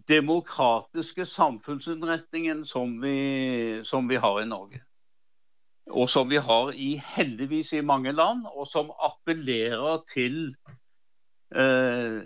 demokratiske 0.08 1.26
samfunnsinnretningen 1.26 2.66
som 2.66 3.02
vi, 3.02 3.84
som 3.84 4.08
vi 4.08 4.16
har 4.16 4.40
i 4.40 4.46
Norge. 4.46 4.82
Og 5.90 6.08
som 6.10 6.30
vi 6.30 6.38
har 6.38 6.72
i 6.72 6.90
heldigvis 7.16 7.72
i 7.72 7.80
mange 7.80 8.12
land, 8.12 8.44
og 8.54 8.68
som 8.70 8.92
appellerer 9.02 10.04
til 10.12 10.54
eh, 11.54 12.20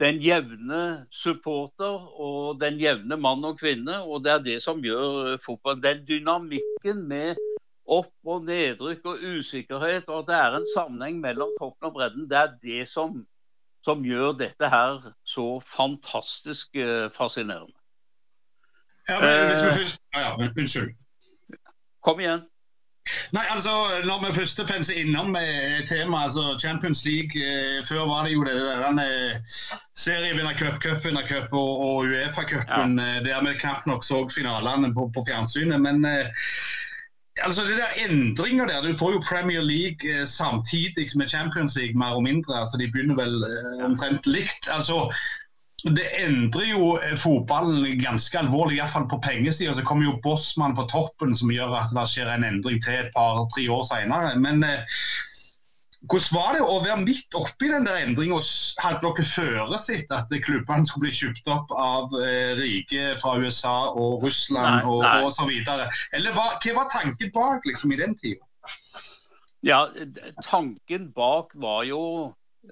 den 0.00 0.20
jevne 0.22 1.06
supporter 1.10 2.10
og 2.20 2.60
den 2.60 2.80
jevne 2.80 3.16
mann 3.16 3.44
og 3.44 3.58
kvinne. 3.58 4.02
Og 4.02 4.24
det 4.24 4.32
er 4.32 4.44
det 4.44 4.58
som 4.62 4.82
gjør 4.82 5.36
fotball. 5.44 5.82
Den 5.82 6.04
dynamikken 6.08 7.06
med 7.08 7.38
opp- 7.86 8.28
og 8.28 8.44
nedrykk 8.44 9.06
og 9.08 9.24
usikkerhet, 9.38 10.08
og 10.08 10.18
at 10.18 10.28
det 10.28 10.38
er 10.38 10.56
en 10.58 10.70
sammenheng 10.74 11.20
mellom 11.20 11.54
toppen 11.60 11.88
og 11.88 11.94
bredden, 11.96 12.30
det 12.30 12.38
er 12.38 12.56
det 12.62 12.88
som 12.88 13.26
som 13.88 14.04
gjør 14.04 14.34
dette 14.36 14.68
her 14.68 15.12
så 15.24 15.46
fantastisk 15.64 16.76
uh, 16.76 17.08
fascinerende. 17.16 17.72
Ja, 19.08 19.20
men 19.20 19.46
hvis 19.48 19.62
vi. 19.64 19.84
Ja, 20.14 20.20
ja, 20.20 20.48
unnskyld. 20.58 20.90
Kom 22.04 22.20
igjen. 22.20 22.42
Nei, 23.32 23.44
altså, 23.50 23.70
Når 24.04 24.26
vi 24.26 24.34
først 24.40 24.60
penser 24.68 25.00
innom 25.00 25.36
eh, 25.36 25.84
temaet 25.88 26.24
altså 26.28 26.58
Champions 26.60 27.04
League 27.04 27.36
eh, 27.36 27.84
Før 27.88 28.06
var 28.10 28.26
det 28.26 28.34
jo 28.34 28.44
det 28.44 28.56
der 28.56 29.00
eh, 29.04 29.54
serievinnercup, 29.98 30.80
cupvinnercup 30.82 31.52
og, 31.52 31.72
og 31.86 32.10
Uefa-cupen 32.10 32.98
ja. 32.98 33.22
der 33.26 33.40
vi 33.46 33.56
knapt 33.58 33.86
nok 33.86 34.04
så 34.04 34.22
finalene 34.34 34.92
på, 34.94 35.10
på 35.14 35.24
fjernsynet. 35.28 35.80
Men 35.80 36.04
eh, 36.06 36.30
altså 37.42 37.62
det 37.64 37.76
der 37.78 38.08
endringer 38.08 38.66
der, 38.66 38.82
Du 38.82 38.98
får 38.98 39.12
jo 39.12 39.24
Premier 39.28 39.60
League 39.60 40.20
eh, 40.20 40.26
samtidig 40.26 41.10
med 41.16 41.28
Champions 41.28 41.76
League, 41.76 41.98
mer 41.98 42.14
og 42.18 42.22
mindre. 42.22 42.60
altså 42.60 42.78
De 42.78 42.90
begynner 42.92 43.16
vel 43.16 43.34
eh, 43.42 43.84
omtrent 43.84 44.26
likt. 44.26 44.68
altså 44.70 45.12
det 45.86 46.06
endrer 46.18 46.72
jo 46.72 46.96
eh, 46.98 47.14
fotballen 47.14 48.00
ganske 48.00 48.40
alvorlig, 48.40 48.80
iallfall 48.80 49.06
på 49.10 49.20
pengesida. 49.22 49.74
Så 49.76 49.86
kommer 49.86 50.08
jo 50.08 50.18
Bossmann 50.24 50.74
på 50.74 50.88
toppen, 50.90 51.36
som 51.38 51.52
gjør 51.54 51.76
at 51.78 51.94
det 51.94 52.06
skjer 52.10 52.30
en 52.32 52.46
endring 52.46 52.82
til 52.82 52.98
et 52.98 53.12
par-tre 53.14 53.68
år 53.70 53.84
senere. 53.86 54.32
Men 54.42 54.64
eh, 54.66 54.98
hvordan 56.10 56.34
var 56.34 56.54
det 56.54 56.64
å 56.66 56.76
være 56.82 57.04
midt 57.04 57.38
oppi 57.38 57.70
den 57.70 57.86
der 57.86 58.00
endringa? 58.02 58.40
Hadde 58.82 59.12
dere 59.14 59.80
sitt 59.82 60.10
at 60.14 60.34
klubbene 60.44 60.86
skulle 60.86 61.08
bli 61.08 61.14
kjøpt 61.20 61.50
opp 61.54 61.74
av 61.74 62.14
eh, 62.22 62.58
rike 62.58 63.14
fra 63.22 63.36
USA 63.38 63.78
og 63.90 64.26
Russland 64.26 64.80
nei, 64.80 64.84
og, 64.86 65.02
nei. 65.06 65.16
og 65.22 65.34
så 65.34 65.46
videre? 65.46 65.88
Eller 66.14 66.34
hva, 66.34 66.52
hva 66.58 66.76
var 66.82 66.92
tanken 66.94 67.34
bak 67.34 67.66
liksom, 67.70 67.94
i 67.94 68.02
den 68.02 68.18
tida? 68.18 68.42
Ja, 69.66 69.88
tanken 70.46 71.10
bak 71.14 71.54
var 71.58 71.82
jo 71.86 72.02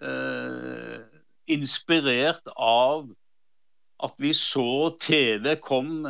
eh, 0.03 1.03
inspirert 1.47 2.47
av 2.57 3.07
at 4.03 4.17
vi 4.21 4.33
så 4.37 4.91
TV 5.01 5.57
kom 5.65 6.05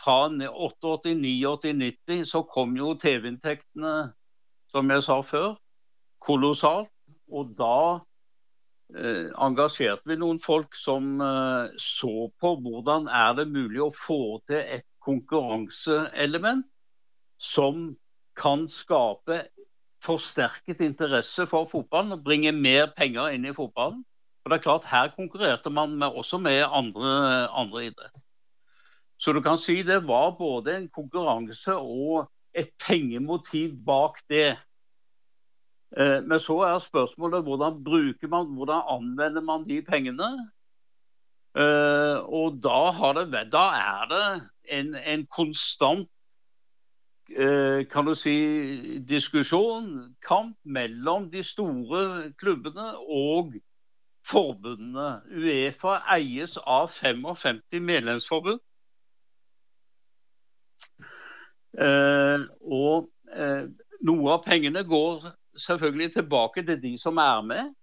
fra 0.00 0.28
88, 0.28 1.14
89, 1.14 1.72
90. 1.72 2.24
Så 2.26 2.42
kom 2.42 2.76
jo 2.76 2.94
TV-inntektene, 2.98 4.12
som 4.72 4.90
jeg 4.90 5.04
sa 5.06 5.20
før 5.26 5.52
kolossalt. 6.24 6.90
Og 7.30 7.52
da 7.58 8.00
eh, 8.96 9.30
engasjerte 9.38 10.08
vi 10.10 10.18
noen 10.18 10.40
folk 10.42 10.74
som 10.78 11.20
eh, 11.22 11.70
så 11.78 12.28
på 12.42 12.54
hvordan 12.64 13.06
er 13.06 13.36
det 13.38 13.50
mulig 13.52 13.84
å 13.84 13.94
få 13.94 14.40
til 14.50 14.64
et 14.64 14.86
konkurranseelement 15.04 16.66
som 17.40 17.92
kan 18.36 18.66
skape 18.72 19.44
forsterket 20.04 20.80
interesse 20.84 21.44
for 21.48 21.68
fotballen 21.70 22.16
og 22.16 22.24
bringe 22.24 22.52
mer 22.56 22.90
penger 22.96 23.36
inn 23.36 23.46
i 23.48 23.54
fotballen. 23.56 24.02
For 24.42 24.50
det 24.50 24.58
er 24.58 24.62
klart, 24.62 24.88
Her 24.90 25.12
konkurrerte 25.16 25.70
man 25.70 25.96
med, 25.98 26.06
også 26.06 26.38
med 26.38 26.64
andre, 26.64 27.48
andre 27.48 27.84
idrett. 27.86 28.16
Så 29.20 29.32
du 29.32 29.40
kan 29.44 29.58
si 29.60 29.82
det 29.82 30.06
var 30.08 30.30
både 30.38 30.76
en 30.76 30.88
konkurranse 30.88 31.74
og 31.76 32.30
et 32.56 32.70
pengemotiv 32.86 33.76
bak 33.86 34.16
det. 34.28 34.56
Eh, 35.96 36.22
men 36.24 36.38
så 36.40 36.56
er 36.64 36.78
spørsmålet 36.78 37.42
hvordan 37.42 37.84
bruker 37.84 38.28
man, 38.28 38.46
hvordan 38.56 38.82
anvender 38.88 39.42
man 39.42 39.64
de 39.68 39.82
pengene? 39.82 40.30
Eh, 41.56 42.18
og 42.30 42.62
da, 42.62 43.12
det, 43.20 43.52
da 43.52 43.66
er 43.76 44.08
det 44.10 44.24
en, 44.70 44.94
en 44.94 45.26
konstant 45.26 46.08
eh, 47.30 47.86
kan 47.90 48.06
du 48.06 48.14
si, 48.14 49.00
diskusjon, 49.08 50.14
kamp 50.26 50.56
mellom 50.64 51.30
de 51.30 51.42
store 51.44 52.30
klubbene 52.38 52.94
og 52.96 53.58
forbundene. 54.30 55.20
Uefa 55.34 56.00
eies 56.16 56.56
av 56.66 56.90
55 57.00 57.62
medlemsforbund. 57.80 58.60
og 62.60 63.10
noe 64.02 64.32
av 64.32 64.40
pengene 64.44 64.82
går 64.84 65.28
selvfølgelig 65.66 66.12
tilbake 66.12 66.64
til 66.66 66.80
de 66.82 66.96
som 66.98 67.18
er 67.22 67.42
med. 67.46 67.74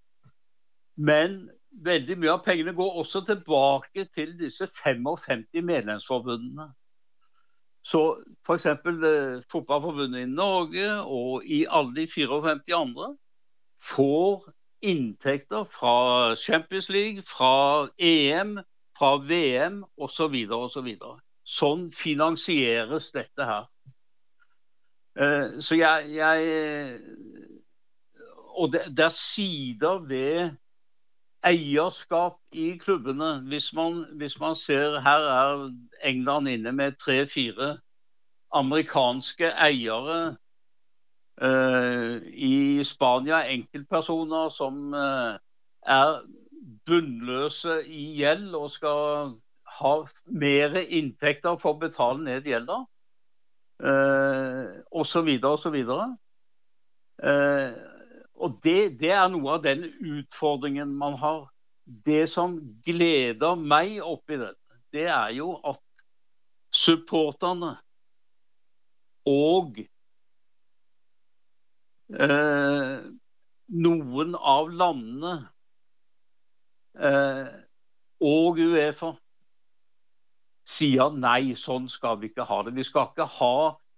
Men 0.97 1.37
veldig 1.85 2.17
mye 2.17 2.33
av 2.33 2.43
pengene 2.45 2.73
går 2.73 2.99
også 3.03 3.21
tilbake 3.25 4.07
til 4.15 4.33
disse 4.39 4.67
55 4.83 5.45
medlemsforbundene. 5.61 6.71
Så 7.85 8.01
f.eks. 8.43 8.65
Eh, 8.65 9.43
Fotballforbundet 9.51 10.25
i 10.25 10.31
Norge 10.31 10.87
og 11.03 11.45
i 11.45 11.65
alle 11.69 11.95
de 11.95 12.07
54 12.11 12.75
andre 12.75 13.13
får 13.91 14.49
inntekter 14.88 15.63
fra 15.69 16.35
Champions 16.35 16.89
League, 16.89 17.23
fra 17.27 17.88
EM, 17.99 18.57
fra 18.97 19.15
VM 19.23 19.83
osv. 19.97 20.35
osv. 20.57 20.91
Så 20.97 21.15
sånn 21.57 21.89
finansieres 21.95 23.11
dette 23.15 23.47
her. 23.47 23.67
Eh, 25.17 25.59
så 25.63 25.77
jeg, 25.79 26.11
jeg 26.17 26.99
og 28.57 28.71
det, 28.73 28.81
det, 28.97 29.05
er 29.05 29.15
sider 29.15 30.01
ved 30.07 30.57
eierskap 31.45 32.39
i 32.51 32.71
klubbene. 32.81 33.38
Hvis 33.47 33.69
man, 33.73 34.05
hvis 34.17 34.39
man 34.39 34.55
ser 34.55 34.99
Her 35.05 35.29
er 35.33 35.69
England 36.03 36.49
inne 36.49 36.71
med 36.71 36.97
tre-fire 37.01 37.77
amerikanske 38.53 39.51
eiere. 39.67 40.38
Uh, 41.38 42.17
I 42.33 42.83
Spania 42.83 43.43
enkeltpersoner 43.53 44.49
som 44.49 44.93
uh, 44.93 45.38
er 45.85 46.21
bunnløse 46.89 47.83
i 47.85 48.05
gjeld 48.17 48.55
og 48.57 48.71
skal 48.73 49.35
ha 49.77 49.91
mer 50.25 50.79
inntekter 50.81 51.59
for 51.61 51.75
å 51.75 51.81
betale 51.83 52.23
ned 52.25 52.47
gjelda. 52.49 52.79
Osv. 53.77 55.27
osv. 55.45 55.75
Uh, 57.21 57.73
og 58.38 58.57
det, 58.63 58.97
det, 59.01 59.11
er 59.13 59.27
noe 59.29 59.59
av 59.59 59.65
den 59.65 59.85
utfordringen 59.85 60.95
man 60.97 61.19
har. 61.21 61.45
Det 61.85 62.25
som 62.31 62.57
gleder 62.85 63.59
meg 63.61 63.99
oppi 64.01 64.39
dette, 64.41 64.79
det 64.93 65.05
er 65.05 65.35
jo 65.38 65.53
at 65.61 65.81
supporterne 66.73 67.75
og 69.27 69.77
eh, 72.14 72.97
noen 73.68 74.36
av 74.36 74.70
landene 74.72 75.34
eh, 76.95 77.47
og 78.24 78.62
Uefa 78.64 79.14
sier 80.68 81.14
nei, 81.16 81.55
sånn 81.55 81.88
skal 81.91 82.20
vi 82.22 82.32
ikke 82.32 82.47
ha 82.47 82.62
det. 82.66 82.76
Vi 82.76 82.86
skal 82.88 83.12
ikke 83.12 83.28
ha 83.38 83.58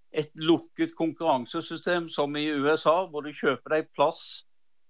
et 0.10 0.30
lukket 0.36 0.96
konkurransesystem 0.98 2.10
som 2.14 2.36
i 2.38 2.48
USA, 2.50 3.04
hvor 3.10 3.26
du 3.26 3.34
kjøper 3.34 3.76
deg 3.76 3.90
plass 3.98 4.22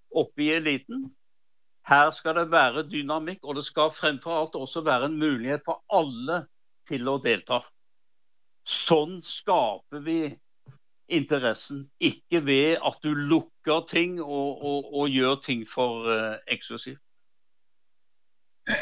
oppe 0.09 0.45
i 0.45 0.51
eliten. 0.55 1.09
Her 1.89 2.11
skal 2.15 2.37
det 2.37 2.49
være 2.51 2.85
dynamikk, 2.87 3.43
og 3.43 3.57
det 3.59 3.65
skal 3.67 3.93
fremfor 3.95 4.35
alt 4.37 4.55
også 4.59 4.83
være 4.85 5.09
en 5.09 5.19
mulighet 5.19 5.63
for 5.65 5.81
alle 5.91 6.43
til 6.89 7.07
å 7.09 7.17
delta. 7.23 7.61
Sånn 8.69 9.19
skaper 9.25 10.03
vi 10.05 10.19
interessen, 11.09 11.89
ikke 11.99 12.45
ved 12.45 12.77
at 12.85 12.97
du 13.03 13.13
lukker 13.13 13.85
ting 13.89 14.21
og, 14.21 14.63
og, 14.63 14.93
og 14.93 15.09
gjør 15.09 15.39
ting 15.45 15.65
for 15.69 16.07
uh, 16.09 16.35
eksklusivt. 16.47 17.01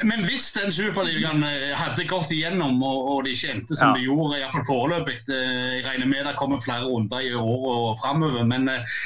Men 0.04 0.26
hvis 0.28 0.52
den 0.52 0.74
superligaen 0.74 1.46
eh, 1.48 1.72
hadde 1.78 2.04
gått 2.10 2.32
igjennom 2.36 2.82
og, 2.84 2.98
og 3.12 3.22
det 3.24 3.38
ikke 3.38 3.54
endte 3.54 3.78
som 3.78 3.94
ja. 3.94 3.96
det 3.96 4.04
gjorde, 4.04 4.40
iallfall 4.42 4.66
foreløpig 4.68 5.16
eh, 5.32 5.78
Jeg 5.78 5.86
regner 5.86 6.10
med 6.12 6.28
det 6.28 6.36
kommer 6.40 6.60
flere 6.64 6.90
runder 6.90 7.24
i 7.24 7.32
år 7.40 7.64
og 7.72 7.94
framover. 8.02 8.44
Men 8.50 8.68
eh, 8.74 8.98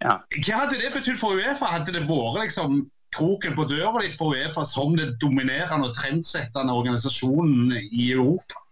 ja. 0.00 0.16
hva 0.38 0.62
hadde 0.62 0.80
det 0.80 0.92
betydd 0.94 1.20
for 1.20 1.36
Uefa? 1.36 1.68
Hadde 1.74 1.92
det 1.98 2.06
vært 2.08 2.40
liksom 2.46 2.86
kroken 3.12 3.58
på 3.58 3.68
døra 3.68 4.00
ditt 4.00 4.16
for 4.16 4.32
Uefa 4.32 4.64
som 4.68 4.96
den 4.96 5.12
dominerende 5.20 5.90
og 5.90 5.98
trendsettende 6.00 6.80
organisasjonen 6.80 7.76
i 7.90 8.08
Europa? 8.14 8.62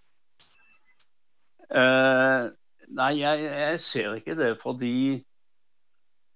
Uh, 1.71 2.49
nei, 2.97 3.11
jeg, 3.21 3.45
jeg, 3.45 3.81
ser 3.81 4.15
ikke 4.19 4.37
det 4.39 4.51
fordi 4.63 4.95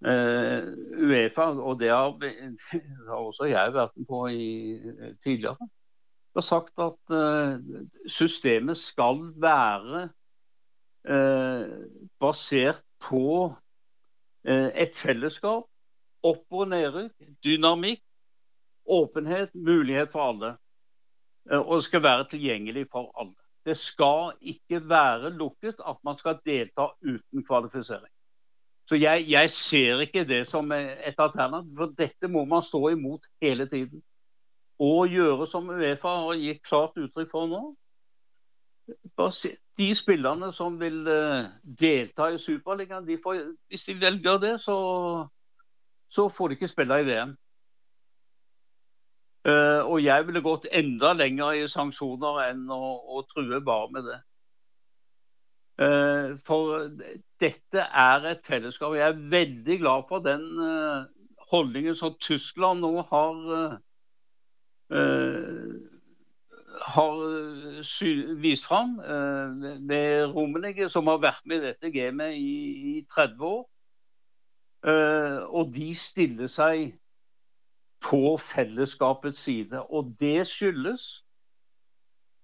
uh, 0.07 0.67
Uefa, 1.05 1.51
og 1.59 1.79
det 1.81 1.91
har, 1.91 2.17
det 2.21 2.33
har, 3.09 3.21
også 3.21 3.49
jeg 3.51 3.75
vært 3.75 3.97
med 3.97 4.09
på 4.11 4.27
i, 4.33 4.49
tidligere, 5.25 5.69
har 6.35 6.47
sagt 6.47 6.79
at 6.83 7.15
uh, 7.15 7.59
systemet 8.11 8.81
skal 8.81 9.23
være 9.43 10.09
uh, 11.11 11.69
basert 12.21 12.85
på 13.05 13.55
eh, 14.45 14.71
et 14.85 14.97
fellesskap, 14.97 15.69
opp- 16.25 16.59
og 16.61 16.69
nedrykk, 16.69 17.13
dynamikk, 17.45 18.03
åpenhet, 18.85 19.55
mulighet 19.55 20.13
for 20.13 20.31
alle. 20.31 20.55
Eh, 21.51 21.61
og 21.61 21.83
skal 21.83 22.03
være 22.03 22.29
tilgjengelig 22.31 22.87
for 22.93 23.13
alle. 23.21 23.44
Det 23.65 23.77
skal 23.77 24.35
ikke 24.41 24.83
være 24.89 25.31
lukket 25.31 25.81
at 25.89 25.97
man 26.05 26.19
skal 26.19 26.41
delta 26.45 26.91
uten 27.01 27.45
kvalifisering. 27.45 28.11
Så 28.89 28.97
jeg, 29.01 29.25
jeg 29.29 29.51
ser 29.51 30.01
ikke 30.01 30.25
det 30.29 30.47
som 30.47 30.73
et 30.73 31.19
alternativ, 31.19 31.71
for 31.77 31.95
dette 31.99 32.29
må 32.29 32.45
man 32.45 32.63
stå 32.63 32.89
imot 32.89 33.25
hele 33.43 33.67
tiden. 33.69 34.03
Og 34.79 35.09
gjøre 35.09 35.47
som 35.47 35.71
Uefa 35.71 36.13
har 36.27 36.41
gitt 36.41 36.61
klart 36.67 36.99
uttrykk 37.01 37.31
for 37.31 37.49
nå. 37.49 37.63
De 39.79 39.87
spillerne 39.97 40.51
som 40.53 40.77
vil 40.81 41.07
eh, 41.09 41.47
delta 41.81 42.29
i 42.35 42.39
Superligaen, 42.39 43.07
de 43.09 43.17
får, 43.23 43.41
hvis 43.69 43.87
de 43.89 43.95
velger 44.01 44.39
det, 44.43 44.53
så, 44.61 44.77
så 46.11 46.29
får 46.29 46.49
de 46.49 46.59
ikke 46.59 46.69
spille 46.69 47.01
i 47.01 47.07
VM. 47.09 47.33
Uh, 49.45 49.85
og 49.85 49.99
jeg 50.01 50.25
ville 50.25 50.41
gått 50.41 50.71
enda 50.73 51.11
lenger 51.13 51.59
i 51.59 51.65
sanksjoner 51.69 52.39
enn 52.47 52.63
å, 52.73 52.79
å 53.13 53.25
true 53.29 53.59
bare 53.65 53.91
med 53.93 54.07
det. 54.09 54.21
Uh, 55.85 56.29
for 56.47 56.87
dette 57.43 57.85
er 57.85 58.25
et 58.31 58.41
fellesskap. 58.49 58.95
Jeg 58.97 59.05
er 59.05 59.27
veldig 59.35 59.77
glad 59.83 60.09
for 60.09 60.25
den 60.25 60.47
uh, 60.57 61.05
holdningen 61.51 61.99
som 61.99 62.17
Tyskland 62.25 62.81
nå 62.81 63.05
har, 63.11 63.77
har 66.95 67.21
vist 68.41 68.65
fram. 68.65 68.97
med 69.85 70.33
Rummenigge, 70.33 70.89
som 70.89 71.07
har 71.13 71.21
vært 71.21 71.45
med 71.45 71.61
i 71.61 71.67
dette 71.69 71.93
gamet 71.93 72.35
i, 72.41 72.57
i 72.97 73.07
30 73.13 73.45
år. 73.45 73.63
og 75.53 75.73
de 75.75 75.95
stiller 75.95 76.51
seg 76.51 76.97
på 78.05 78.37
fellesskapets 78.39 79.45
side. 79.47 79.83
Og 79.83 80.15
det 80.21 80.47
skyldes 80.49 81.25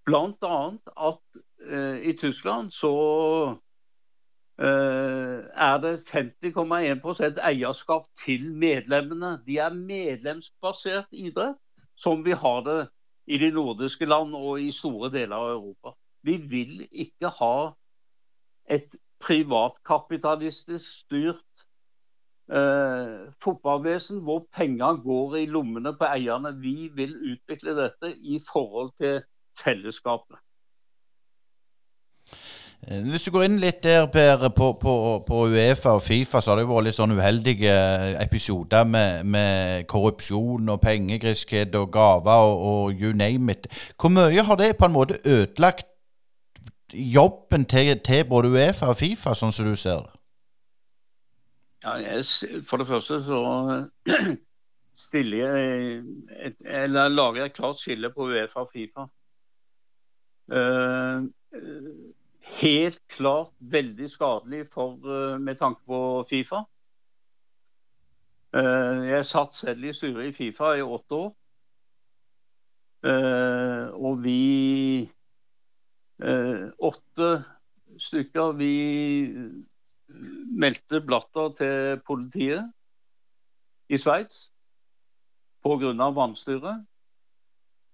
bl.a. 0.07 0.61
at 1.09 1.41
eh, 1.71 1.99
i 2.11 2.15
Tyskland 2.19 2.71
så 2.75 2.93
eh, 4.61 5.39
er 5.69 5.83
det 5.85 5.95
50,1% 6.11 7.43
eierskap 7.51 8.09
til 8.25 8.53
medlemmene. 8.55 9.37
De 9.47 9.59
er 9.59 9.77
medlemsbasert 9.77 11.13
idrett, 11.13 11.61
som 11.97 12.25
vi 12.25 12.33
har 12.33 12.65
det 12.65 12.81
i 13.31 13.39
de 13.39 13.51
nordiske 13.55 14.09
land 14.09 14.35
og 14.35 14.63
i 14.63 14.73
store 14.73 15.11
deler 15.13 15.37
av 15.37 15.53
Europa. 15.59 15.95
Vi 16.23 16.37
vil 16.51 16.87
ikke 16.91 17.29
ha 17.37 17.73
et 18.71 18.97
privatkapitalistisk 19.21 20.87
styrt 21.05 21.67
eh, 22.51 23.33
fotballvesen 23.43 24.21
hvor 24.27 24.45
penger 24.57 25.01
går 25.05 25.37
i 25.43 25.47
lommene 25.47 25.95
på 25.99 26.05
eierne. 26.11 26.55
Vi 26.61 26.91
vil 26.95 27.17
utvikle 27.35 27.77
dette 27.79 28.15
i 28.15 28.41
forhold 28.53 28.95
til 29.01 29.21
fellesskapet. 29.65 30.39
Eh, 32.89 33.03
hvis 33.03 33.27
du 33.27 33.31
går 33.35 33.45
inn 33.45 33.59
litt 33.61 33.83
der, 33.85 34.07
Per, 34.13 34.49
på, 34.57 34.73
på, 34.81 34.95
på, 35.27 35.41
Uefa 35.53 35.99
og 35.99 36.03
Fifa, 36.03 36.41
så 36.41 36.51
har 36.51 36.61
det 36.61 36.65
jo 36.65 36.73
vært 36.73 36.89
litt 36.89 36.97
sånn 36.97 37.13
uheldige 37.13 37.75
episoder 38.23 38.87
med, 38.89 39.27
med 39.29 39.85
korrupsjon 39.91 40.73
og 40.73 40.81
pengegriskhet 40.81 41.77
og 41.77 41.91
gaver 41.93 42.47
og, 42.47 42.65
og, 42.71 43.03
you 43.03 43.13
name 43.13 43.53
it. 43.53 43.69
Hvor 44.01 44.13
mye 44.15 44.47
har 44.47 44.61
det 44.61 44.77
på 44.79 44.89
en 44.89 44.97
måte 44.97 45.21
ødelagt 45.27 45.87
jobben 46.95 47.69
til, 47.71 47.99
til 48.01 48.25
både 48.27 48.49
Uefa 48.49 48.91
og 48.95 48.99
Fifa, 48.99 49.37
sånn 49.37 49.53
som 49.53 49.69
du 49.69 49.77
ser 49.77 50.01
det? 50.07 50.20
Ja, 51.83 51.91
jeg, 51.91 52.25
for 52.69 52.77
det 52.77 52.87
første 52.87 53.23
så 53.25 53.41
stiller 55.07 55.39
jeg 55.39 55.93
et, 56.45 56.57
eller 56.65 57.09
lager 57.09 57.45
et 57.45 57.55
klart 57.57 57.81
skille 57.81 58.11
på 58.13 58.27
Uefa 58.29 58.67
og 58.67 58.71
Fifa. 58.73 59.07
Uh, 60.51 61.25
helt 62.61 63.01
klart 63.09 63.53
veldig 63.61 64.11
skadelig 64.11 64.67
for, 64.75 64.99
uh, 65.07 65.41
med 65.41 65.57
tanke 65.57 65.81
på 65.87 66.25
Fifa. 66.29 66.65
Uh, 68.57 69.07
jeg 69.07 69.27
satt 69.27 69.57
selv 69.57 69.85
i 69.85 69.95
styret 69.95 70.29
i 70.29 70.37
Fifa 70.37 70.75
i 70.75 70.83
åtte 70.83 71.15
år. 71.15 71.37
og 73.97 74.19
vi 74.23 75.11
Åtte 76.79 77.29
stykker 77.99 78.53
vi 78.53 78.75
meldte 80.61 81.01
Blatter 81.01 81.53
til 81.59 82.01
politiet 82.07 82.67
i 83.89 83.99
Sveits 83.99 84.51
pga. 85.63 86.11
vannstyre. 86.17 86.85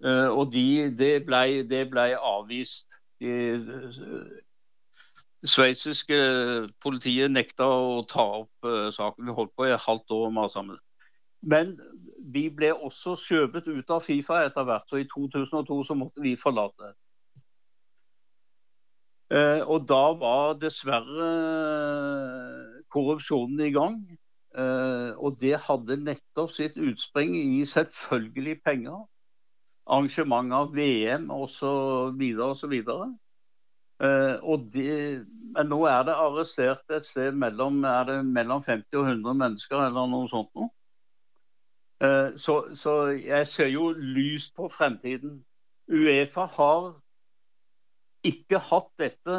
Eh, 0.04 0.28
og 0.28 0.52
de, 0.52 0.90
det, 0.98 1.24
ble, 1.26 1.62
det 1.68 1.86
ble 1.90 2.16
avvist. 2.16 2.98
De, 3.20 3.32
det 5.40 5.52
sveitsiske 5.52 6.16
politiet 6.82 7.30
nekta 7.30 7.66
å 7.68 8.02
ta 8.08 8.24
opp 8.42 8.66
uh, 8.66 8.90
saken. 8.92 9.28
Vi 9.28 9.36
holdt 9.36 9.54
på 9.56 9.68
i 9.68 9.72
et 9.72 9.84
halvt 9.84 10.10
år 10.16 10.30
med 10.34 10.52
sammen. 10.52 10.78
Men 11.42 11.76
vi 12.32 12.48
ble 12.50 12.72
også 12.74 13.14
skjøvet 13.20 13.68
ut 13.68 13.92
av 13.92 14.02
Fifa 14.02 14.40
etter 14.46 14.66
hvert, 14.66 14.88
så 14.90 14.98
i 14.98 15.06
2002 15.12 15.82
så 15.86 15.94
måtte 15.94 16.24
vi 16.24 16.34
forlate. 16.40 16.94
Eh, 19.30 19.60
og 19.66 19.88
da 19.90 20.02
var 20.14 20.54
dessverre 20.62 21.26
eh, 21.26 22.82
korrupsjonen 22.94 23.60
i 23.66 23.72
gang. 23.74 23.98
Eh, 24.56 25.10
og 25.18 25.40
det 25.40 25.56
hadde 25.66 25.98
nettopp 25.98 26.52
sitt 26.54 26.76
utspring 26.78 27.34
i 27.34 27.64
selvfølgelig 27.66 28.60
penger. 28.64 29.00
Arrangement 29.86 30.52
av 30.54 30.74
VM 30.74 31.30
osv. 31.30 32.22
osv. 32.50 32.76
Og 33.96 34.78
men 35.56 35.70
nå 35.72 35.76
er 35.88 36.02
det 36.04 36.14
arrestert 36.20 36.90
et 36.92 37.06
sted 37.06 37.32
mellom, 37.32 37.78
mellom 38.28 38.62
50 38.62 38.98
og 38.98 39.06
100 39.06 39.38
mennesker 39.40 39.86
eller 39.86 40.10
noe 40.10 40.28
sånt 40.28 40.50
noe. 40.58 40.68
Så, 42.36 42.58
så 42.76 42.96
jeg 43.14 43.46
ser 43.48 43.70
jo 43.72 43.92
lyst 43.96 44.52
på 44.58 44.68
fremtiden. 44.68 45.38
Uefa 45.88 46.44
har 46.58 46.90
ikke 48.28 48.60
hatt 48.68 48.90
dette 49.00 49.38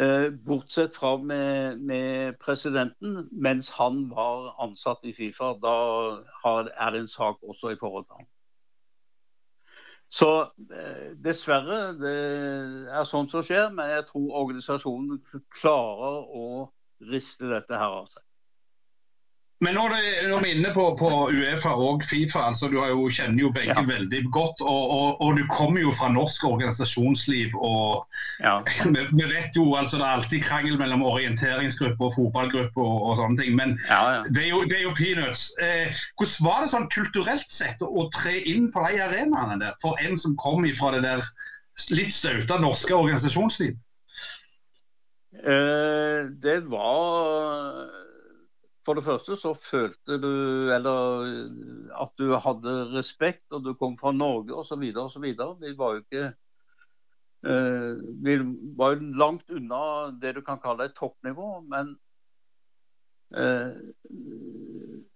eh, 0.00 0.28
bortsett 0.46 0.96
fra 0.96 1.16
med, 1.16 1.80
med, 1.80 2.38
presidenten 2.42 3.28
mens 3.32 3.70
han 3.78 4.06
var 4.10 4.54
ansatt 4.62 5.04
i 5.04 5.14
Fifa. 5.16 5.54
Da 5.62 5.76
har, 6.44 6.70
er 6.72 6.94
det 6.94 7.04
en 7.04 7.12
sak 7.12 7.42
også 7.42 7.74
i 7.74 7.80
forhold 7.80 8.06
til 8.06 8.22
ham. 8.22 8.28
Så 10.12 10.28
eh, 10.76 11.12
dessverre, 11.24 11.94
det 11.96 12.16
er 12.92 13.08
sånt 13.08 13.32
som 13.32 13.44
skjer. 13.46 13.70
Men 13.72 13.94
jeg 13.94 14.08
tror 14.10 14.42
organisasjonen 14.42 15.22
klarer 15.60 16.28
å 16.28 16.48
riste 17.12 17.48
dette 17.48 17.78
her 17.78 18.00
av 18.02 18.10
seg. 18.12 18.24
Men 19.62 19.76
når, 19.78 19.92
det, 19.94 20.06
når, 20.26 20.40
vi 20.42 20.48
er 20.50 20.56
inne 20.58 20.70
på, 20.74 20.84
på, 20.98 21.08
Uefa 21.30 21.76
og 21.78 22.02
Fifa, 22.02 22.40
altså 22.50 22.66
du 22.72 22.80
jo, 22.80 23.04
kjenner 23.14 23.44
jo 23.44 23.50
begge 23.54 23.76
ja. 23.76 23.84
veldig 23.86 24.22
godt. 24.34 24.64
Og, 24.66 24.82
og, 24.96 25.20
og, 25.22 25.38
du 25.38 25.44
kommer 25.52 25.84
jo 25.84 25.92
fra 25.94 26.08
norsk 26.10 26.44
organisasjonsliv. 26.48 27.54
og 27.54 28.02
ja. 28.42 28.56
vi, 28.96 29.06
vi, 29.12 29.28
vet 29.30 29.54
jo 29.54 29.68
altså 29.78 30.00
det 30.00 30.08
er 30.08 30.16
alltid 30.16 30.42
krangel 30.48 30.80
mellom 30.80 31.06
orienteringsgrupper 31.06 32.08
og 32.08 32.16
fotballgrupper 32.16 32.82
og, 32.82 32.98
og 33.12 33.16
sånne 33.20 33.38
ting. 33.38 33.54
Men 33.60 33.76
ja, 33.86 34.02
det 34.26 34.48
er, 34.48 34.50
jo, 34.50 34.64
det, 34.66 34.80
er 34.80 34.84
jo, 34.88 34.96
peanuts. 34.98 35.46
Eh, 35.62 36.02
hvordan 36.18 36.48
var 36.48 36.64
det 36.64 36.74
sånn 36.74 36.90
kulturelt 36.96 37.54
sett 37.54 37.86
å, 37.86 38.08
tre 38.18 38.40
inn 38.42 38.66
på 38.74 38.82
de 38.88 38.98
arenaene 39.06 39.62
der, 39.62 39.78
for 39.84 40.00
en 40.02 40.18
som 40.18 40.34
kom 40.42 40.66
fra 40.78 40.90
det 40.96 41.06
der 41.06 41.22
litt 41.94 42.10
staute 42.14 42.58
norske 42.58 42.98
organisasjonsliv? 42.98 43.78
Eh, 45.38 46.26
det 46.42 46.60
var 46.66 48.01
for 48.86 48.98
det 48.98 49.04
første 49.06 49.36
så 49.38 49.52
følte 49.54 50.18
du 50.18 50.70
eller, 50.74 51.26
at 52.02 52.14
du 52.18 52.34
hadde 52.34 52.76
respekt, 52.96 53.44
og 53.54 53.64
du 53.64 53.74
kom 53.78 53.96
fra 53.98 54.12
Norge 54.12 54.54
osv. 54.54 54.82
osv. 55.04 55.26
Vi 55.62 55.74
var 55.78 55.92
jo 55.94 56.02
ikke 56.02 56.24
eh, 57.46 58.00
Vi 58.26 58.38
var 58.78 58.94
jo 58.94 59.12
langt 59.22 59.50
unna 59.50 59.82
det 60.22 60.34
du 60.36 60.42
kan 60.42 60.60
kalle 60.62 60.90
et 60.90 60.96
toppnivå. 60.98 61.60
Men 61.70 61.94
eh, 63.38 63.70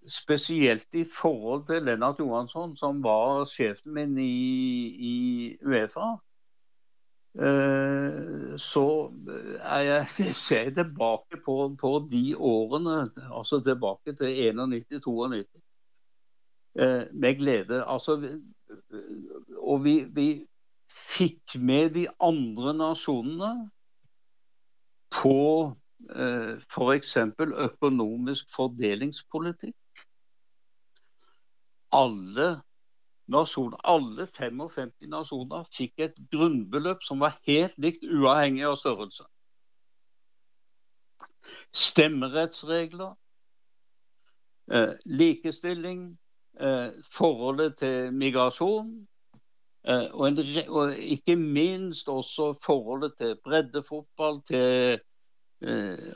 spesielt 0.07 0.95
i 0.95 1.05
forhold 1.11 1.67
til 1.67 1.83
Lennart 1.83 2.23
Johansson, 2.23 2.77
som 2.77 3.03
var 3.03 3.45
sjefen 3.51 3.95
min 3.99 4.19
i, 4.19 4.31
i 5.11 5.17
Uefa, 5.67 6.15
så 7.37 8.87
er 9.61 9.83
jeg, 9.85 10.35
ser 10.47 10.63
jeg 10.69 10.75
tilbake 10.75 11.41
på, 11.45 11.77
på, 11.81 11.93
de 12.11 12.37
årene, 12.37 13.11
altså 13.29 13.61
tilbake 13.61 14.15
til 14.17 14.27
91-92, 14.57 15.61
eh, 16.81 17.05
med 17.13 17.39
glede. 17.39 17.85
Altså, 17.85 18.41
og 19.59 19.85
vi, 19.85 19.99
vi 20.15 20.29
fikk 20.89 21.59
med 21.61 21.91
de 21.97 22.07
andre 22.21 22.75
nasjonene 22.77 23.69
på 25.13 25.39
eh, 26.17 26.57
f.eks. 26.73 27.17
økonomisk 27.69 28.49
fordelingspolitikk. 28.57 29.77
Alle 31.93 32.49
nasjoner, 33.33 33.81
alle 33.85 34.27
55 34.27 35.09
nasjoner 35.11 35.67
fikk 35.75 36.05
et 36.07 36.21
grunnbeløp 36.33 37.03
som 37.07 37.23
var 37.23 37.39
helt 37.49 37.77
likt, 37.83 38.05
uavhengig 38.05 38.67
av 38.69 38.77
størrelse. 38.81 39.27
Stemmerettsregler, 41.75 43.15
eh, 44.73 44.95
likestilling, 45.07 46.09
eh, 46.61 46.91
forholdet 47.13 47.77
til 47.79 48.13
migrasjon, 48.13 49.07
Eh, 49.87 50.09
og, 50.13 50.29
en, 50.29 50.39
og, 50.69 50.97
ikke 50.99 51.37
minst 51.37 52.09
også 52.09 52.57
forholdet 52.65 53.15
til 53.19 53.37
breddefotball, 53.45 54.43
til 54.49 54.99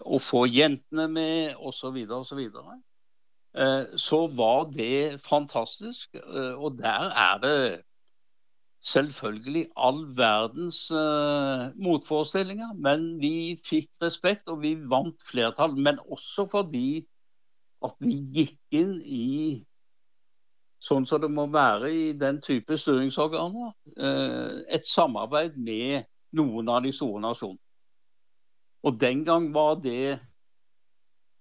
å 0.04 0.18
få 0.20 0.42
jentene 0.52 1.06
med 1.08 1.54
osv. 1.56 1.94
osv. 2.04 2.24
Så, 2.28 2.36
videre, 2.36 2.74
eh, 2.74 2.89
så 3.96 4.26
var 4.36 4.70
det 4.70 5.20
fantastisk. 5.26 6.14
Eh, 6.14 6.55
og 6.55 6.78
der 6.78 7.11
er 7.11 7.38
det 7.42 7.82
selvfølgelig 8.80 9.66
all 9.76 10.16
verdens 10.16 10.90
eh, 10.90 11.82
motforestillinger. 11.82 12.72
Men 12.74 13.20
vi 13.20 13.59
fikk 13.68 13.90
respekt, 14.03 14.48
og 14.48 14.62
vi 14.62 14.74
vant 14.74 15.22
flertall. 15.30 15.76
Men 15.76 15.98
også 16.11 16.46
fordi 16.51 17.07
at 17.84 17.96
vi 17.98 18.14
gikk 18.34 18.59
inn 18.70 19.01
i 19.03 19.64
sånn 20.80 21.05
som 21.09 21.20
det 21.20 21.28
må 21.32 21.46
være 21.53 21.90
i 21.92 22.05
den 22.16 22.40
type 22.40 22.76
styringsorganer, 22.78 23.72
eh, 23.98 24.62
et 24.76 24.86
samarbeid 24.88 25.59
med 25.61 26.07
noen 26.32 26.68
av 26.68 26.84
de 26.84 26.92
store 26.92 27.20
nasjonene. 27.20 27.61
Og 28.82 28.96
den 29.01 29.24
gang 29.26 29.51
var 29.53 29.74
det 29.84 30.20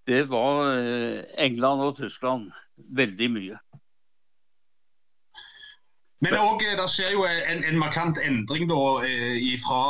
det 0.09 0.23
var 0.31 0.71
eh, 0.73 1.23
England 1.37 1.85
og 1.85 1.97
Tyskland 2.01 2.49
veldig 2.97 3.31
mye. 3.35 3.59
Men 6.21 6.33
eh, 6.35 6.75
det 6.75 6.85
skjer 6.91 7.13
jo 7.15 7.23
en, 7.27 7.61
en 7.63 7.77
markant 7.79 8.17
endring 8.19 8.67
da, 8.67 8.79
eh, 9.07 9.53
fra 9.63 9.83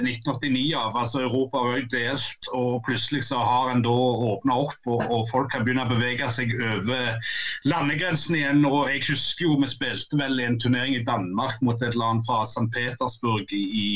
1989 0.00 0.62
eh, 0.62 0.78
av. 0.80 0.96
altså 0.96 1.20
Europa 1.26 1.60
var 1.60 1.82
jo 1.82 1.90
delt, 1.92 2.48
og 2.56 2.78
plutselig 2.86 3.26
så 3.28 3.42
har 3.44 3.72
en 3.72 3.84
da 3.84 3.92
åpna 4.30 4.56
opp, 4.64 4.78
og, 4.86 5.04
og, 5.10 5.26
folk 5.28 5.52
kan 5.52 5.66
begynne 5.66 5.84
å 5.84 5.92
bevege 5.92 6.30
seg 6.32 6.54
over 6.56 7.20
landegrensen 7.68 8.38
igjen. 8.40 8.64
og 8.64 8.88
Jeg 8.94 9.04
husker 9.10 9.48
jo 9.48 9.58
vi 9.60 9.68
spilte 9.74 10.20
vel 10.20 10.40
en 10.40 10.56
turnering 10.60 10.96
i 10.96 11.04
Danmark 11.04 11.60
mot 11.60 11.82
et 11.84 11.98
land 12.00 12.24
fra 12.24 12.42
St. 12.48 12.64
Petersburg 12.72 13.52
i, 13.52 13.64
i 13.84 13.88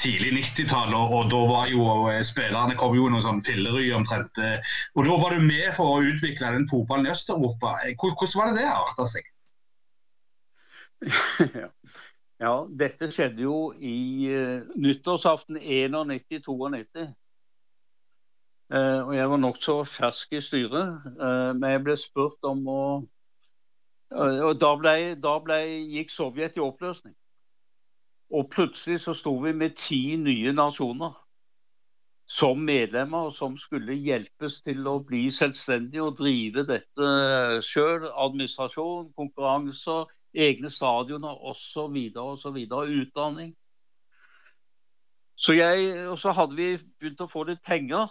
tidlig 0.00 0.32
90-tall, 0.38 0.94
og, 0.96 1.12
og, 1.16 1.26
da 1.32 1.40
var 1.50 1.68
jo 1.70 1.84
spillerne 2.24 2.78
kom 2.80 2.96
jo 2.96 3.10
noen 3.12 3.24
sånn 3.24 3.44
fillery 3.44 3.90
omtrent. 3.94 4.40
Og 4.96 5.04
Da 5.06 5.18
var 5.20 5.36
du 5.36 5.44
med 5.44 5.68
for 5.76 5.98
å 5.98 6.06
utvikle 6.06 6.54
den 6.56 6.68
fotballen 6.70 7.10
i 7.10 7.12
Øst-Europa. 7.12 7.76
Hvordan 8.00 8.34
var 8.38 8.50
det 8.50 8.62
det 8.62 8.70
arta 8.72 9.06
seg? 9.12 9.28
ja, 12.44 12.52
dette 12.78 13.10
skjedde 13.12 13.44
jo 13.44 13.56
i 13.78 13.96
uh, 14.30 14.68
nyttårsaften 14.78 15.58
91-92. 15.58 17.08
Uh, 18.72 19.00
og 19.06 19.16
jeg 19.16 19.30
var 19.30 19.40
nokså 19.42 19.74
fersk 19.84 20.38
i 20.38 20.42
styret, 20.44 21.02
uh, 21.18 21.50
men 21.58 21.74
jeg 21.74 21.82
ble 21.88 21.98
spurt 22.00 22.48
om 22.48 22.62
å 22.68 22.84
Og 24.12 24.58
da, 24.60 24.74
ble, 24.76 25.14
da 25.16 25.38
ble, 25.40 25.56
gikk 25.88 26.10
Sovjet 26.12 26.58
i 26.58 26.60
oppløsning. 26.60 27.14
Og 28.32 28.48
plutselig 28.50 29.00
så 29.04 29.14
sto 29.14 29.34
vi 29.42 29.52
med 29.52 29.76
ti 29.76 30.16
nye 30.16 30.52
nasjoner 30.56 31.12
som 32.32 32.62
medlemmer 32.64 33.30
som 33.36 33.58
skulle 33.60 33.92
hjelpes 33.98 34.60
til 34.64 34.86
å 34.88 34.94
bli 35.04 35.26
selvstendige 35.34 36.04
og 36.06 36.16
drive 36.20 36.64
dette 36.64 37.08
sjøl. 37.66 38.06
Administrasjon, 38.08 39.10
konkurranser, 39.18 40.06
egne 40.32 40.70
stadioner 40.72 41.42
osv. 41.50 41.98
osv. 42.16 42.56
Utdanning. 43.02 43.52
Så 45.36 45.52
jeg, 45.58 46.08
og 46.08 46.18
så 46.22 46.32
hadde 46.32 46.56
vi 46.56 46.70
begynt 47.00 47.20
å 47.20 47.28
få 47.28 47.44
litt 47.48 47.60
penger 47.66 48.08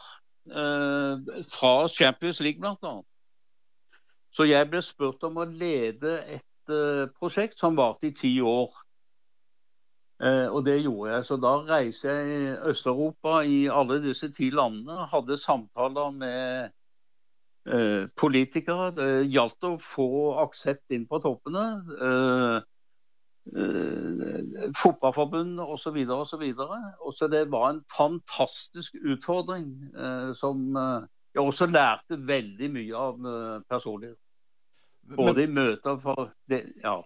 eh, 0.51 1.41
fra 1.49 1.73
Champions 1.89 2.41
League 2.43 2.61
bl.a. 2.61 2.93
Så 4.35 4.45
jeg 4.47 4.69
ble 4.69 4.81
spurt 4.85 5.23
om 5.27 5.39
å 5.41 5.47
lede 5.47 6.17
et 6.27 6.71
eh, 6.71 7.07
prosjekt 7.17 7.57
som 7.59 7.79
varte 7.79 8.11
i 8.11 8.15
ti 8.15 8.35
år. 8.43 8.69
Eh, 10.21 10.47
og 10.53 10.65
det 10.65 10.81
gjorde 10.83 11.15
jeg. 11.15 11.25
Så 11.25 11.37
da 11.41 11.55
reiste 11.65 12.13
jeg 12.13 12.27
i 12.29 12.53
Øst-Europa 12.69 13.39
i 13.41 13.65
alle 13.71 14.01
disse 14.03 14.29
ti 14.31 14.51
landene. 14.53 15.07
Hadde 15.09 15.37
samtaler 15.37 16.11
med 16.11 16.69
Eh, 17.65 18.07
politikere. 18.17 18.89
Det 18.97 19.29
gjaldt 19.29 19.67
å 19.67 19.75
få 19.85 20.07
aksept 20.41 20.93
inn 20.95 21.03
på 21.05 21.19
toppene. 21.21 21.65
Eh, 22.07 22.57
fotballforbund 24.81 25.61
osv. 25.61 25.99
osv. 26.15 26.43
Så 27.13 27.29
det 27.29 27.43
var 27.53 27.69
en 27.69 27.83
fantastisk 27.89 28.97
utfordring 29.01 29.71
som 30.37 30.61
jeg 30.77 31.41
også 31.41 31.65
lærte 31.69 32.19
veldig 32.21 32.69
mye 32.73 32.97
av 32.97 33.17
personlig. 33.69 34.13
Både 35.17 35.43
i 35.43 35.49
møter 35.49 35.97
for 36.01 36.29
det, 36.49 36.61
ja. 36.83 37.01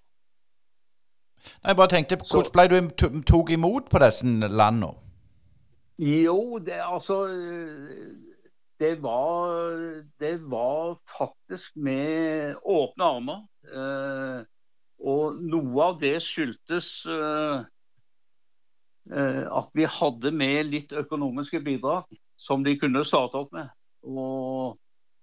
Jeg 1.65 1.77
bare 1.77 1.91
tenkte, 1.91 2.17
Hvordan 2.31 2.53
ble 2.53 2.67
du 2.69 3.21
tatt 3.23 3.51
imot 3.53 3.89
på 3.89 4.01
disse 4.03 4.25
landene? 4.49 4.93
Jo, 5.97 6.59
det 6.59 6.81
altså 6.83 7.21
det 8.79 9.03
var, 9.03 9.69
det 10.19 10.51
var 10.51 10.97
faktisk 11.17 11.75
med 11.75 12.55
åpne 12.63 13.03
armer. 13.03 13.45
Eh, 13.71 14.41
og 15.05 15.39
noe 15.43 15.85
av 15.85 15.99
det 16.01 16.17
skyldtes 16.23 16.89
eh, 17.07 17.63
eh, 19.11 19.43
at 19.47 19.71
vi 19.75 19.87
hadde 19.87 20.31
med 20.35 20.71
litt 20.73 20.91
økonomiske 20.95 21.61
bidrag 21.63 22.19
som 22.35 22.63
de 22.65 22.75
kunne 22.79 23.05
starte 23.07 23.39
opp 23.45 23.55
med. 23.55 23.71
Og 24.03 24.75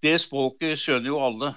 det 0.03 0.17
språket 0.25 0.81
skjønner 0.81 1.13
jo 1.13 1.21
alle. 1.23 1.53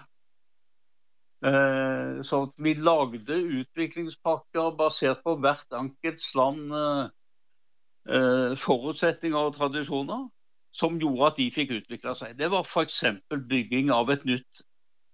Eh, 1.44 2.22
så 2.24 2.54
vi 2.58 2.74
lagde 2.74 3.36
utviklingspakker 3.60 4.72
basert 4.78 5.24
på 5.24 5.36
hvert 5.44 5.76
enkelt 5.76 6.24
land 6.36 6.72
eh, 6.74 8.56
forutsetninger 8.62 9.50
og 9.50 9.58
tradisjoner 9.58 10.30
som 10.76 11.00
gjorde 11.00 11.28
at 11.28 11.38
de 11.40 11.50
fikk 11.52 11.76
utvikla 11.82 12.16
seg. 12.16 12.38
Det 12.40 12.50
var 12.52 12.64
f.eks. 12.64 13.04
bygging 13.52 13.92
av 13.92 14.12
et 14.12 14.26
nytt 14.28 14.64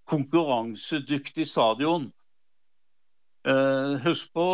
konkurransedyktig 0.10 1.46
stadion. 1.48 2.10
Husk 4.02 4.34
på 4.34 4.46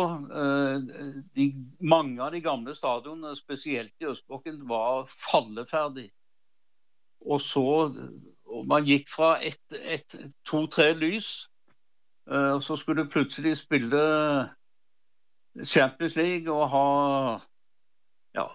de, 1.36 1.46
mange 1.80 2.22
av 2.24 2.32
de 2.32 2.40
gamle 2.44 2.74
stadionene, 2.76 3.34
spesielt 3.36 3.92
i 4.00 4.08
Østblokken, 4.08 4.60
var 4.68 5.08
falleferdig. 5.30 6.06
Og 7.24 7.40
så 7.44 7.66
og 8.48 8.66
Man 8.68 8.86
gikk 8.88 9.08
fra 9.12 9.36
to-tre 10.48 10.92
lys, 10.96 11.48
og 12.28 12.62
så 12.62 12.76
skulle 12.76 13.04
du 13.04 13.10
plutselig 13.10 13.56
spille 13.56 14.00
Champions 15.64 16.16
League 16.16 16.52
og 16.52 16.70
ha 16.70 16.88
ja, 18.34 18.46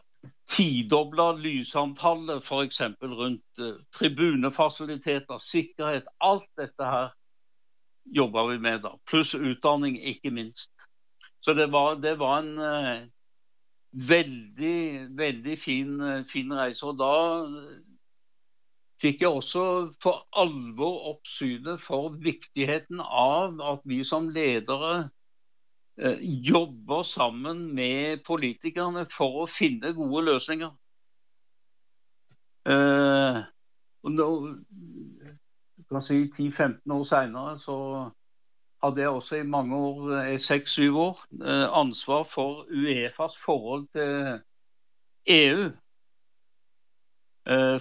tidobla 0.47 1.31
lysantallet 1.37 2.43
f.eks. 2.43 2.81
rundt 3.01 3.59
uh, 3.59 3.79
tribunefasiliteter, 3.93 5.37
sikkerhet. 5.37 6.07
Alt 6.21 6.49
dette 6.57 6.85
her 6.85 7.09
jobba 8.05 8.45
vi 8.51 8.59
med 8.59 8.83
da. 8.83 8.95
Pluss 9.07 9.33
utdanning, 9.35 9.97
ikke 9.97 10.31
minst. 10.31 10.71
Så 11.41 11.53
det 11.53 11.71
var, 11.71 11.95
det 11.95 12.17
var 12.19 12.39
en 12.39 12.57
uh, 12.59 13.07
veldig, 13.91 15.09
veldig 15.17 15.59
fin, 15.59 16.23
fin, 16.29 16.53
reise. 16.53 16.85
Og 16.85 16.99
da 16.99 17.13
fikk 19.03 19.25
jeg 19.25 19.29
også 19.29 19.65
for 20.03 20.23
alvor 20.39 21.09
opp 21.11 21.27
synet 21.27 21.81
for 21.83 22.15
viktigheten 22.23 23.03
av 23.03 23.59
at 23.73 23.83
vi 23.89 23.99
som 24.07 24.29
ledere 24.31 25.09
Eh, 25.97 26.17
jobber 26.21 27.03
sammen 27.03 27.75
med 27.75 28.23
politikerne 28.25 29.05
for 29.13 29.43
å 29.43 29.49
finne 29.49 29.91
gode 29.93 30.23
løsninger. 30.25 30.71
Eh, 32.65 33.37
si 36.01 36.17
10-15 36.33 36.95
år 36.95 37.03
seinere 37.05 37.75
hadde 38.83 39.03
jeg 39.03 39.09
også 39.19 39.37
i 39.37 39.45
mange 39.45 39.77
år, 39.77 40.09
i 40.33 40.39
seks-syv 40.41 40.97
år, 40.97 41.21
ansvar 41.77 42.25
for 42.27 42.65
Uefas 42.73 43.37
forhold 43.45 43.85
til 43.93 44.41
EU. 45.29 45.69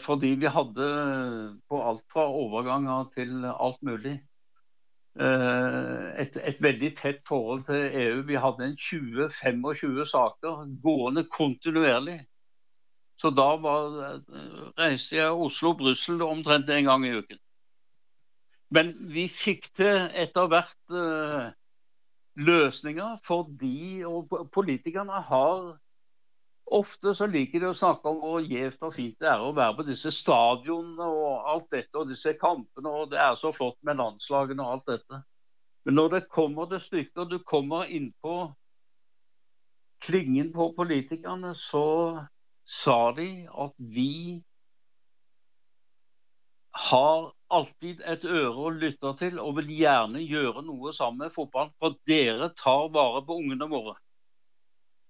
Fordi 0.02 0.34
vi 0.42 0.50
hadde 0.50 0.86
på 1.70 1.78
alt 1.86 2.02
fra 2.10 2.24
overganger 2.26 3.04
til 3.14 3.44
alt 3.46 3.78
mulig 3.86 4.16
et, 5.14 6.38
et, 6.40 6.58
veldig 6.64 6.90
tett 6.98 7.20
forhold 7.28 7.62
til 7.68 7.98
EU. 8.00 8.22
Vi 8.26 8.40
hadde 8.42 8.64
en 8.64 8.74
20-25 8.80 10.02
saker 10.10 10.64
gående 10.82 11.24
kontinuerlig. 11.30 12.16
Så 13.20 13.30
da 13.30 13.52
var, 13.62 14.18
reiste 14.80 15.20
jeg 15.20 15.30
Oslo-Brussel 15.46 16.22
omtrent 16.26 16.70
en 16.72 16.90
gang 16.90 17.06
i 17.06 17.14
uken. 17.20 17.38
Men 18.72 18.94
vi 19.12 19.28
fikk 19.28 19.68
til 19.78 20.08
etter 20.24 20.48
hvert 20.50 20.96
løsninger 22.40 23.18
fordi 23.26 24.02
og 24.08 24.32
politikerne 24.52 25.20
har 25.28 25.76
Ofte 26.72 27.12
så 27.14 27.26
liker 27.28 27.60
de 27.60 27.68
å 27.68 27.76
snakke 27.76 28.08
om 28.08 28.20
hvor 28.22 28.44
gjevt 28.48 28.86
og 28.86 28.94
fint 28.96 29.18
det 29.20 29.28
er 29.28 29.42
å 29.44 29.52
være 29.56 29.76
på 29.76 29.84
disse 29.90 30.12
stadionene 30.14 31.04
og 31.04 31.50
alt 31.52 31.68
dette, 31.74 31.92
og 32.00 32.08
disse 32.08 32.32
kampene, 32.40 32.88
og 32.88 33.10
det 33.12 33.20
er 33.20 33.36
så 33.36 33.52
flott 33.52 33.76
med 33.84 34.00
landslagene 34.00 34.64
og 34.64 34.78
alt 34.78 34.88
dette. 34.94 35.20
Men 35.84 35.98
når 35.98 36.14
det 36.14 36.22
kommer 36.32 36.70
til 36.70 36.80
stykket, 36.80 37.18
og 37.24 37.30
du 37.34 37.38
kommer 37.44 37.90
innpå 37.92 38.36
klingen 40.02 40.52
på 40.54 40.70
politikerne, 40.78 41.52
så 41.58 41.84
sa 42.64 43.12
de 43.18 43.28
at 43.52 43.76
vi 43.76 44.40
har 46.72 47.32
alltid 47.52 48.00
et 48.08 48.24
øre 48.24 48.64
å 48.64 48.72
lytte 48.72 49.12
til 49.20 49.40
og 49.42 49.58
vil 49.60 49.72
gjerne 49.76 50.22
gjøre 50.24 50.64
noe 50.64 50.94
sammen 50.96 51.26
med 51.26 51.34
fotballen. 51.34 51.74
For 51.82 51.98
dere 52.08 52.48
tar 52.56 52.88
vare 52.94 53.20
på 53.26 53.36
ungene 53.42 53.68
våre. 53.68 53.98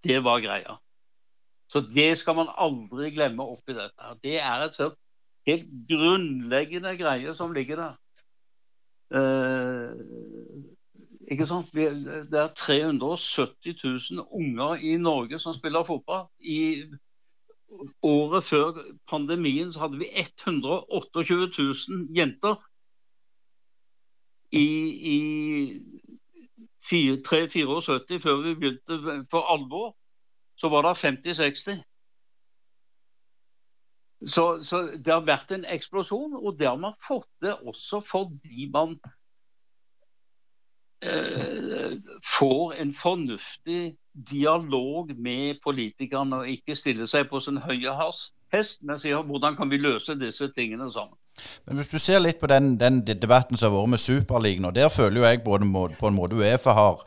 Det 0.03 0.19
var 0.27 0.43
greia. 0.43 0.82
Så 1.73 1.81
det 1.81 2.19
skal 2.21 2.37
man 2.37 2.51
aldri 2.61 3.11
glemme 3.15 3.45
oppi 3.49 3.73
dette. 3.73 4.13
Det 4.21 4.37
er 4.41 4.67
et 4.67 4.77
sånt 4.77 4.99
helt 5.49 5.71
grunnleggende 5.89 6.93
greie 7.01 7.33
som 7.35 7.55
ligger 7.57 7.81
der. 7.81 7.95
Eh, 9.17 9.93
ikke 11.33 11.47
sant? 11.49 11.73
Det 11.73 12.39
er 12.39 12.53
370 12.57 13.81
000 13.85 14.27
unger 14.31 14.75
i 14.85 14.97
Norge 15.01 15.39
som 15.41 15.57
spiller 15.57 15.89
fotball. 15.89 16.27
I 16.39 16.85
året 18.05 18.45
før 18.45 18.77
pandemien 19.09 19.73
så 19.73 19.87
hadde 19.87 19.99
vi 19.99 20.11
128 20.13 21.49
000 21.59 22.17
jenter. 22.17 22.61
I, 24.53 24.69
i 25.17 25.19
3-74 26.85 28.21
før 28.21 28.43
vi 28.45 28.55
begynte 28.55 29.25
for 29.33 29.49
alvor 29.49 29.95
så 30.57 30.69
var 30.69 30.87
det 30.87 30.99
50-60. 31.01 31.81
Så, 34.27 34.65
så, 34.65 34.83
det 35.05 35.11
har 35.11 35.25
vært 35.27 35.51
en 35.51 35.65
eksplosjon, 35.67 36.37
og 36.39 36.55
det 36.59 36.69
har 36.69 36.79
man 36.79 36.95
fått 37.03 37.31
det 37.43 37.57
også 37.67 38.03
fordi 38.07 38.69
man 38.71 38.95
eh, 41.03 41.99
får 42.39 42.77
en 42.85 42.95
fornuftig 42.95 43.97
dialog 44.31 45.11
med 45.19 45.59
politikerne, 45.65 46.37
og 46.37 46.55
ikke 46.55 46.77
stiller 46.79 47.11
seg 47.11 47.27
på 47.31 47.41
sin 47.43 47.59
høye 47.65 47.97
hest, 48.53 48.79
men 48.87 49.01
sier 49.03 49.27
hvordan 49.27 49.59
kan 49.59 49.73
vi 49.73 49.81
løse 49.83 50.15
disse 50.21 50.53
tingene 50.55 50.91
sammen. 50.93 51.19
Men 51.67 51.81
Hvis 51.81 51.91
du 51.91 51.99
ser 51.99 52.23
litt 52.23 52.39
på 52.39 52.47
den, 52.47 52.77
den 52.79 53.03
debatten 53.07 53.57
som 53.57 53.73
har 53.73 53.81
vært 53.81 53.95
med 53.97 54.05
Superligaen, 54.05 54.69
og 54.69 54.75
der 54.77 54.93
føler 54.93 55.19
jo 55.19 55.27
jeg 55.27 55.45
både 55.45 55.95
på 55.99 56.09
en 56.09 56.19
måte 56.19 56.39
Uefa 56.39 56.77
har 56.77 57.03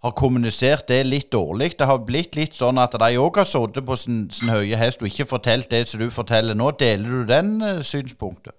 har 0.00 0.16
kommunisert 0.16 0.88
det 0.88 1.02
litt 1.04 1.28
dårlig. 1.32 1.74
Det 1.78 1.88
har 1.88 2.00
blitt 2.06 2.36
litt 2.38 2.56
sånn 2.56 2.80
at 2.80 2.96
de 2.96 3.10
òg 3.20 3.42
har 3.42 3.48
sittet 3.48 3.84
på 3.86 3.98
sin, 4.00 4.22
sin, 4.32 4.52
høye 4.52 4.78
hest 4.80 5.04
og 5.04 5.10
ikke 5.10 5.28
fortalt 5.28 5.70
det 5.72 5.84
som 5.90 6.00
du 6.00 6.08
forteller 6.14 6.56
nå. 6.56 6.70
Deler 6.80 7.20
du 7.20 7.28
den 7.28 7.58
uh, 7.60 7.82
synspunktet? 7.84 8.56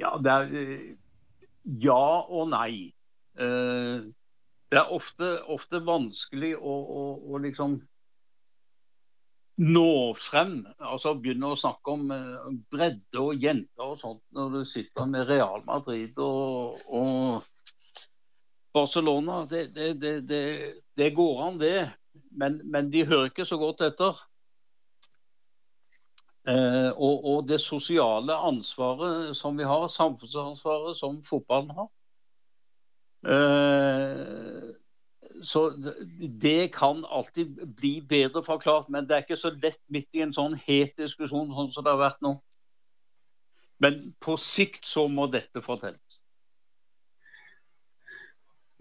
Ja, 0.00 0.16
det 0.16 0.32
er 0.32 0.48
uh, 0.48 0.90
ja 1.84 2.08
og 2.24 2.48
nei. 2.54 2.88
Uh, 3.36 4.08
det 4.72 4.80
er 4.80 4.92
ofte, 4.96 5.34
ofte 5.52 5.82
vanskelig 5.84 6.54
å, 6.56 6.72
å, 6.72 7.02
å, 7.28 7.40
liksom 7.44 7.76
nå 9.60 9.90
frem. 10.16 10.62
Altså 10.80 11.12
begynne 11.20 11.52
å 11.52 11.58
snakke 11.60 11.92
om 11.92 12.08
bredde 12.72 13.20
og 13.20 13.36
jenter 13.36 13.84
og 13.84 13.98
sånt 14.00 14.22
når 14.32 14.54
du 14.54 14.62
sitter 14.70 15.10
med 15.12 15.28
Real 15.28 15.60
Madrid 15.68 16.16
og, 16.16 16.80
og 16.88 17.44
Barcelona, 18.72 19.46
det, 19.50 19.74
det, 19.74 20.20
det, 20.28 20.42
det, 20.96 21.10
går 21.14 21.42
an, 21.46 21.58
det. 21.60 21.90
Men, 22.30 22.60
men, 22.64 22.90
de 22.92 23.04
hører 23.06 23.30
ikke 23.30 23.46
så 23.48 23.58
godt 23.60 23.84
etter. 23.84 24.20
Eh, 26.48 26.90
og, 26.96 27.24
og, 27.24 27.48
det 27.48 27.60
sosiale 27.60 28.34
ansvaret 28.34 29.36
som 29.36 29.58
vi 29.58 29.66
har, 29.68 29.86
samfunnsansvaret 29.92 30.98
som 30.98 31.20
fotballen 31.28 31.76
har. 31.76 31.90
Eh, 33.22 34.72
så 35.42 35.68
det 36.42 36.72
kan 36.74 37.04
alltid 37.04 37.74
bli 37.76 38.00
bedre 38.08 38.44
forklart, 38.44 38.88
men 38.88 39.06
det 39.06 39.16
er 39.16 39.24
ikke 39.26 39.38
så 39.38 39.52
lett 39.54 39.80
midt 39.90 40.08
i 40.14 40.22
en 40.24 40.34
sånn 40.34 40.56
het 40.66 40.96
diskusjon 40.98 41.52
sånn 41.54 41.70
som 41.74 41.84
det 41.84 41.94
har 41.94 42.02
vært 42.02 42.24
nå. 42.24 42.36
Men 43.82 44.12
på 44.22 44.36
sikt 44.38 44.86
så 44.86 45.08
må 45.10 45.26
dette 45.30 45.62
fortelles. 45.62 46.11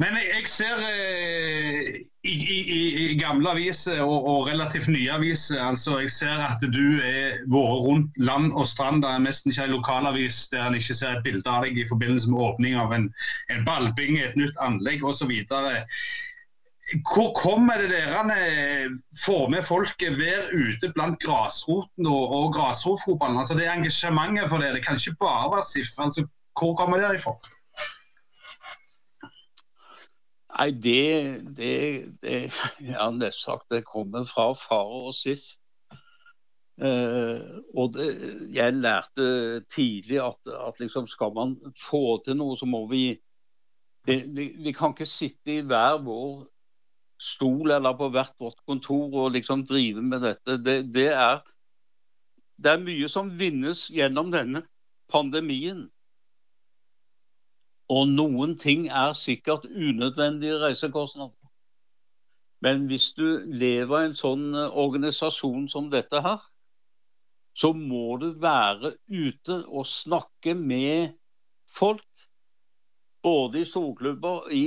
Men 0.02 0.18
jeg, 0.18 0.48
ser 0.50 0.80
eh, 0.82 2.00
i, 2.26 2.32
i, 2.34 2.80
i, 3.04 3.06
gamle 3.20 3.52
aviser 3.54 4.00
og, 4.02 4.26
og, 4.32 4.48
relativt 4.50 4.88
nye 4.90 5.12
aviser 5.14 5.62
altså 5.62 6.00
jeg 6.02 6.14
ser 6.16 6.42
at 6.42 6.64
du 6.74 6.98
er 7.06 7.38
vært 7.52 7.84
rundt 7.86 8.18
land 8.18 8.50
og 8.56 8.66
strand. 8.72 9.04
Det 9.04 9.12
er 9.12 9.22
nesten 9.28 9.54
ikke 9.54 9.68
en 9.68 9.76
lokalavis 9.76 10.42
der 10.54 10.66
en 10.66 10.80
ikke 10.80 10.98
ser 10.98 11.20
et 11.20 11.24
bilde 11.28 11.54
av 11.54 11.68
deg 11.68 11.78
i 11.78 11.88
forbindelse 11.92 12.34
med 12.34 12.42
åpning 12.48 12.80
av 12.82 12.96
en, 12.98 13.08
en 13.54 13.64
ballbinge, 13.68 14.26
et 14.26 14.40
nytt 14.40 14.58
anlegg 14.66 15.06
osv. 15.06 15.36
Hvor 17.12 17.32
kommer 17.38 17.86
det 17.86 17.94
dere 17.94 18.42
får 19.22 19.48
med 19.54 19.70
folket 19.70 20.18
være 20.18 20.50
ute 20.58 20.90
blant 20.98 21.22
grasroten 21.22 22.10
og, 22.10 22.38
og 22.40 22.54
grasrotfotballen? 22.58 23.44
Altså 23.44 23.60
det 23.60 23.70
engasjementet 23.70 24.50
for 24.50 24.64
det, 24.64 24.74
det 24.80 24.86
kan 24.88 24.98
ikke 24.98 25.20
bare 25.22 25.58
være 25.60 25.70
SIF. 25.76 25.94
Altså, 26.02 26.26
hvor 26.58 26.74
kommer 26.80 26.98
det 26.98 27.20
ifra? 27.22 27.38
Nei, 30.52 30.72
det, 30.72 31.02
det, 31.58 31.74
det 32.22 32.38
Jeg 32.82 32.98
har 32.98 33.12
nesten 33.16 33.46
sagt 33.46 33.72
det 33.72 33.86
kommer 33.88 34.28
fra 34.28 34.52
far 34.60 34.92
og 35.08 35.14
SIF. 35.16 35.44
Eh, 36.82 37.42
og 37.78 37.94
det, 37.94 38.08
jeg 38.54 38.74
lærte 38.74 39.26
tidlig 39.72 40.20
at, 40.24 40.50
at 40.68 40.80
liksom 40.80 41.08
skal 41.08 41.34
man 41.36 41.56
få 41.90 42.18
til 42.26 42.40
noe, 42.40 42.58
så 42.58 42.66
må 42.66 42.88
vi 42.90 43.06
vi, 44.06 44.16
vi, 44.64 44.72
kan 44.74 44.96
ikke 44.96 45.06
sitte 45.06 45.60
i 45.60 45.62
hver 45.62 46.00
vår 46.02 46.48
stol 47.22 47.72
eller 47.76 47.94
på 47.98 48.10
hvert 48.10 48.34
vårt 48.42 48.58
kontor 48.66 49.14
og 49.26 49.36
liksom 49.36 49.66
drive 49.70 50.02
med 50.02 50.24
dette. 50.26 50.58
Det, 50.58 50.78
det, 50.94 51.08
er, 51.14 51.44
det 52.58 52.72
er 52.72 52.82
mye 52.82 53.10
som 53.14 53.30
vinnes 53.38 53.86
gjennom 53.94 54.32
denne 54.34 54.64
pandemien. 55.12 55.86
Og 57.92 58.08
noen 58.08 58.56
ting 58.60 58.88
er 58.88 59.14
sikkert 59.18 59.66
unødvendige 59.68 60.60
reisekostnader. 60.62 61.36
Men 62.62 62.86
hvis 62.88 63.10
du 63.18 63.26
lever 63.64 64.04
i 64.04 64.10
en 64.12 64.18
sånn 64.18 64.52
eh, 64.54 64.78
organisasjon 64.84 65.68
som 65.74 65.90
dette 65.92 66.22
her, 66.22 66.44
så 67.58 67.74
må 67.76 68.16
du 68.22 68.30
være 68.40 68.94
ute 69.10 69.58
og 69.68 69.90
snakke 69.90 70.54
med 70.56 71.18
folk. 71.68 72.06
Både 73.26 73.62
i 73.62 73.68
storklubber, 73.70 74.48
i 74.56 74.66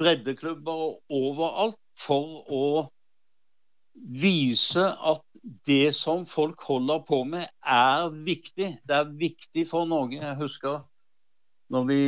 breddeklubber 0.00 0.82
og 0.88 1.20
overalt. 1.22 1.78
For 1.96 2.42
å 2.52 2.64
vise 3.94 4.82
at 4.84 5.22
det 5.64 5.94
som 5.96 6.26
folk 6.28 6.60
holder 6.68 7.06
på 7.08 7.22
med, 7.24 7.46
er 7.62 8.10
viktig. 8.26 8.74
Det 8.84 8.98
er 8.98 9.14
viktig 9.16 9.64
for 9.70 9.88
Norge. 9.88 10.18
Jeg 10.20 10.36
husker 10.42 10.82
når 11.68 11.84
vi 11.84 12.00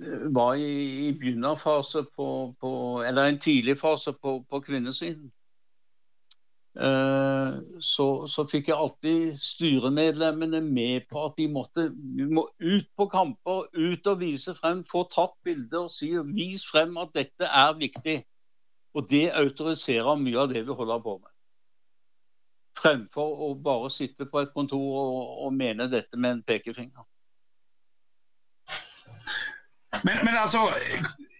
eh, 0.00 0.34
var 0.34 0.54
i, 0.54 1.08
i 1.08 1.12
begynnerfase 1.12 2.04
på, 2.16 2.54
på, 2.60 3.02
Eller 3.06 3.22
en 3.24 3.40
tidlig 3.40 3.78
fase 3.78 4.12
på, 4.12 4.44
på 4.50 4.60
kvinnesiden. 4.60 5.32
Eh, 6.78 7.54
så, 7.82 8.06
så, 8.30 8.44
fikk 8.46 8.68
jeg 8.70 8.78
alltid 8.78 9.38
styremedlemmene 9.42 10.60
med 10.62 11.08
på 11.10 11.24
at 11.26 11.34
de 11.40 11.48
måtte 11.50 11.88
må 12.30 12.44
ut 12.62 12.86
på 12.96 13.08
kamper, 13.10 13.66
ut 13.74 14.06
og 14.06 14.20
vise 14.20 14.54
frem, 14.54 14.84
få 14.86 15.02
tatt 15.10 15.34
bilder, 15.44 15.88
si, 15.90 16.12
vis 16.36 16.66
frem 16.70 16.94
at 17.02 17.10
dette 17.18 17.48
er 17.48 17.74
viktig. 17.80 18.20
Og 18.94 19.10
det 19.10 19.26
autoriserer 19.36 20.22
mye 20.22 20.38
av 20.44 20.54
det 20.54 20.62
vi 20.68 20.76
holder 20.78 21.02
på 21.02 21.18
med 21.18 21.27
fremfor 22.78 23.44
å 23.48 23.52
bare 23.62 23.90
sitte 23.92 24.26
på 24.30 24.42
et 24.42 24.52
kontor 24.54 24.88
og, 25.02 25.46
og 25.46 25.54
mene 25.54 25.88
dette 25.92 26.18
med 26.20 26.38
en 26.38 26.44
pekefinger. 26.46 27.06
Men, 30.04 30.20
men 30.24 30.36
altså, 30.36 30.68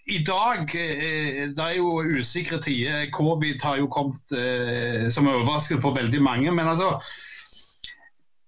i 0.09 0.23
dag 0.25 0.71
eh, 0.75 1.49
det 1.53 1.65
er 1.65 1.75
jo 1.77 1.99
usikre 2.03 2.61
tider. 2.65 3.11
Covid 3.15 3.61
har 3.63 3.81
jo 3.83 3.91
kommet 3.93 4.33
eh, 4.33 5.09
som 5.13 5.29
overraskelse 5.29 5.83
på 5.85 5.93
veldig 5.97 6.23
mange. 6.25 6.55
Men 6.55 6.71
altså, 6.73 6.95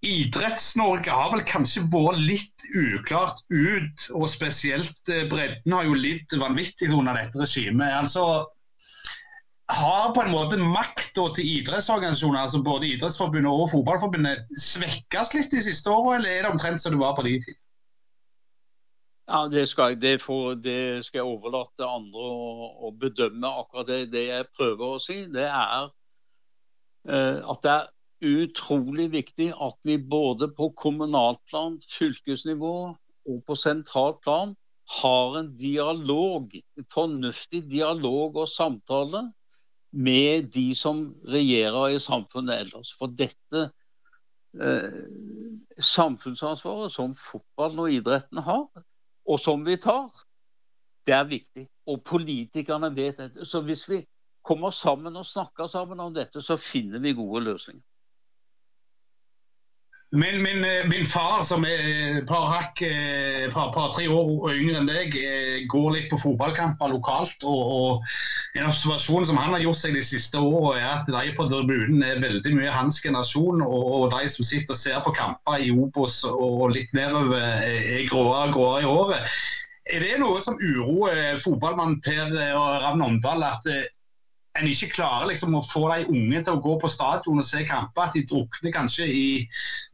Idretts-Norge 0.06 1.12
har 1.12 1.28
vel 1.34 1.44
kanskje 1.44 1.84
vært 1.92 2.22
litt 2.24 2.64
uklart 2.72 3.44
ut. 3.52 4.06
Og 4.16 4.30
spesielt 4.32 5.12
eh, 5.12 5.26
bredden 5.30 5.76
har 5.76 5.84
jo 5.88 5.98
lidd 5.98 6.32
vanvittig 6.40 6.88
under 6.96 7.20
dette 7.20 7.42
regimet. 7.42 7.92
Altså, 7.92 8.24
har 9.70 10.12
på 10.14 10.22
en 10.24 10.32
måte 10.32 10.58
makta 10.60 11.26
til 11.36 11.48
idrettsorganisasjoner, 11.60 12.40
altså 12.42 12.60
både 12.64 12.88
Idrettsforbundet 12.90 13.50
og 13.50 13.70
Fotballforbundet, 13.72 14.46
svekkes 14.58 15.34
litt 15.36 15.50
de 15.54 15.62
siste 15.64 15.92
årene, 15.92 16.18
eller 16.20 16.30
er 16.30 16.46
det 16.46 16.52
omtrent 16.52 16.82
som 16.82 16.94
det 16.94 17.02
var 17.02 17.16
på 17.18 17.24
de 17.26 17.36
tid? 17.44 17.58
Ja, 19.30 19.44
det 19.50 19.68
skal, 19.70 19.94
det, 20.00 20.16
får, 20.22 20.58
det 20.64 21.04
skal, 21.06 21.20
jeg 21.20 21.36
overlate 21.36 21.70
til 21.78 21.86
andre 21.86 22.26
å, 22.26 22.70
å 22.88 22.92
bedømme. 22.98 23.52
Akkurat 23.62 23.86
det, 23.86 24.00
det, 24.10 24.24
jeg 24.26 24.48
prøver 24.58 24.96
å 24.96 25.02
si, 25.02 25.20
det 25.30 25.46
er 25.46 25.90
uh, 27.06 27.38
at 27.52 27.62
det 27.62 27.76
er 27.76 27.90
utrolig 28.42 29.06
viktig 29.14 29.52
at 29.54 29.78
vi 29.86 30.00
både 30.02 30.50
på 30.56 30.72
kommunalt 30.76 31.38
plan, 31.48 31.78
fylkesnivå 31.94 32.74
og 33.30 33.38
på 33.46 33.56
sentralt 33.56 34.18
plan 34.26 34.56
har 34.98 35.38
en 35.38 35.52
dialog, 35.56 36.50
fornuftig 36.92 37.62
dialog 37.70 38.40
og 38.42 38.50
samtale 38.50 39.28
med 39.90 40.50
de 40.54 40.74
som 40.74 41.02
regjerer 41.28 41.94
i 41.94 41.98
samfunnet 41.98 42.64
ellers. 42.64 42.92
For 42.98 43.10
dette 43.18 43.66
eh, 44.60 45.00
samfunnsansvaret 45.78 46.94
som 46.94 47.16
fotballen 47.18 47.84
og 47.84 47.98
idretten 47.98 48.42
har, 48.46 48.66
og 49.26 49.40
som 49.40 49.64
vi 49.66 49.76
tar, 49.80 50.10
det 51.06 51.14
er 51.16 51.28
viktig. 51.28 51.66
Og 51.90 52.02
politikerne 52.06 52.92
vet 52.96 53.18
dette. 53.18 53.44
Så 53.44 53.62
hvis 53.66 53.88
vi 53.90 54.04
kommer 54.46 54.70
sammen 54.70 55.16
og 55.16 55.26
snakker 55.26 55.66
sammen 55.66 56.00
om 56.00 56.14
dette, 56.14 56.42
så 56.42 56.56
finner 56.56 57.02
vi 57.02 57.16
gode 57.18 57.44
løsninger. 57.44 57.82
Min, 60.12 60.42
min, 60.42 60.64
eh, 60.64 60.88
min, 60.88 61.06
far, 61.06 61.44
som 61.46 61.62
er 61.62 61.82
et 62.18 62.24
par 62.26 62.48
hakk 62.50 62.80
eh, 62.82 63.44
par, 63.54 63.68
par, 63.70 63.92
tre 63.94 64.08
år 64.10 64.56
yngre 64.56 64.80
enn 64.80 64.88
deg, 64.88 65.12
eh, 65.14 65.60
går 65.70 65.92
litt 65.94 66.08
på 66.10 66.18
fotballkamper 66.18 66.90
lokalt. 66.90 67.46
Og, 67.46 67.60
og, 67.76 68.16
En 68.58 68.66
observasjon 68.66 69.28
som 69.28 69.38
han 69.38 69.54
har 69.54 69.62
gjort 69.62 69.78
seg 69.78 69.94
de 69.94 70.02
siste 70.02 70.40
årene, 70.42 70.80
er 70.80 70.88
at 70.96 71.06
de 71.06 71.34
på 71.36 71.46
tribunen 71.46 72.02
er 72.02 72.18
veldig 72.24 72.56
mye 72.56 72.74
hans 72.74 72.98
generasjon. 73.04 73.62
Og, 73.62 73.86
og, 74.00 74.08
de 74.16 74.32
som 74.34 74.48
sitter 74.48 74.74
og 74.74 74.80
ser 74.82 74.98
på 75.06 75.14
kamper 75.14 75.62
i 75.62 75.70
Obos 75.70 76.24
og 76.26 76.72
litt 76.74 76.90
nedover, 76.96 77.38
er 77.62 78.02
gråere 78.10 78.50
og 78.50 78.58
gråere 78.58 78.82
i 78.82 78.90
året. 78.90 79.40
Er 79.94 80.02
det 80.02 80.18
noe 80.18 80.42
som 80.42 80.58
uroer 80.58 81.38
fotballmann 81.38 82.00
Per 82.02 82.34
Ravn 82.34 83.06
Omdal? 83.06 83.46
at 83.46 83.70
en 84.60 84.68
ikke 84.68 84.90
klarer 84.94 85.30
liksom 85.30 85.54
å 85.56 85.62
få 85.64 85.86
de 85.90 86.06
unge 86.12 86.42
til 86.44 86.52
å 86.56 86.62
gå 86.62 86.76
på 86.82 86.90
stadion 86.92 87.40
og 87.40 87.46
se 87.46 87.64
kamper. 87.68 88.08
At 88.10 88.16
de 88.16 88.24
drukner 88.28 88.74
kanskje 88.74 89.08
i 89.08 89.26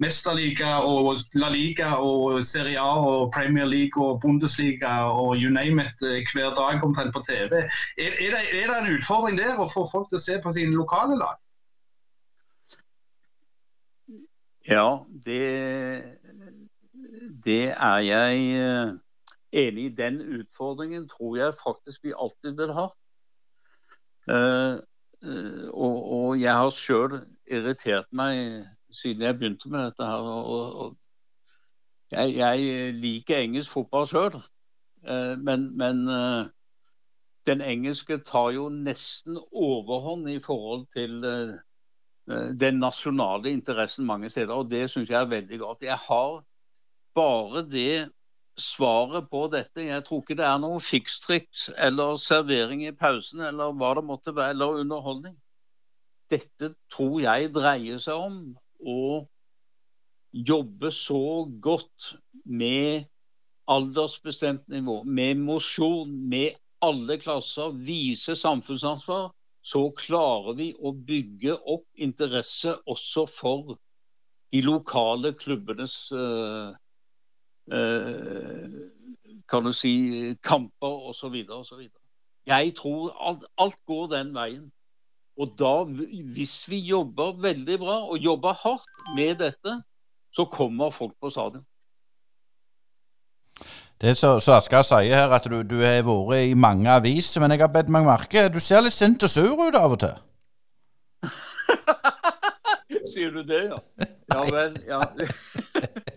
Mesterliga 0.03 0.81
og 0.87 1.23
La 1.39 1.51
Liga 1.53 1.95
og 2.03 2.43
Serie 2.47 2.83
A 2.83 2.99
og 2.99 3.33
Premier 3.35 3.69
League 3.71 4.03
og 4.03 4.21
Bundesliga 4.25 5.07
og 5.13 5.37
you 5.39 5.51
name 5.53 5.85
it 5.85 6.07
eh, 6.07 6.23
hver 6.33 6.55
dag 6.59 6.85
omtrent 6.85 7.15
på 7.15 7.25
TV. 7.29 7.63
Er, 7.63 8.13
er, 8.13 8.37
det, 8.37 8.45
er 8.53 8.71
det 8.71 8.79
en 8.83 8.95
utfordring 8.97 9.39
der 9.39 9.59
å 9.59 9.71
få 9.71 9.87
folk 9.91 10.11
til 10.11 10.21
å 10.21 10.27
se 10.27 10.39
på 10.43 10.55
sine 10.57 10.77
lokale 10.77 11.19
lag? 11.21 11.39
Ja, 14.67 14.99
det, 15.25 15.43
det 17.45 17.65
er 17.71 17.99
jeg 18.03 18.47
eh, 18.59 18.95
enig 19.63 19.85
i. 19.91 19.95
Den 19.95 20.21
utfordringen 20.41 21.07
tror 21.09 21.37
jeg 21.39 21.61
faktisk 21.63 22.03
vi 22.05 22.17
alltid 22.17 22.59
vil 22.59 22.75
ha. 22.75 22.89
Uh, 24.27 24.79
og, 25.73 25.97
og, 26.13 26.41
jeg 26.41 26.53
har 26.53 26.73
sjøl 26.75 27.21
irritert 27.51 28.09
meg 28.15 28.67
siden 28.95 29.23
jeg 29.23 29.39
begynte 29.39 29.71
med 29.71 29.89
dette 29.89 30.07
her. 30.07 30.27
Og, 30.27 30.81
og 30.83 30.97
jeg, 32.13 32.37
jeg, 32.37 32.95
liker 33.03 33.43
engelsk 33.43 33.71
fotball 33.71 34.07
sjøl, 34.11 34.39
uh, 34.39 35.35
men, 35.39 35.71
men 35.79 36.05
den 37.47 37.63
engelske 37.63 38.19
tar 38.27 38.53
jo 38.57 38.69
nesten 38.73 39.39
overhånd 39.53 40.29
i 40.31 40.41
forhold 40.43 40.87
til 40.95 41.23
den 42.27 42.81
nasjonale 42.83 43.53
interessen 43.55 44.07
mange 44.07 44.31
steder. 44.31 44.55
Og 44.55 44.71
det 44.71 44.89
syns 44.91 45.11
jeg 45.11 45.21
er 45.21 45.31
veldig 45.31 45.59
godt. 45.63 45.87
Jeg 45.87 45.99
har 46.09 46.41
bare 47.15 47.63
det 47.71 48.09
svaret 48.61 49.29
på 49.31 49.47
dette. 49.53 49.85
Jeg 49.85 50.05
tror 50.07 50.23
ikke 50.23 50.37
det 50.39 50.47
er 50.49 50.61
noe 50.63 50.83
fikstriks 50.83 51.69
eller 51.77 52.17
servering 52.21 52.85
i 52.87 52.95
pausen 52.97 53.45
eller 53.45 53.75
hva 53.77 53.95
det 53.99 54.05
måtte 54.09 54.35
være, 54.37 54.57
eller 54.57 54.83
underholdning. 54.83 55.37
Dette 56.33 56.73
tror 56.93 57.21
jeg 57.23 57.53
dreier 57.55 58.01
seg 58.03 58.19
om 58.19 58.39
å 58.83 59.27
jobbe 60.37 60.91
så 60.93 61.47
godt 61.63 62.13
med 62.45 63.07
aldersbestemt 63.71 64.67
nivå, 64.71 65.03
med 65.05 65.41
mosjon, 65.43 66.11
med 66.29 66.57
alle 66.85 67.17
klasser, 67.19 67.73
vise 67.87 68.37
samfunnsansvar, 68.39 69.31
så 69.67 69.89
klarer 69.99 70.55
vi 70.59 70.69
å 70.79 70.93
bygge 70.95 71.57
opp 71.67 71.87
interesse 71.99 72.77
også 72.87 73.27
for 73.31 73.77
de 74.55 74.61
lokale 74.63 75.33
klubbenes 75.35 75.97
uh, 76.15 76.77
kan 79.51 79.65
du 79.65 79.73
si, 79.73 79.93
kamper 80.43 81.09
osv. 81.11 81.35
osv. 81.51 81.89
Jeg 82.47 82.75
tror 82.79 83.17
alt, 83.29 83.45
alt 83.59 83.79
går 83.87 84.07
den 84.17 84.35
veien. 84.35 84.73
Og 85.37 85.53
da, 85.59 85.85
hvis 86.35 86.65
vi 86.71 86.79
jobber 86.79 87.37
veldig 87.43 87.79
bra 87.79 87.97
og 88.09 88.19
jobber 88.19 88.53
hardt 88.53 89.17
med 89.17 89.37
dette, 89.43 89.83
så 90.33 90.45
kommer 90.45 90.91
folk 90.91 91.13
på 91.21 91.31
stadion. 91.31 91.65
Det 94.01 94.17
så, 94.17 94.41
så 94.41 94.59
Asker 94.59 94.83
sier 94.85 95.17
her, 95.17 95.33
at 95.33 95.45
du, 95.49 95.63
du 95.65 95.79
har 95.81 96.03
vært 96.05 96.51
i 96.51 96.55
mange 96.55 96.91
aviser, 96.93 97.41
men 97.41 97.55
jeg 97.55 97.63
har 97.65 97.73
bedt 97.73 97.89
meg 97.89 98.05
merke 98.05 98.49
Du 98.53 98.61
ser 98.61 98.85
litt 98.85 98.93
sint 98.93 99.23
og 99.25 99.33
sur 99.33 99.57
ut 99.57 99.79
av 99.79 99.97
og 99.97 100.01
til. 100.03 100.17
Sier 103.13 103.33
du 103.33 103.41
det, 103.49 103.63
ja? 103.71 103.79
Ja 104.35 104.43
vel. 104.57 104.77
Ja. 104.89 105.01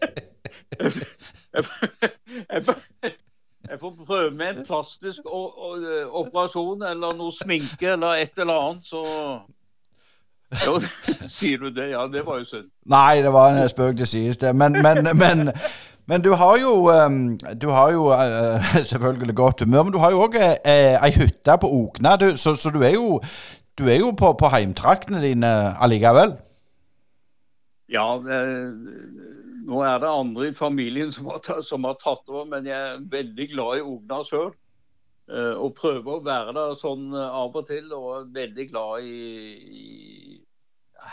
Jeg 3.70 3.80
får 3.80 3.94
prøve 4.06 4.32
med 4.32 4.48
en 4.58 4.66
plastisk 4.66 5.20
operasjon 5.26 6.84
eller 6.90 7.16
noe 7.18 7.34
sminke 7.36 7.94
eller 7.94 8.22
et 8.24 8.38
eller 8.38 8.54
annet, 8.54 8.86
så 8.88 9.04
jo, 10.66 10.80
Sier 11.30 11.58
du 11.58 11.70
det? 11.70 11.92
Ja, 11.92 12.08
det 12.08 12.26
var 12.26 12.40
jo 12.42 12.46
synd. 12.46 12.72
Nei, 12.90 13.22
det 13.22 13.34
var 13.34 13.54
en 13.54 13.70
spøk, 13.70 13.98
det 13.98 14.08
sies 14.10 14.38
det. 14.42 14.56
Men, 14.56 14.72
men, 14.82 15.06
men, 15.14 15.52
men 16.10 16.24
du 16.26 16.32
har 16.34 16.58
jo, 16.58 16.90
du 17.62 17.70
har 17.70 17.92
jo 17.94 18.10
uh, 18.10 18.76
selvfølgelig 18.92 19.36
godt 19.36 19.62
humør, 19.64 19.84
men 19.84 19.94
du 19.94 20.02
har 20.02 20.12
jo 20.12 20.24
òg 20.26 20.40
uh, 20.42 20.98
ei 21.06 21.12
hytte 21.16 21.58
på 21.62 21.70
Okna, 21.82 22.16
du, 22.16 22.32
så, 22.38 22.56
så, 22.56 22.74
du 22.74 22.82
er 22.82 22.96
jo, 22.98 23.20
du 23.78 23.88
er 23.88 24.02
jo 24.02 24.12
på, 24.18 24.34
på 24.34 24.50
heimtraktene 24.50 25.22
dine 25.22 25.52
allikevel? 25.78 26.34
Ja, 27.90 28.18
det, 28.26 28.40
nå 29.70 29.84
er 29.86 30.00
det 30.02 30.10
andre 30.10 30.50
i 30.50 30.58
familien 30.58 31.12
som 31.14 31.30
har, 31.30 31.62
som 31.66 31.86
har 31.86 31.98
tatt 32.02 32.28
over, 32.32 32.48
men 32.50 32.68
jeg 32.68 32.78
er 32.78 33.06
veldig 33.12 33.48
glad 33.54 33.78
i 33.78 33.86
ungene 33.86 34.26
sjøl. 34.28 34.52
Uh, 35.30 35.54
og 35.62 35.76
prøver 35.78 36.16
å 36.16 36.24
være 36.26 36.56
der 36.58 36.72
sånn 36.80 37.12
uh, 37.14 37.28
av 37.38 37.54
og 37.54 37.68
til. 37.68 37.92
Og 37.94 38.08
er 38.16 38.30
veldig 38.34 38.66
glad 38.72 39.06
i, 39.06 39.18
i 39.70 39.84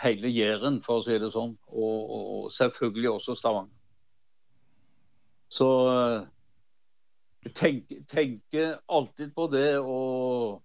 hele 0.00 0.30
Jæren, 0.32 0.78
for 0.84 1.02
å 1.02 1.04
si 1.04 1.18
det 1.20 1.28
sånn. 1.34 1.52
Og, 1.68 2.14
og 2.16 2.46
selvfølgelig 2.56 3.10
også 3.12 3.36
Stavanger. 3.36 3.74
Så 5.52 5.68
uh, 5.84 7.50
tenke, 7.52 8.00
tenke 8.08 8.70
alltid 8.88 9.34
på 9.36 9.50
det. 9.52 9.68
Og 9.84 10.62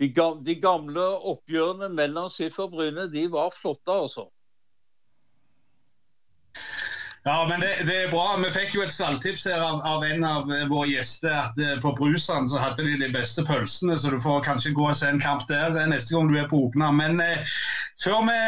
de 0.00 0.56
gamle 0.60 1.04
oppgjørene 1.34 1.92
mellom 1.92 2.32
Sif 2.32 2.56
og 2.64 2.72
Bryne, 2.78 3.10
de 3.12 3.28
var 3.32 3.52
flotte, 3.60 3.92
altså. 3.92 4.30
Ja, 7.26 7.46
men 7.48 7.60
det, 7.60 7.82
det, 7.86 7.94
er 8.02 8.10
bra. 8.10 8.36
Vi 8.38 8.52
fikk 8.54 8.76
jo 8.76 8.84
et 8.84 8.92
stalltips 8.94 9.48
her 9.50 9.58
av, 9.58 9.80
av, 9.82 10.04
en 10.06 10.22
av 10.24 10.44
våre 10.70 10.86
gjester. 10.92 11.32
at 11.34 11.56
uh, 11.58 11.72
På 11.82 11.90
Brusand 11.98 12.52
så 12.52 12.60
hadde 12.62 12.86
de 12.86 13.00
de 13.00 13.08
beste 13.10 13.42
pølsene, 13.48 13.96
så 13.98 14.12
du 14.14 14.20
får 14.22 14.44
kanskje 14.46 14.70
gå 14.76 14.84
og 14.86 14.94
se 14.94 15.10
en 15.10 15.18
kamp 15.18 15.42
der 15.50 15.74
neste 15.90 16.14
gang 16.14 16.30
du 16.30 16.38
er 16.38 16.46
på 16.46 16.60
Okna. 16.68 16.92
Men 16.94 17.18
eh, 17.24 17.42
før 17.98 18.22
vi 18.28 18.38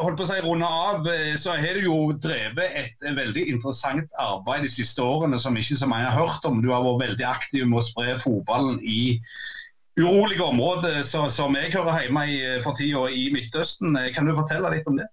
holdt 0.00 0.22
på 0.22 0.24
å 0.24 0.30
si 0.32 0.40
runde 0.40 0.72
av, 0.88 1.12
så 1.36 1.58
har 1.60 1.76
du 1.76 1.84
jo 1.84 2.00
drevet 2.16 2.80
et 2.80 3.08
veldig 3.20 3.44
interessant 3.52 4.08
arbeid 4.24 4.64
de 4.64 4.72
siste 4.72 5.04
årene 5.04 5.36
som 5.42 5.60
ikke 5.60 5.76
så 5.84 5.92
mange 5.92 6.08
har 6.08 6.24
hørt 6.24 6.48
om. 6.48 6.64
Du 6.64 6.72
har 6.72 6.88
vært 6.88 7.10
veldig 7.10 7.28
aktiv 7.28 7.68
med 7.68 7.82
å 7.82 7.86
spre 7.92 8.16
fotballen 8.16 8.80
i 8.80 9.20
urolige 10.00 10.48
områder 10.48 11.02
så, 11.04 11.26
som 11.28 11.60
jeg 11.60 11.76
hører 11.76 12.06
hjemme 12.06 12.24
i 12.24 12.44
for 12.64 12.72
tida 12.72 13.04
i 13.12 13.28
Midtøsten. 13.36 14.00
Kan 14.16 14.24
du 14.24 14.32
fortelle 14.40 14.72
litt 14.72 14.88
om 14.88 14.96
det? 14.96 15.12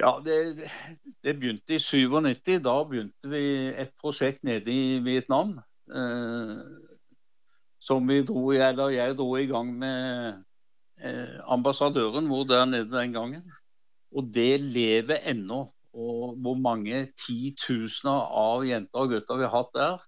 Ja, 0.00 0.14
det, 0.24 0.68
det, 1.24 1.34
begynte 1.36 1.74
i 1.74 1.78
97. 1.78 2.62
Da 2.64 2.76
begynte 2.88 3.28
vi 3.28 3.42
et 3.82 3.90
prosjekt 4.00 4.44
nede 4.48 4.72
i 4.72 5.00
Vietnam. 5.04 5.58
Eh, 5.92 6.54
som 7.84 8.08
vi 8.08 8.22
dro, 8.24 8.46
eller 8.52 8.94
jeg 8.94 9.16
dro 9.18 9.34
i 9.36 9.48
gang 9.50 9.74
med 9.76 10.40
eh, 11.04 11.36
ambassadøren 11.52 12.30
vår 12.32 12.48
der 12.48 12.64
nede 12.64 12.88
den 12.92 13.12
gangen. 13.12 13.44
Og 14.16 14.32
det 14.34 14.60
lever 14.60 15.20
ennå. 15.28 15.66
Og 15.92 16.36
hvor 16.38 16.54
mange 16.54 17.08
titusener 17.26 18.28
av 18.40 18.64
jenter 18.64 19.04
og 19.04 19.12
gutter 19.12 19.40
vi 19.40 19.48
har 19.48 19.56
hatt 19.56 19.72
der, 19.76 20.04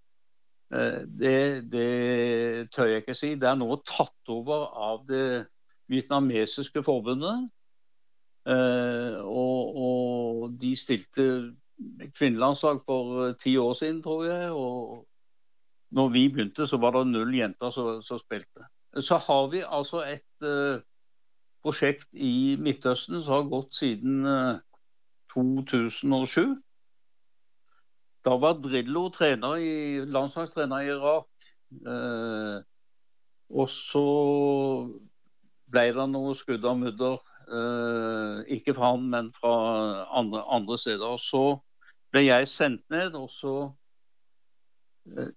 eh, 0.73 1.01
det, 1.21 1.39
det, 1.73 2.71
tør 2.73 2.95
jeg 2.95 3.05
ikke 3.05 3.19
si. 3.19 3.35
Det 3.35 3.51
er 3.51 3.59
nå 3.61 3.77
tatt 3.85 4.33
over 4.33 4.71
av 4.73 5.05
det 5.09 5.51
vietnamesiske 5.93 6.85
forbundet. 6.87 7.51
Eh, 8.49 9.19
og, 9.23 9.77
og 9.77 10.55
de 10.61 10.75
stilte 10.77 11.25
kvinnelandslag 12.19 12.81
for 12.87 13.29
eh, 13.29 13.35
ti 13.39 13.57
år 13.57 13.75
siden, 13.79 14.03
tror 14.03 14.25
jeg. 14.25 14.51
Og 14.51 15.07
når 15.91 16.09
vi 16.09 16.29
begynte, 16.29 16.67
så 16.67 16.77
var 16.77 16.97
det 16.97 17.07
null 17.07 17.35
jenter 17.35 17.71
som, 17.71 18.03
som 18.03 18.19
spilte. 18.19 18.67
Så 19.01 19.17
har 19.17 19.47
vi 19.53 19.63
altså 19.65 20.03
et 20.05 20.45
uh, 20.45 20.81
prosjekt 21.65 22.09
i 22.13 22.57
Midtøsten 22.61 23.23
som 23.23 23.33
har 23.33 23.49
gått 23.49 23.77
siden 23.77 24.27
uh, 24.27 24.59
2007. 25.33 26.57
Da 28.25 28.37
var 28.37 28.61
Drillo 28.61 29.07
trener 29.15 29.57
i, 29.57 30.05
landslagstrener 30.05 30.85
i 30.85 30.93
Irak. 30.93 31.49
Uh, 31.87 32.61
og 33.53 33.69
så 33.73 34.07
ble 35.73 35.87
det 35.97 36.09
noe 36.13 36.37
skudd 36.37 36.65
av 36.69 36.77
mudder 36.81 37.21
ikke 37.53 38.75
fra 38.75 38.95
han, 38.95 39.09
men 39.13 39.29
fra 39.37 39.53
andre, 40.19 40.43
andre 40.49 40.79
steder. 40.79 41.05
Og 41.05 41.21
så 41.21 41.45
ble 42.13 42.27
jeg 42.27 42.49
sendt 42.49 42.85
ned, 42.93 43.17
og 43.17 43.31
så 43.33 43.55
uh, 45.13 45.31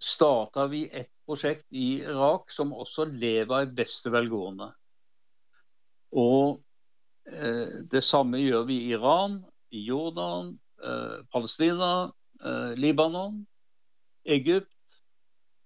starta 0.00 0.66
vi 0.72 0.84
et 0.92 1.10
prosjekt 1.24 1.66
i 1.72 2.00
Irak 2.04 2.52
som 2.52 2.74
også 2.76 3.06
lever 3.08 3.64
i 3.64 3.72
beste 3.76 4.12
velgående. 4.12 4.70
Og 6.16 6.60
uh, 7.32 7.76
det 7.92 8.04
samme 8.04 8.42
gjør 8.42 8.68
vi 8.68 8.82
i 8.82 8.92
Iran, 8.98 9.42
i 9.70 9.86
Jordan, 9.88 10.58
Palestina, 11.32 12.10
Libanon, 12.76 13.38
Egypt, 14.24 14.74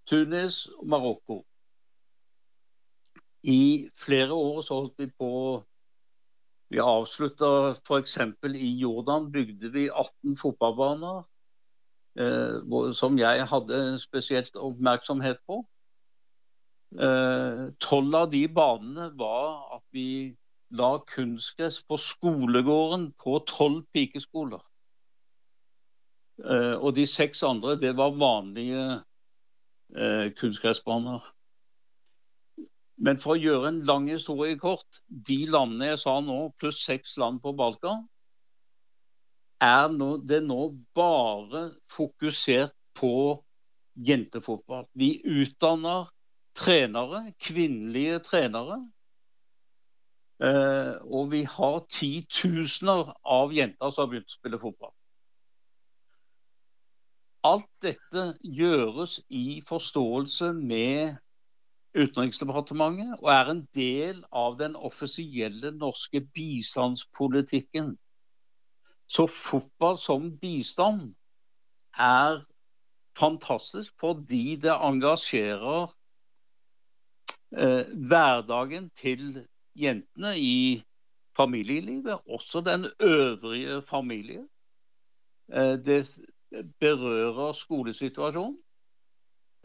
Tunis 0.07 0.67
og 0.79 0.87
Marokko. 0.89 1.39
I 3.43 3.89
flere 3.99 4.33
år 4.33 4.63
så 4.63 4.79
holdt 4.79 4.95
vi 5.03 5.09
på 5.11 5.31
Vi 6.69 6.81
avslutta 6.81 7.75
f.eks. 7.79 8.19
i 8.55 8.71
Jordan 8.83 9.31
bygde 9.33 9.71
vi 9.73 9.89
18 9.89 10.37
fotballbaner 10.37 11.23
eh, 12.21 12.93
som 12.93 13.19
jeg 13.19 13.47
hadde 13.49 13.81
spesielt 14.03 14.57
oppmerksomhet 14.57 15.41
på. 15.49 15.63
Eh, 16.93 17.65
tolv 17.85 18.15
av 18.17 18.31
de 18.33 18.45
banene 18.49 19.11
var 19.17 19.79
at 19.79 19.85
vi 19.97 20.37
la 20.71 20.99
kunstgress 21.09 21.81
på 21.89 21.97
skolegården 21.97 23.13
på 23.25 23.39
tolv 23.49 23.87
pikeskoler. 23.97 24.61
Eh, 26.45 26.77
og 26.77 26.95
de 26.97 27.07
seks 27.09 27.43
andre, 27.43 27.79
det 27.81 27.97
var 27.97 28.17
vanlige 28.21 29.01
eh, 29.97 30.29
kunstgressbaner. 30.37 31.25
Men 32.99 33.21
for 33.23 33.37
å 33.37 33.41
gjøre 33.41 33.71
en 33.71 33.83
lang 33.87 34.09
historie 34.11 34.59
kort, 34.59 35.03
de 35.07 35.45
landene 35.51 35.93
jeg 35.93 36.01
sa 36.03 36.17
nå, 36.25 36.39
pluss 36.59 36.81
seks 36.83 37.15
land 37.21 37.39
på 37.45 37.55
Balkan, 37.59 38.07
er 39.63 39.91
nå, 39.95 40.17
det 40.27 40.41
nå 40.47 40.73
bare 40.99 41.69
fokusert 41.95 42.75
på 42.99 43.13
jentefotball. 44.07 44.87
Vi 44.99 45.19
utdanner 45.23 46.11
trenere, 46.59 47.33
kvinnelige 47.43 48.19
trenere. 48.27 48.81
Eh, 50.43 50.95
og 51.03 51.33
vi 51.33 51.43
har 51.51 51.81
titusener 51.91 53.13
av 53.27 53.55
jenter 53.55 53.91
som 53.91 54.05
har 54.05 54.13
begynt 54.13 54.31
å 54.31 54.39
spille 54.39 54.61
fotball. 54.63 54.95
Alt 57.47 57.71
dette 57.83 58.33
gjøres 58.43 59.19
i 59.31 59.61
forståelse 59.67 60.53
med 60.59 61.19
Utenriksdepartementet 61.97 63.17
og 63.23 63.31
er 63.33 63.51
en 63.51 63.63
del 63.75 64.21
av 64.33 64.59
den 64.59 64.77
offisielle 64.77 65.71
norske 65.73 66.21
bistandspolitikken. 66.21 67.95
Så 69.09 69.25
fotball 69.33 69.97
som 69.99 70.29
bistand 70.41 71.15
er 71.97 72.43
fantastisk 73.19 73.95
fordi 74.01 74.59
det 74.61 74.75
engasjerer 74.75 75.89
eh, 77.57 77.89
hverdagen 78.11 78.91
til 78.91 79.47
jentene 79.75 80.37
i 80.39 80.83
familielivet, 81.37 82.21
også 82.27 82.61
den 82.61 82.87
øvrige 83.01 83.83
familie. 83.83 84.45
Eh, 85.53 85.77
det 85.89 86.05
berører 86.81 87.53
skolesituasjonen. 87.53 88.59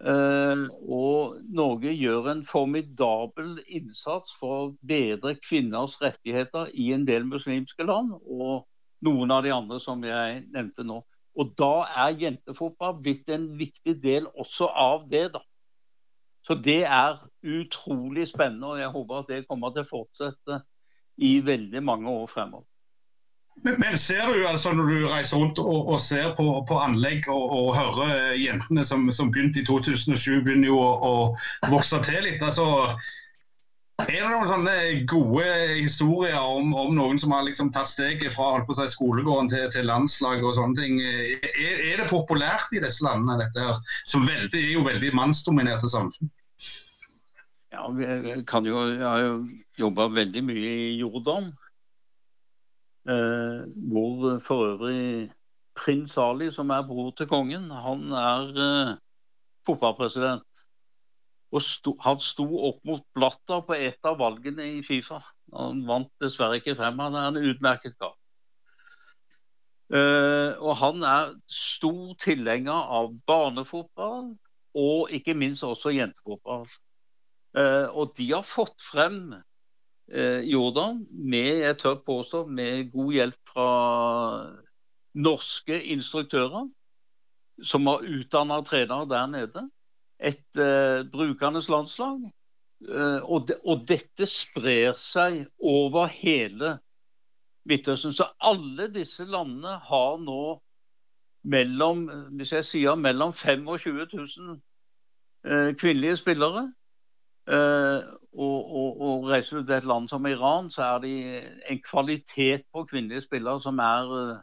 Eh, 0.02 0.64
og 0.90 1.38
Norge 1.54 1.94
gjør 1.94 2.32
en 2.32 2.44
formidabel 2.48 3.60
innsats 3.68 4.34
for 4.40 4.56
å 4.56 4.72
bedre 4.82 5.36
kvinners 5.38 6.00
rettigheter 6.02 6.72
i 6.74 6.90
en 6.96 7.06
del 7.06 7.28
muslimske 7.30 7.86
land, 7.86 8.16
og 8.26 8.66
noen 9.06 9.32
av 9.36 9.44
de 9.46 9.54
andre 9.54 9.80
som 9.84 10.02
jeg 10.04 10.44
nevnte 10.54 10.86
nå. 10.88 11.04
Og 11.34 11.54
Da 11.58 11.86
er 12.06 12.20
jentefotball 12.20 13.00
blitt 13.02 13.30
en 13.30 13.48
viktig 13.58 13.98
del 14.02 14.28
også 14.34 14.70
av 14.70 15.08
det. 15.10 15.32
da. 15.34 15.42
Så 16.44 16.56
det 16.56 16.84
er 16.84 17.22
utrolig 17.44 18.28
spennende, 18.28 18.68
og 18.68 18.80
jeg 18.80 18.92
håper 18.92 19.20
at 19.20 19.32
det 19.32 19.48
kommer 19.48 19.72
til 19.74 19.86
å 19.86 19.90
fortsette 19.90 20.62
i 21.18 21.40
veldig 21.40 21.82
mange 21.84 22.10
år 22.10 22.28
fremover. 22.28 22.68
Men, 23.62 23.76
men, 23.80 23.98
ser 23.98 24.28
du 24.34 24.48
altså 24.48 24.74
når 24.74 24.90
du 24.90 25.08
reiser 25.08 25.38
rundt 25.38 25.60
og, 25.62 25.90
og 25.94 26.02
ser 26.02 26.34
på, 26.36 26.46
på, 26.68 26.78
anlegg 26.84 27.28
og, 27.32 27.44
og 27.54 27.76
hører 27.78 28.34
jentene 28.36 28.84
som, 28.86 29.06
som, 29.14 29.30
begynte 29.32 29.62
i 29.62 29.68
2007, 29.68 30.42
begynner 30.44 30.72
jo 30.72 30.80
å, 30.82 30.94
å 31.06 31.72
vokse 31.72 32.02
til 32.04 32.26
litt. 32.26 32.42
altså 32.44 32.66
er 34.02 34.10
det 34.10 34.26
noen 34.26 34.50
sånne 34.50 34.76
gode 35.08 35.46
historier 35.78 36.40
om, 36.42 36.72
om 36.74 36.96
noen 36.98 37.20
som 37.22 37.32
har 37.36 37.46
liksom 37.46 37.70
tatt 37.76 37.92
steget 37.92 38.34
fra 38.34 38.64
på 38.66 38.76
seg, 38.76 38.90
skolegården 38.90 39.52
til, 39.52 39.68
til 39.76 39.86
landslag 39.86 40.42
og 40.42 40.56
sånne 40.58 40.80
ting? 40.80 40.98
Er, 41.04 41.78
er, 41.78 42.02
det 42.02 42.10
populært 42.10 42.74
i 42.74 42.82
disse 42.84 43.06
landene, 43.06 43.38
dette 43.44 43.62
her? 43.62 43.78
Som 44.10 44.26
veldig, 44.28 44.60
er 44.60 44.74
jo 44.74 44.88
veldig 44.88 45.14
mannsdominerte 45.16 45.92
samfunn? 45.94 46.32
Ja, 47.74 47.86
jeg, 48.02 48.44
jo, 48.66 48.82
jeg 48.92 49.06
har 49.06 49.22
jo 49.22 49.38
jobba 49.86 50.10
veldig 50.14 50.44
mye 50.46 50.74
i 50.74 50.98
Jordan. 51.00 51.54
Eh, 53.10 53.64
hvor 53.92 54.40
for 54.40 54.66
øvrig 54.72 55.32
prins 55.76 56.18
Ali, 56.18 56.52
som 56.52 56.70
er 56.70 56.88
bror 56.88 57.12
til 57.18 57.28
kongen, 57.28 57.72
han 57.72 58.12
er 58.12 58.64
eh, 58.66 58.98
fotballpresident. 59.68 60.46
Og 61.54 61.62
sto, 61.62 61.98
han 62.02 62.20
sto 62.24 62.46
opp 62.70 62.80
mot 62.88 63.04
Blatter 63.14 63.62
på 63.68 63.76
et 63.78 64.08
av 64.10 64.18
valgene 64.22 64.66
i 64.78 64.82
Fifa. 64.86 65.20
Han 65.54 65.84
vant 65.86 66.10
dessverre 66.24 66.58
ikke 66.58 66.78
frem. 66.80 66.98
Han 67.04 67.18
er 67.20 67.28
en 67.30 67.50
utmerket 67.52 67.98
kar. 68.00 68.16
Uh, 69.94 70.58
og 70.58 70.74
han 70.80 71.04
er 71.06 71.36
stor 71.52 72.16
tilhenger 72.24 72.88
av 72.98 73.12
barnefotball, 73.30 74.32
og 74.74 75.12
ikke 75.14 75.36
minst 75.38 75.62
også 75.68 75.94
jentefotball. 75.94 76.66
Uh, 77.54 77.86
og 77.92 78.16
de 78.18 78.32
har 78.32 78.48
fått 78.48 78.80
frem 78.82 79.36
eh, 80.12 80.42
Jordan, 80.50 81.06
med, 81.12 81.64
jeg 81.64 81.78
tør 81.78 82.00
påstå, 82.06 82.46
med 82.48 82.92
god 82.92 83.14
hjelp 83.14 83.54
fra 83.54 83.70
norske 85.14 85.78
instruktører 85.94 86.68
som 87.64 87.88
har 87.88 88.06
utdanna 88.06 88.62
trenere 88.66 89.06
der 89.10 89.28
nede. 89.28 89.68
Et 90.20 90.60
eh, 90.60 91.04
brukernes 91.12 91.70
landslag. 91.70 92.24
Eh, 92.90 93.22
og, 93.24 93.48
de, 93.48 93.58
og, 93.64 93.86
dette 93.88 94.28
sprer 94.28 94.98
seg 95.00 95.46
over 95.60 96.10
hele 96.12 96.78
Midtøsten. 97.70 98.14
Så 98.14 98.28
alle 98.44 98.90
disse 98.92 99.24
landene 99.24 99.78
har 99.86 100.18
nå 100.20 100.60
mellom, 101.44 102.08
hvis 102.36 102.52
jeg 102.58 102.68
sier 102.68 103.00
mellom 103.00 103.34
25 103.34 104.08
000 104.14 104.58
eh, 105.48 105.70
kvinnelige 105.80 106.20
spillere. 106.24 106.72
Eh, 107.48 108.02
og, 108.34 108.60
og, 109.02 109.28
reiser 109.30 109.60
du 109.60 109.68
til 109.68 109.76
et 109.76 109.88
land 109.88 110.08
som 110.10 110.26
Iran, 110.26 110.72
så 110.72 110.84
er 110.96 111.04
det 111.04 111.14
en 111.70 111.82
kvalitet 111.86 112.64
på 112.74 112.86
kvinnelige 112.90 113.26
spillere 113.28 113.62
som 113.62 113.80
er 113.84 114.10
uh, 114.10 114.38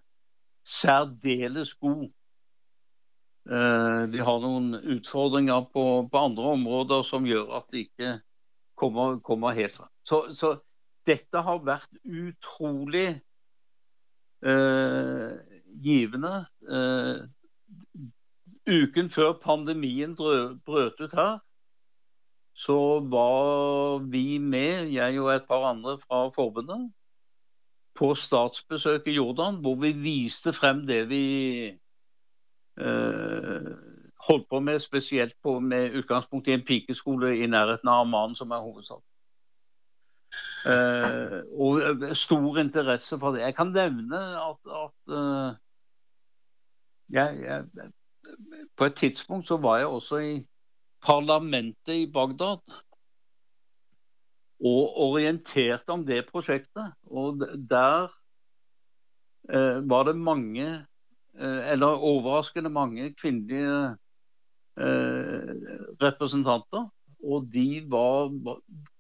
særdeles 0.67 1.75
god. 1.75 2.05
Uh, 3.51 4.05
de 4.13 4.21
har 4.23 4.43
noen 4.45 4.77
utfordringer 4.95 5.65
på, 5.73 5.85
på, 6.13 6.19
andre 6.19 6.53
områder 6.55 7.03
som 7.09 7.27
gjør 7.27 7.57
at 7.59 7.67
de 7.73 7.87
ikke 7.89 8.13
kommer, 8.79 9.19
kommer 9.27 9.57
helt 9.59 9.75
fra. 9.77 9.89
Så, 10.07 10.23
så, 10.39 10.55
dette 11.09 11.43
har 11.43 11.63
vært 11.65 11.91
utrolig 12.05 13.09
eh, 14.45 15.31
givende. 15.83 16.33
Eh, 16.69 17.23
uken 18.71 19.11
før 19.11 19.33
pandemien 19.43 20.15
brøt 20.17 21.01
ut 21.01 21.17
her, 21.17 21.41
så 22.61 23.01
var 23.01 23.99
vi 24.13 24.39
med, 24.39 24.91
jeg 24.93 25.21
og 25.21 25.35
et 25.35 25.47
par 25.49 25.65
andre 25.71 25.99
fra 25.99 26.29
forbundet, 26.35 26.91
på 27.95 28.15
statsbesøk 28.15 29.07
i 29.07 29.15
Jordan, 29.17 29.61
hvor 29.61 29.75
vi 29.81 29.93
viste 29.93 30.53
frem 30.53 30.87
det 30.87 31.09
vi 31.09 31.25
eh, 32.81 33.71
holdt 34.29 34.49
på 34.51 34.61
med, 34.61 34.79
spesielt 34.81 35.35
på, 35.43 35.59
med 35.61 35.97
utgangspunkt 36.03 36.49
i 36.49 36.53
en 36.53 36.65
pikeskole 36.65 37.33
i 37.39 37.47
nærheten 37.47 37.89
av 37.89 38.05
Amman, 38.05 38.37
som 38.37 38.51
er 38.51 38.61
hovedstaden. 38.65 39.05
Eh, 40.67 41.41
og 41.57 42.17
stor 42.17 42.59
interesse 42.59 43.19
for 43.19 43.33
det. 43.33 43.41
Jeg 43.41 43.57
kan 43.57 43.73
nevne 43.73 44.21
at, 44.37 44.61
at 44.85 45.17
eh, 45.17 45.57
jeg, 47.11 47.43
jeg, 47.43 47.91
På 48.77 48.85
et 48.85 48.95
tidspunkt 48.95 49.49
så 49.49 49.57
var 49.57 49.79
jeg 49.79 49.87
også 49.87 50.17
i 50.17 50.47
parlamentet 51.05 51.95
i 51.95 52.07
Bagdad 52.13 52.61
og 54.61 54.97
orienterte 55.09 55.95
om 55.95 56.05
det 56.05 56.27
prosjektet. 56.29 56.93
Og 57.09 57.41
der 57.71 58.11
eh, 59.49 59.81
var 59.89 60.05
det 60.09 60.17
mange, 60.17 60.67
eh, 61.39 61.73
eller 61.73 62.05
overraskende 62.05 62.71
mange, 62.71 63.15
kvinnelige 63.15 63.97
eh, 64.77 65.55
representanter. 66.03 66.91
Og 67.25 67.49
de 67.53 67.85
var 67.89 68.31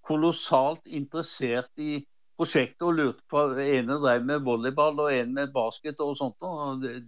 kolossalt 0.04 0.86
interessert 0.86 1.70
i 1.76 2.00
prosjektet 2.40 2.84
og 2.88 2.96
lurte 2.96 3.24
på 3.28 3.44
ene 3.60 4.00
drev 4.00 4.24
med 4.24 4.44
volleyball 4.44 5.00
og 5.04 5.12
en 5.12 5.34
med 5.36 5.52
basket 5.52 6.00
og 6.00 6.16
sånt. 6.16 6.40
Og 6.40 6.80
det, 6.82 7.02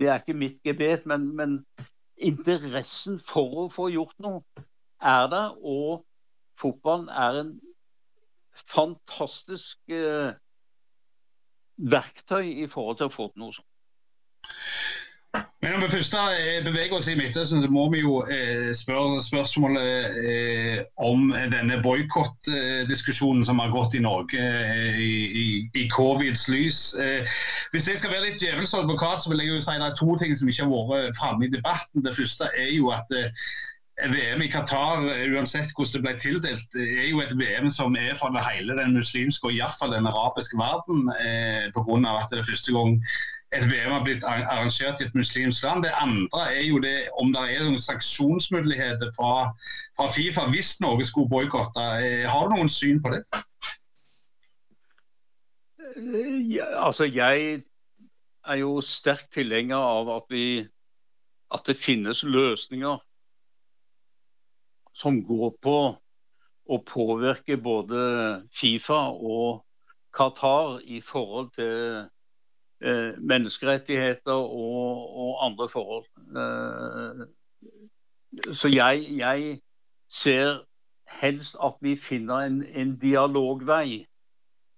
det 0.00 0.08
er 0.08 0.20
ikke 0.20 0.36
mitt 0.36 0.60
gebet, 0.64 1.04
men, 1.06 1.28
men 1.36 1.58
interessen 2.22 3.18
for 3.22 3.64
å 3.64 3.68
få 3.72 3.88
gjort 3.92 4.18
noe 4.22 4.64
er 5.02 5.28
der. 5.32 5.56
Og 5.58 6.04
fotballen 6.60 7.10
er 7.10 7.40
en 7.42 7.52
fantastisk 8.68 9.78
eh, 9.90 10.34
verktøy 11.82 12.52
i 12.62 12.68
forhold 12.70 13.00
til 13.00 13.10
å 13.10 13.14
få 13.14 13.28
til 13.32 13.44
noe 13.44 13.56
sånt. 13.56 13.68
Men 15.62 15.74
om 15.74 15.82
vi 15.84 15.88
først 15.92 16.14
eh, 16.18 16.58
beveger 16.64 16.96
oss 16.96 17.06
i 17.08 17.14
Midtøsten, 17.16 17.62
så 17.62 17.68
må 17.70 17.86
vi 17.92 18.02
jo 18.02 18.18
eh, 18.26 18.72
spørre 18.76 19.22
spørsmålet 19.22 20.18
eh, 20.28 20.78
om 21.00 21.30
denne 21.54 21.78
boikottdiskusjonen 21.84 23.44
som 23.46 23.62
har 23.62 23.70
gått 23.72 23.94
i 23.94 24.02
Norge 24.02 24.42
eh, 24.42 24.98
i, 25.00 25.14
i, 25.44 25.46
i 25.78 25.86
covids 25.94 26.48
lys. 26.52 26.80
Eh, 27.00 27.36
hvis 27.72 27.88
jeg 27.88 28.02
skal 28.02 28.12
være 28.12 28.26
litt 28.26 28.42
djevelens 28.42 28.74
advokat, 28.76 29.22
så 29.22 29.32
vil 29.32 29.44
jeg 29.44 29.54
jo 29.54 29.60
si 29.62 29.78
det 29.78 29.88
er 29.88 30.00
to 30.00 30.16
ting 30.20 30.34
som 30.36 30.50
ikke 30.50 30.66
har 30.66 30.88
vært 30.90 31.20
framme 31.20 31.46
i 31.46 31.52
debatten. 31.54 32.04
Det 32.04 32.16
første 32.18 32.50
er 32.58 32.72
jo 32.74 32.90
at 32.92 33.14
VM 34.02 34.42
i 34.42 34.48
Qatar, 34.50 35.04
uansett 35.30 35.70
hvordan 35.76 35.94
det 35.94 36.02
ble 36.04 36.14
tildelt, 36.18 36.80
er 36.80 37.06
jo 37.06 37.20
et 37.22 37.36
VM 37.38 37.70
som 37.70 37.94
er 37.96 38.16
for 38.18 38.34
hele 38.48 38.76
den 38.78 38.96
muslimske 38.96 39.46
og 39.46 39.54
iallfall 39.54 39.94
den 39.94 40.10
arabiske 40.10 40.58
verden. 40.58 41.06
Eh, 41.22 41.70
Pga. 41.70 42.16
at 42.18 42.32
det 42.34 42.42
er 42.42 42.50
første 42.50 42.74
gang 42.74 42.98
et 43.52 43.64
VM 43.68 43.92
har 43.92 44.04
blitt 44.04 44.24
arrangert 44.24 45.00
i 45.00 45.06
et 45.06 45.14
muslimsk 45.14 45.64
land. 45.66 45.84
Det 45.84 45.92
andre 46.00 46.44
er 46.54 46.62
jo 46.64 46.78
det 46.80 47.08
om 47.20 47.32
det 47.34 47.42
er 47.52 47.64
noen 47.66 47.80
sanksjonsmuligheter 47.80 49.12
fra, 49.16 49.50
fra 49.98 50.08
Fifa 50.14 50.46
hvis 50.52 50.78
Norge 50.80 51.06
skulle 51.08 51.28
boikotte. 51.28 51.84
Eh, 52.00 52.24
har 52.28 52.48
du 52.48 52.56
noen 52.56 52.72
syn 52.72 53.02
på 53.04 53.12
det? 53.12 53.22
Ja, 56.48 56.70
altså, 56.86 57.04
jeg 57.04 57.62
er 58.46 58.60
jo 58.62 58.80
sterk 58.80 59.28
tilhenger 59.34 59.76
av 59.76 60.08
at, 60.16 60.30
vi, 60.32 60.64
at 61.52 61.68
det 61.68 61.76
finnes 61.76 62.22
løsninger 62.24 63.04
som 64.96 65.20
går 65.26 65.52
på 65.62 65.76
å 66.72 66.80
påvirke 66.86 67.58
både 67.60 68.00
Fifa 68.54 69.04
og 69.12 69.62
Qatar 70.16 70.80
i 70.84 71.00
forhold 71.04 71.52
til 71.56 71.70
eh, 72.00 72.10
menneskerettigheter 73.18 74.32
og, 74.32 75.16
og, 75.16 75.44
andre 75.46 75.68
forhold. 75.68 76.06
Eh, 76.36 77.26
så 78.54 78.68
jeg, 78.68 79.06
jeg, 79.18 79.60
ser 80.08 80.58
helst 81.08 81.56
at 81.64 81.74
vi 81.80 81.96
finner 81.96 82.44
en, 82.44 82.64
en, 82.76 82.96
dialogvei 83.00 84.06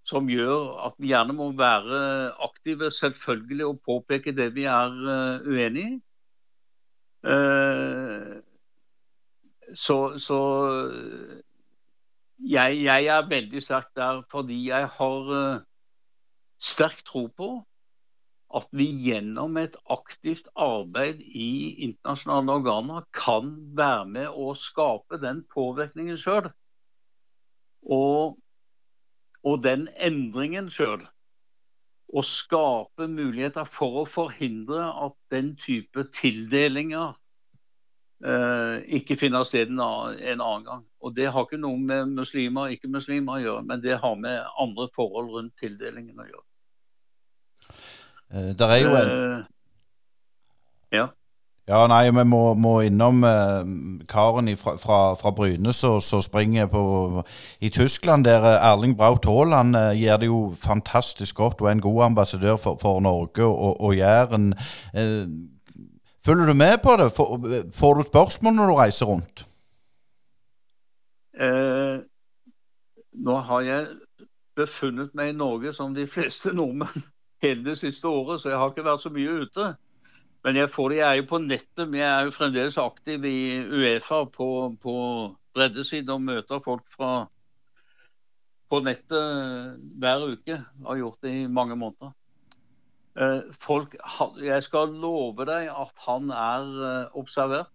som 0.07 0.29
gjør 0.31 0.87
at 0.87 0.93
vi 0.99 1.09
gjerne 1.11 1.33
må 1.35 1.49
være 1.59 2.31
aktive, 2.45 2.91
selvfølgelig, 2.91 3.67
og 3.67 3.81
påpeke 3.87 4.37
det 4.37 4.55
vi 4.55 4.65
er 4.71 4.95
uh, 4.95 5.49
uenig 5.49 5.85
i. 5.89 5.99
Så, 9.75 10.19
så 10.19 10.41
jeg, 12.39 12.83
jeg, 12.85 13.05
er 13.07 13.29
veldig 13.29 13.63
sterk 13.63 13.89
der 13.97 14.23
fordi 14.31 14.69
jeg 14.69 14.87
har 14.87 15.65
sterk 16.61 17.03
tro 17.07 17.27
på 17.27 17.65
at 18.55 18.69
vi 18.71 18.87
gjennom 19.07 19.57
et 19.59 19.77
aktivt 19.91 20.47
arbeid 20.55 21.23
i 21.25 21.75
internasjonale 21.89 22.59
organer 22.61 23.07
kan 23.17 23.51
være 23.77 24.05
med 24.11 24.29
å 24.31 24.53
skape 24.59 25.19
den 25.23 25.43
påvirkningen 25.55 26.21
sjøl. 26.21 26.51
Og, 27.85 28.39
og, 29.43 29.59
den 29.65 29.89
endringen 29.97 30.71
sjøl. 30.73 31.03
Og 32.15 32.29
skape 32.29 33.09
muligheter 33.11 33.67
for 33.67 34.05
å 34.05 34.07
forhindre 34.09 34.87
at 35.09 35.19
den 35.35 35.55
type 35.59 36.07
tildelinger 36.15 37.17
eh, 38.23 38.77
ikke 39.01 39.19
finner 39.19 39.49
sted 39.49 39.73
en 39.75 39.83
annen 39.83 40.69
gang. 40.69 40.87
Og 41.03 41.17
Det 41.17 41.27
har 41.33 41.49
ikke 41.49 41.59
noe 41.59 41.81
med 41.81 42.15
muslimer 42.15 42.69
og 42.69 42.79
ikke-muslimer 42.79 43.41
å 43.41 43.45
gjøre, 43.49 43.67
men 43.67 43.83
det 43.83 43.99
har 44.05 44.17
med 44.21 44.47
andre 44.61 44.89
forhold 44.95 45.35
rundt 45.35 45.59
tildelingen 45.59 46.23
å 46.23 46.31
gjøre. 46.31 46.47
Eh, 48.33 48.53
der 48.59 48.67
er 48.67 48.81
jo 48.83 48.95
en 48.97 49.11
eh, 49.11 49.45
Ja. 50.93 51.07
Ja, 51.69 51.87
nei, 51.89 52.11
vi 52.13 52.25
må, 52.29 52.55
må 52.61 52.81
innom 52.85 53.25
eh, 53.25 53.65
karen 54.09 54.51
fra, 54.61 54.77
fra, 54.77 54.99
fra 55.17 55.31
Bryne 55.33 55.73
som 55.73 56.21
springer 56.23 56.67
på, 56.69 57.25
i 57.61 57.71
Tyskland. 57.73 58.25
Der 58.25 58.45
Erling 58.59 58.97
Braut 58.97 59.25
Haaland 59.25 59.73
gjør 59.97 60.17
det 60.21 60.27
jo 60.27 60.55
fantastisk 60.61 61.37
godt 61.37 61.61
og 61.61 61.69
er 61.69 61.79
en 61.79 61.81
god 61.81 62.05
ambassadør 62.05 62.57
for, 62.57 62.77
for 62.81 63.01
Norge 63.01 63.45
og, 63.45 63.81
og 63.81 63.97
Jæren. 63.97 64.53
Eh, 64.95 65.27
Følger 66.25 66.47
du 66.47 66.55
med 66.55 66.79
på 66.83 66.97
det? 66.97 67.13
Får, 67.13 67.29
får 67.81 67.95
du 67.95 68.03
spørsmål 68.03 68.55
når 68.55 68.67
du 68.67 68.75
reiser 68.75 69.07
rundt? 69.07 69.45
Eh, 71.41 71.99
nå 73.15 73.41
har 73.49 73.61
jeg 73.61 73.87
befunnet 74.57 75.13
meg 75.15 75.33
i 75.33 75.37
Norge 75.37 75.73
som 75.77 75.95
de 75.95 76.07
fleste 76.09 76.53
nordmenn 76.57 77.05
hele 77.45 77.65
det 77.69 77.79
siste 77.81 78.09
året, 78.09 78.41
så 78.41 78.51
jeg 78.51 78.61
har 78.61 78.73
ikke 78.73 78.87
vært 78.87 79.05
så 79.05 79.13
mye 79.15 79.37
ute. 79.45 79.69
Men 80.45 80.59
jeg, 80.61 80.73
får 80.75 80.91
det, 80.91 80.99
jeg 80.99 81.09
er 81.09 81.21
jo 81.21 81.29
på 81.31 81.41
nettet, 81.41 81.85
men 81.87 82.01
jeg 82.01 82.09
er 82.09 82.27
jo 82.27 82.35
fremdeles 82.37 82.81
aktiv 82.81 83.25
i 83.25 83.39
Uefa 83.65 84.25
på, 84.33 84.49
på 84.83 84.97
breddesiden 85.57 86.13
og 86.13 86.27
møter 86.27 86.61
folk 86.65 86.85
fra, 86.93 87.13
på 88.69 88.83
nettet 88.85 89.79
hver 90.03 90.27
uke. 90.27 90.59
Jeg 90.59 90.85
Har 90.85 91.01
gjort 91.01 91.25
det 91.25 91.33
i 91.39 91.47
mange 91.49 91.79
måneder. 91.81 92.13
Eh, 93.15 93.41
folk, 93.63 93.95
jeg 94.43 94.63
skal 94.67 94.91
love 94.99 95.47
deg 95.47 95.69
at 95.71 96.01
han 96.09 96.33
er 96.35 96.71
eh, 96.89 97.15
observert. 97.15 97.71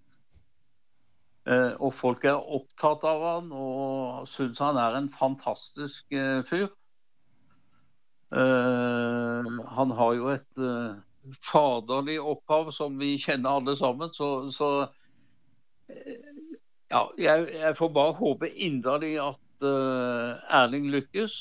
Eh, 1.47 1.73
og 1.79 1.93
folk 1.95 2.25
er 2.27 2.35
opptatt 2.37 3.05
av 3.07 3.23
han 3.23 3.53
og 3.55 4.27
syns 4.27 4.59
han 4.59 4.77
er 4.77 4.99
en 4.99 5.07
fantastisk 5.09 6.19
fyr. 6.49 6.67
Han 8.31 9.91
har 9.97 10.13
jo 10.13 10.27
et 10.29 10.59
faderlig 11.45 12.19
opphav 12.21 12.69
som 12.75 12.99
vi 13.01 13.15
kjenner 13.21 13.57
alle 13.57 13.73
sammen. 13.79 14.11
Så, 14.13 14.51
så 14.53 14.69
ja, 16.91 17.01
jeg, 17.17 17.47
jeg, 17.55 17.73
får 17.77 17.89
bare 17.95 18.17
håpe 18.19 18.51
inderlig 18.53 19.15
at 19.23 19.65
Erling 19.65 20.91
lykkes. 20.93 21.39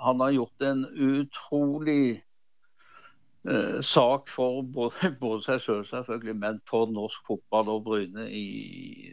Han 0.00 0.20
har 0.20 0.30
gjort 0.30 0.62
en 0.62 0.86
utrolig 0.86 2.22
eh, 3.48 3.80
sak 3.80 4.28
for 4.28 4.62
både, 4.62 5.10
både 5.22 5.44
seg 5.44 5.60
sjøl, 5.60 5.82
selv, 5.84 6.06
selvfølgelig, 6.06 6.36
men 6.40 6.60
for 6.70 6.88
norsk 6.92 7.26
fotball 7.28 7.68
og 7.74 7.84
Bryne 7.88 8.28
i, 8.32 8.46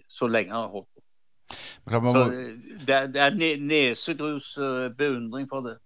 så 0.07 0.30
lenge 0.31 0.55
han 0.55 0.68
har 0.68 0.76
holdt 0.77 0.96
Det, 1.87 2.93
er, 2.93 3.07
det 3.07 3.21
er 3.23 3.59
nesegrus 3.61 4.53
uh, 4.59 4.87
beundring 4.97 5.47
for 5.49 5.63
det. 5.63 5.77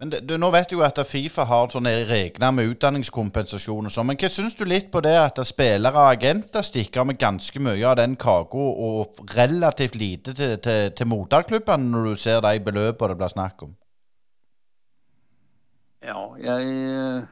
Men 0.00 0.10
det, 0.10 0.20
du, 0.28 0.36
Nå 0.40 0.48
vet 0.54 0.70
du 0.70 0.78
jo 0.78 0.84
at 0.86 0.96
Fifa 1.04 1.44
har 1.44 1.68
sånne 1.68 1.90
regler 2.08 2.54
med 2.56 2.70
utdanningskompensasjon 2.72 3.90
og 3.90 3.92
sånn. 3.92 4.08
Men 4.08 4.16
hva 4.20 4.30
syns 4.32 4.56
du 4.56 4.62
litt 4.64 4.88
på 4.92 5.02
det 5.04 5.12
at 5.12 5.42
spillere 5.44 5.92
og 5.92 6.14
agenter 6.14 6.64
stikker 6.64 7.04
med 7.04 7.18
ganske 7.20 7.60
mye 7.60 7.84
av 7.84 7.98
den 8.00 8.16
kaka, 8.20 8.56
og 8.56 9.20
relativt 9.36 9.98
lite 10.00 10.32
til, 10.38 10.56
til, 10.64 10.94
til 10.96 11.10
moderklubbene, 11.10 11.90
når 11.92 12.08
du 12.08 12.22
ser 12.22 12.40
de 12.46 12.54
beløpene 12.64 13.12
det 13.12 13.20
blir 13.20 13.34
snakk 13.34 13.66
om? 13.68 13.76
Ja, 16.00 16.24
jeg 16.40 17.28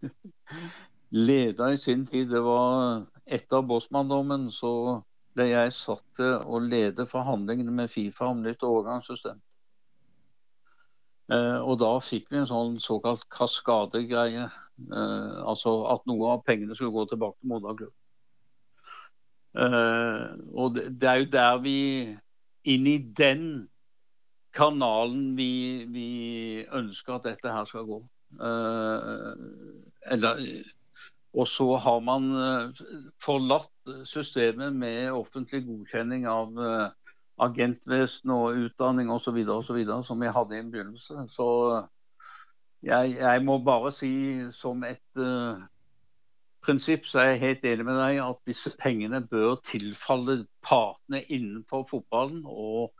leda 1.28 1.68
i 1.74 1.76
sin 1.76 2.06
tid. 2.08 2.32
Det 2.32 2.40
var 2.48 3.04
etter 3.28 3.60
Bosman-dommen 3.60 4.48
så 4.56 5.02
ble 5.40 5.48
jeg 5.48 5.72
satt 5.72 6.04
til 6.18 6.34
å 6.44 6.60
lede 6.60 7.08
forhandlingene 7.08 7.72
med 7.72 7.90
Fifa 7.92 8.28
om 8.28 8.42
nytt 8.44 8.62
overgangssystem. 8.66 9.40
Eh, 11.30 11.58
og 11.62 11.78
da 11.78 11.92
fikk 12.02 12.30
vi 12.32 12.40
en 12.40 12.48
sånn 12.50 12.78
såkalt 12.82 13.22
kaskadegreie. 13.32 14.48
Eh, 14.50 15.34
altså 15.46 15.74
at 15.94 16.06
noe 16.10 16.34
av 16.34 16.44
pengene 16.46 16.74
skulle 16.76 16.94
gå 16.94 17.06
tilbake 17.12 17.38
til 17.38 17.52
moderklubben. 17.52 17.96
Eh, 19.60 20.26
og 20.54 20.78
det, 20.78 21.06
er 21.06 21.22
jo 21.22 21.30
der 21.32 21.62
vi 21.64 21.78
Inn 22.68 22.84
i 22.84 22.98
den 23.16 23.44
kanalen 24.52 25.30
vi, 25.38 25.86
vi 25.88 26.08
ønsker 26.76 27.14
at 27.14 27.24
dette 27.30 27.48
her 27.48 27.64
skal 27.64 27.86
gå. 27.88 27.96
Eller 30.12 30.42
og 31.32 31.48
så 31.48 31.76
har 31.76 32.00
man 32.02 32.30
eh, 32.34 32.86
forlatt 33.22 33.92
systemet 34.08 34.74
med 34.74 35.12
offentlig 35.14 35.62
godkjenning 35.66 36.26
av 36.26 36.56
uh, 36.58 36.90
agentvesen 37.40 38.32
og 38.34 38.58
utdanning 38.66 39.10
osv. 39.10 39.38
som 40.04 40.20
vi 40.20 40.32
hadde 40.34 40.56
i 40.56 40.60
en 40.60 40.72
begynnelse. 40.72 41.26
Så 41.30 41.46
jeg, 42.82 43.16
jeg 43.18 43.44
må 43.44 43.58
bare 43.62 43.92
si 43.94 44.12
som 44.52 44.82
et 44.84 45.22
uh, 45.22 45.62
prinsipp 46.66 47.06
så 47.06 47.22
er 47.22 47.30
jeg 47.30 47.42
helt 47.44 47.68
enig 47.72 47.86
med 47.86 48.00
deg 48.02 48.22
at 48.24 48.42
disse 48.50 48.74
pengene 48.82 49.22
bør 49.22 49.60
tilfalle 49.70 50.44
partene 50.66 51.22
innenfor 51.28 51.86
fotballen. 51.90 52.42
Og 52.44 52.90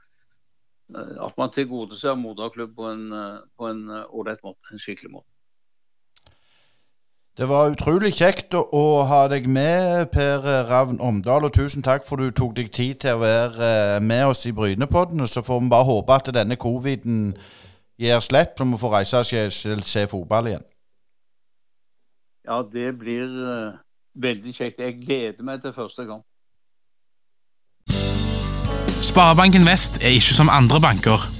at 0.94 1.36
man 1.38 1.52
tilgodeser 1.54 2.14
moderklubb 2.18 2.74
på 2.74 3.66
en 3.70 3.84
ålreit 3.90 4.42
måte, 4.42 4.72
en 4.72 4.82
skikkelig 4.82 5.12
måte. 5.18 5.29
Det 7.40 7.48
var 7.48 7.70
utrolig 7.72 8.10
kjekt 8.18 8.52
å, 8.52 8.66
å, 8.76 8.80
ha 9.08 9.22
deg 9.32 9.46
med, 9.48 10.10
Per 10.12 10.42
Ravn 10.68 10.98
Omdal. 11.00 11.46
Og 11.48 11.54
tusen 11.56 11.80
takk 11.80 12.04
for 12.04 12.20
du 12.20 12.28
tok 12.36 12.52
deg 12.58 12.68
tid 12.68 12.98
til 13.00 13.16
å 13.16 13.22
være 13.22 13.70
eh, 13.96 14.02
med 14.04 14.26
oss 14.28 14.44
i 14.44 14.52
Brynepodden. 14.52 15.24
Så 15.24 15.40
får 15.46 15.62
vi 15.62 15.70
bare 15.72 15.88
håpe 15.88 16.18
at 16.20 16.28
denne 16.36 16.60
coviden 16.60 17.32
gir 17.96 18.20
slipp, 18.20 18.60
så 18.60 18.68
vi 18.68 18.82
får 18.84 18.92
reise 18.98 19.24
og 19.24 19.30
se, 19.30 19.72
se, 19.88 20.04
fotball 20.12 20.52
igjen. 20.52 20.68
Ja, 22.44 22.60
det 22.60 22.92
blir 23.00 23.24
uh, 23.24 23.80
veldig 24.20 24.56
kjekt. 24.60 24.84
Jeg 24.84 25.00
gleder 25.00 25.40
meg 25.40 25.64
til 25.64 25.72
første 25.72 26.04
gang. 26.04 26.20
Sparebanken 29.00 29.64
Vest 29.64 30.02
er 30.04 30.12
ikke 30.20 30.36
som 30.36 30.52
andre 30.52 30.80
banker. 30.90 31.39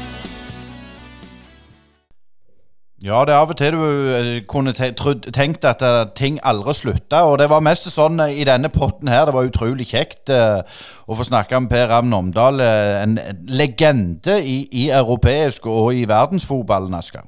Ja, 3.01 3.23
det 3.25 3.33
er 3.33 3.39
av 3.41 3.49
og 3.49 3.57
til 3.57 3.73
du 3.73 3.81
eh, 4.13 4.27
kunne 4.45 4.75
tenkt 4.77 5.63
at 5.65 5.81
uh, 5.81 6.03
ting 6.13 6.35
aldri 6.45 6.75
slutta. 6.77 7.23
Og 7.25 7.39
det 7.41 7.47
var 7.49 7.63
mest 7.65 7.89
sånn 7.89 8.21
uh, 8.21 8.29
i 8.29 8.45
denne 8.45 8.69
potten 8.69 9.09
her. 9.09 9.25
Det 9.25 9.33
var 9.33 9.47
utrolig 9.49 9.87
kjekt 9.89 10.29
å 10.29 11.17
få 11.17 11.25
snakke 11.25 11.57
med 11.63 11.71
Per 11.73 11.89
Ravn 11.89 12.13
Omdal. 12.13 12.61
en 12.61 13.17
legende 13.49 14.37
i, 14.45 14.67
i, 14.69 14.89
europeisk 14.93 15.65
og 15.65 15.95
i 15.97 16.05
verdensfotballen, 16.05 16.93
Asker. 16.93 17.25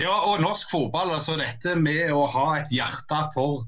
Ja, 0.00 0.24
og 0.30 0.40
norsk 0.40 0.72
fotball. 0.72 1.12
Altså 1.18 1.36
dette 1.36 1.76
med 1.76 2.08
å 2.12 2.24
ha 2.24 2.46
et 2.62 2.72
hjerte 2.72 3.20
for 3.34 3.66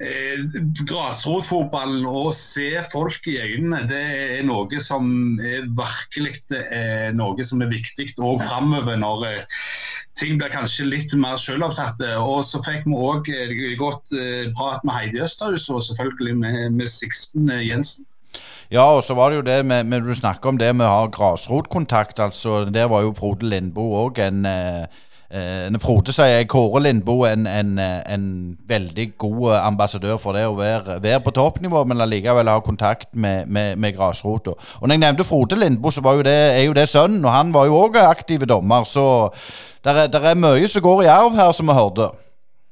eh, 0.00 0.42
grasrotfotballen 0.88 2.06
og 2.08 2.32
se 2.36 2.72
folk 2.92 3.26
i 3.30 3.38
øynene, 3.40 3.84
det 3.90 4.02
er 4.40 4.44
noe 4.48 4.82
som 4.84 5.38
er 5.38 5.68
virkelig 5.68 6.36
er 6.70 7.12
noe 7.16 7.46
som 7.46 7.62
er 7.64 7.72
viktig 7.72 8.08
òg 8.18 8.42
framover 8.46 8.98
når 9.00 9.26
eh, 9.28 9.66
ting 10.20 10.38
blir 10.40 10.52
kanskje 10.52 10.88
litt 10.88 11.14
mer 11.18 11.40
selvopptatte. 11.40 12.14
Og 12.20 12.44
så 12.48 12.62
fikk 12.64 12.86
vi 12.88 12.96
òg 12.96 13.30
eh, 13.32 13.74
godt 13.80 14.16
eh, 14.16 14.48
prat 14.56 14.84
med 14.86 14.96
Heidi 14.96 15.22
Østerhus 15.24 15.68
og 15.72 15.84
selvfølgelig 15.88 16.38
med, 16.44 16.80
med 16.80 16.92
Sixten 16.92 17.50
eh, 17.52 17.66
Jensen. 17.70 18.06
Ja, 18.70 18.84
og 18.94 19.02
så 19.02 19.16
var 19.18 19.30
det 19.30 19.40
jo 19.40 19.46
det 19.48 19.64
med, 19.66 19.88
med 19.90 20.04
du 20.06 20.14
snakker 20.14 20.52
om 20.52 20.58
det 20.60 20.70
med 20.76 20.86
å 20.86 20.92
ha 20.92 21.06
grasrotkontakt. 21.10 22.20
altså 22.22 22.64
Der 22.70 22.86
var 22.92 23.02
jo 23.02 23.16
Frode 23.16 23.48
Lindboe 23.50 24.04
òg 24.06 24.20
en 24.22 24.44
eh, 24.46 25.00
Eh, 25.30 25.78
Frode 25.78 26.10
sier 26.10 26.42
Kåre 26.50 26.80
Lindboe 26.82 27.28
en, 27.30 27.46
en, 27.46 27.78
en, 27.78 28.22
veldig 28.66 29.12
god 29.18 29.52
ambassadør 29.60 30.16
for 30.18 30.34
det 30.34 30.42
å 30.48 30.56
være, 30.58 30.96
være 31.02 31.20
på 31.22 31.30
toppnivå, 31.36 31.84
men 31.86 32.02
allikevel 32.02 32.50
ha 32.50 32.56
kontakt 32.66 33.12
med, 33.14 33.46
med, 33.46 33.76
med 33.78 33.94
grasrota. 33.94 34.56
Og 34.80 34.88
når 34.88 34.96
jeg 34.96 35.02
nevnte 35.04 35.28
Frode 35.28 35.58
Lindboe, 35.60 35.94
så 35.94 36.02
jo 36.02 36.26
det, 36.26 36.34
er 36.34 36.64
jo 36.66 36.74
det 36.74 36.88
sønnen, 36.90 37.22
og 37.24 37.30
han 37.30 37.54
var 37.54 37.70
jo 37.70 37.78
òg 37.78 38.00
aktiv 38.02 38.42
dommer. 38.50 38.88
Så 38.90 39.04
det 39.84 39.94
er, 39.94 40.18
er, 40.18 40.34
mye 40.34 40.68
som 40.68 40.82
går 40.82 41.04
i 41.06 41.12
arv 41.14 41.38
her, 41.38 41.52
som 41.54 41.70
vi 41.70 41.78
hørte. 41.78 42.10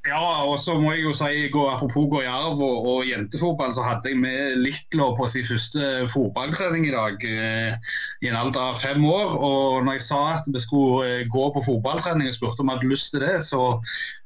Ja, 0.08 0.44
og 0.48 0.56
så 0.62 0.78
må 0.80 0.92
jeg 0.94 1.02
jo 1.04 1.10
si, 1.16 1.48
gå, 1.52 1.62
apropos 1.68 2.06
gå 2.08 2.22
i 2.22 2.28
arv 2.30 2.60
og, 2.64 2.76
og, 2.88 3.00
jentefotball, 3.08 3.74
så 3.76 3.84
hadde 3.84 4.12
jeg 4.12 4.20
med 4.22 4.56
Litlo 4.62 5.10
på 5.18 5.26
sin 5.28 5.44
første 5.44 6.06
fotballtrening 6.08 6.86
i 6.88 6.94
dag. 6.94 7.24
Eh, 7.28 7.96
I 8.24 8.30
en 8.30 8.38
alder 8.40 8.70
av 8.70 8.78
fem 8.80 9.04
år. 9.04 9.34
Og 9.36 9.84
når 9.84 9.98
jeg 9.98 10.06
sa 10.06 10.20
at 10.38 10.48
vi 10.48 10.62
skulle 10.64 11.10
eh, 11.10 11.26
gå 11.28 11.48
på 11.52 11.64
fotballtrening 11.66 12.30
og 12.30 12.38
spurte 12.38 12.64
om 12.64 12.70
hun 12.70 12.76
hadde 12.76 12.92
lyst 12.94 13.12
til 13.12 13.26
det, 13.26 13.34
så 13.50 13.64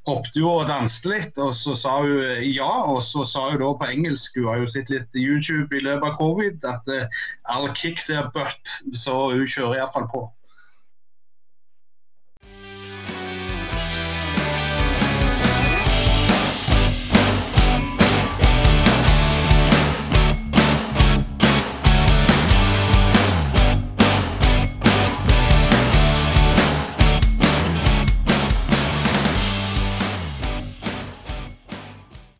hoppet 0.06 0.38
hun 0.38 0.50
og 0.52 0.70
danset 0.70 1.08
litt. 1.10 1.40
Og 1.42 1.50
så 1.58 1.74
sa 1.78 1.96
hun 2.04 2.20
eh, 2.20 2.44
ja, 2.52 2.70
og 2.92 3.02
så 3.06 3.26
sa 3.28 3.48
hun 3.50 3.62
da 3.64 3.72
på 3.80 3.90
engelsk, 3.90 4.38
hun 4.38 4.52
har 4.52 4.62
jo 4.62 4.70
sett 4.70 4.92
litt 4.92 5.18
YouTube 5.18 5.74
i 5.74 5.82
løpet 5.82 6.12
av 6.12 6.20
covid, 6.20 6.62
at 6.68 6.94
eh, 6.94 7.24
I'll 7.50 7.72
kick 7.74 8.04
their 8.06 8.30
butt. 8.36 8.76
Så 8.94 9.18
hun 9.34 9.48
kjører 9.48 9.80
iallfall 9.80 10.06
på. 10.14 10.28